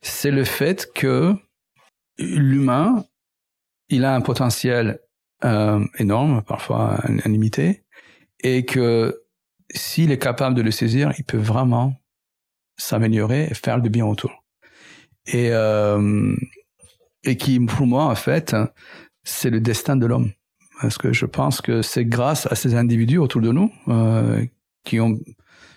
c'est 0.00 0.30
le 0.30 0.44
fait 0.44 0.90
que 0.94 1.34
l'humain, 2.18 3.04
il 3.88 4.04
a 4.04 4.14
un 4.14 4.20
potentiel 4.20 5.00
euh, 5.44 5.84
énorme, 5.98 6.42
parfois 6.42 7.00
illimité, 7.24 7.84
et 8.42 8.64
que 8.64 9.22
s'il 9.74 10.12
est 10.12 10.18
capable 10.18 10.54
de 10.54 10.62
le 10.62 10.70
saisir, 10.70 11.12
il 11.18 11.24
peut 11.24 11.38
vraiment 11.38 11.94
s'améliorer 12.76 13.48
et 13.50 13.54
faire 13.54 13.80
du 13.80 13.90
bien 13.90 14.06
autour 14.06 14.41
et 15.26 15.50
euh, 15.52 16.34
et 17.24 17.36
qui 17.36 17.60
pour 17.60 17.86
moi 17.86 18.04
en 18.04 18.14
fait 18.14 18.56
c'est 19.24 19.50
le 19.50 19.60
destin 19.60 19.96
de 19.96 20.06
l'homme. 20.06 20.30
Parce 20.80 20.98
que 20.98 21.12
je 21.12 21.26
pense 21.26 21.60
que 21.60 21.80
c'est 21.80 22.04
grâce 22.04 22.50
à 22.50 22.56
ces 22.56 22.74
individus 22.74 23.18
autour 23.18 23.40
de 23.40 23.52
nous 23.52 23.70
euh, 23.88 24.44
qui 24.84 24.98
ont 24.98 25.18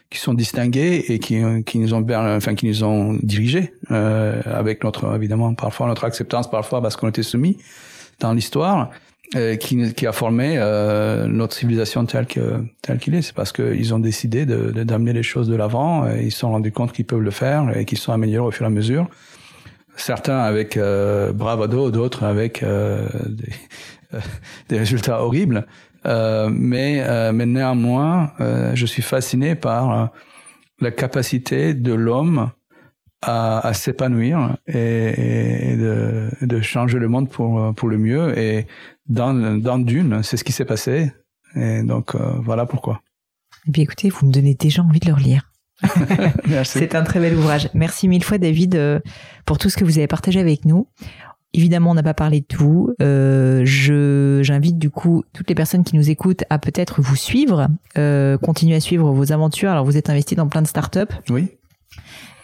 qui 0.10 0.20
sont 0.20 0.34
distingués 0.34 1.06
et 1.10 1.20
qui 1.20 1.42
qui 1.66 1.80
nous 1.80 1.94
ont 1.94 2.06
enfin 2.10 2.56
qui 2.56 2.68
nous 2.68 2.84
ont 2.84 3.18
dirigés 3.22 3.74
euh, 3.92 4.42
avec 4.46 4.84
notre 4.84 5.16
évidemment 5.16 5.54
parfois 5.54 5.88
notre 5.88 6.06
acceptance 6.06 6.50
parfois 6.50 6.82
parce 6.82 6.96
qu'on 6.96 7.10
était 7.10 7.24
soumis 7.24 7.58
dans 8.20 8.34
l'histoire 8.34 8.92
qui, 9.34 9.94
qui 9.94 10.08
a 10.08 10.12
formé 10.12 10.56
euh, 10.58 11.28
notre 11.28 11.56
civilisation 11.56 12.06
telle 12.06 12.28
que 12.28 12.64
telle 12.82 13.00
qu'il 13.00 13.16
est. 13.16 13.22
C'est 13.22 13.36
parce 13.36 13.52
qu'ils 13.52 13.94
ont 13.94 14.00
décidé 14.00 14.46
de 14.46 14.84
d'amener 14.84 15.14
les 15.14 15.24
choses 15.24 15.48
de 15.48 15.56
l'avant. 15.56 16.08
Et 16.08 16.26
ils 16.26 16.32
se 16.32 16.40
sont 16.40 16.52
rendus 16.52 16.72
compte 16.72 16.94
qu'ils 16.94 17.06
peuvent 17.06 17.22
le 17.22 17.32
faire 17.32 17.76
et 17.76 17.86
qu'ils 17.86 17.98
sont 17.98 18.14
améliorés 18.14 18.48
au 18.48 18.52
fur 18.52 18.66
et 18.66 18.68
à 18.68 18.72
mesure 18.72 19.10
certains 19.96 20.40
avec 20.40 20.78
euh, 20.78 21.32
bravado, 21.32 21.92
d'autres 21.92 22.24
avec 22.24 22.64
euh, 22.64 23.08
des, 23.26 23.54
euh, 24.14 24.20
des, 24.70 24.80
résultats 24.80 25.24
horribles. 25.24 25.66
Euh, 26.06 26.50
mais, 26.52 27.02
euh, 27.02 27.32
mais 27.32 27.46
néanmoins, 27.46 28.32
je 28.74 28.86
suis 28.86 29.02
fasciné 29.02 29.56
par 29.56 30.12
la 30.80 30.92
capacité 30.92 31.74
de 31.74 31.94
l'homme 31.94 32.52
à, 33.26 33.68
à 33.68 33.74
s'épanouir 33.74 34.58
et, 34.68 35.72
et 35.72 35.78
de, 35.78 36.30
de, 36.42 36.62
changer 36.62 37.00
le 37.00 37.08
monde 37.08 37.30
pour, 37.30 37.74
pour 37.76 37.90
le 37.90 37.98
mieux. 37.98 38.38
Et 38.38 38.68
dans, 39.08 39.60
dans 39.60 39.80
Dune, 39.80 40.22
c'est 40.24 40.38
ce 40.38 40.44
qui 40.44 40.52
s'est 40.52 40.66
passé. 40.66 41.12
Et 41.56 41.84
donc, 41.84 42.16
voilà 42.16 42.66
pourquoi. 42.66 43.02
Eh 43.68 43.72
bien, 43.72 43.84
écoutez, 43.84 44.10
vous 44.10 44.28
me 44.28 44.32
donnez 44.32 44.54
déjà 44.54 44.84
envie 44.84 45.00
de 45.00 45.08
le 45.08 45.14
relire. 45.14 45.52
C'est 46.64 46.96
un 46.96 47.04
très 47.04 47.20
bel 47.20 47.36
ouvrage. 47.36 47.70
Merci 47.74 48.08
mille 48.08 48.24
fois, 48.24 48.38
David, 48.38 48.76
euh, 48.76 49.00
pour 49.46 49.58
tout 49.58 49.70
ce 49.70 49.78
que 49.78 49.84
vous 49.84 49.98
avez 49.98 50.08
partagé 50.08 50.40
avec 50.40 50.66
nous. 50.66 50.88
Évidemment, 51.54 51.92
on 51.92 51.94
n'a 51.94 52.04
pas 52.04 52.14
parlé 52.14 52.42
de 52.42 52.46
tout. 52.46 52.94
Euh, 53.02 53.62
je 53.64 54.42
j'invite 54.44 54.78
du 54.78 54.90
coup 54.90 55.24
toutes 55.32 55.48
les 55.48 55.56
personnes 55.56 55.86
qui 55.86 55.96
nous 55.96 56.10
écoutent 56.10 56.44
à 56.50 56.60
peut-être 56.60 57.02
vous 57.02 57.16
suivre, 57.16 57.70
euh, 57.98 58.38
continuer 58.38 58.76
à 58.76 58.82
suivre 58.82 59.12
vos 59.12 59.32
aventures. 59.32 59.72
Alors, 59.72 59.86
vous 59.86 59.96
êtes 59.96 60.10
investi 60.10 60.36
dans 60.36 60.48
plein 60.48 60.62
de 60.62 60.68
startups. 60.68 61.14
Oui. 61.30 61.52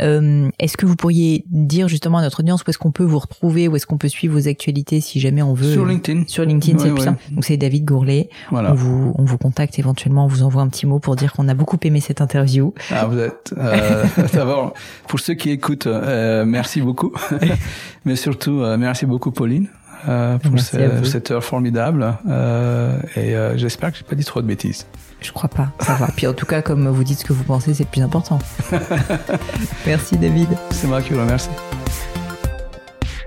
Euh, 0.02 0.50
est-ce 0.60 0.78
que 0.78 0.86
vous 0.86 0.96
pourriez 0.96 1.46
dire 1.50 1.88
justement 1.88 2.18
à 2.18 2.22
notre 2.22 2.40
audience 2.42 2.64
où 2.66 2.70
est-ce 2.70 2.78
qu'on 2.78 2.92
peut 2.92 3.04
vous 3.04 3.20
retrouver, 3.20 3.68
où 3.68 3.76
est-ce 3.76 3.86
qu'on 3.86 3.98
peut 3.98 4.08
suivre 4.08 4.34
vos 4.34 4.48
actualités 4.48 5.02
si 5.02 5.20
jamais 5.20 5.42
on 5.42 5.54
veut 5.54 5.72
Sur 5.72 5.86
LinkedIn. 5.86 6.24
Sur 6.28 6.46
LinkedIn, 6.46 6.80
c'est 6.80 6.92
plus 6.92 7.04
simple. 7.04 7.22
Donc 7.32 7.46
c'est 7.46 7.58
David 7.58 7.86
Gourlet. 7.86 8.30
Voilà. 8.50 8.72
On 8.72 8.76
vous, 8.76 9.16
on 9.18 9.24
vous 9.24 9.38
contacte 9.38 9.78
éventuellement, 9.80 10.26
on 10.26 10.28
vous 10.28 10.44
envoie 10.44 10.62
un 10.62 10.68
petit 10.68 10.86
mot 10.86 11.00
pour 11.00 11.16
dire 11.16 11.34
qu'on 11.34 11.48
a 11.48 11.54
beaucoup 11.54 11.78
aimé 11.84 12.00
cette 12.00 12.22
interview. 12.22 12.74
Ah, 12.92 13.06
vous 13.06 13.20
êtes. 13.20 13.54
Euh, 13.58 14.06
D'abord, 14.34 14.74
pour 15.08 15.20
ceux 15.20 15.34
qui 15.34 15.50
écoutent, 15.52 15.88
euh, 15.88 16.46
merci 16.46 16.82
beaucoup. 16.82 17.14
Mais 18.06 18.16
surtout, 18.16 18.62
euh, 18.62 18.78
merci 18.78 19.06
beaucoup 19.06 19.32
Pauline. 19.32 19.68
Euh, 20.08 20.38
pour 20.40 20.60
ce, 20.60 21.04
cette 21.04 21.30
heure 21.30 21.44
formidable 21.44 22.18
euh, 22.28 22.98
et 23.16 23.36
euh, 23.36 23.56
j'espère 23.56 23.92
que 23.92 24.00
j'ai 24.00 24.04
pas 24.04 24.16
dit 24.16 24.24
trop 24.24 24.42
de 24.42 24.48
bêtises. 24.48 24.88
Je 25.22 25.32
crois 25.32 25.50
pas, 25.50 25.70
ça 25.80 25.94
va. 25.96 26.08
Puis 26.08 26.26
en 26.26 26.34
tout 26.34 26.46
cas, 26.46 26.62
comme 26.62 26.88
vous 26.90 27.04
dites 27.04 27.20
ce 27.20 27.26
que 27.26 27.34
vous 27.34 27.44
pensez, 27.44 27.74
c'est 27.74 27.84
le 27.84 27.90
plus 27.90 28.02
important. 28.02 28.40
Merci 29.86 30.18
David. 30.18 30.50
C'est 30.72 30.88
moi 30.88 31.02
qui 31.02 31.14
vous 31.14 31.20
remercie. 31.20 31.50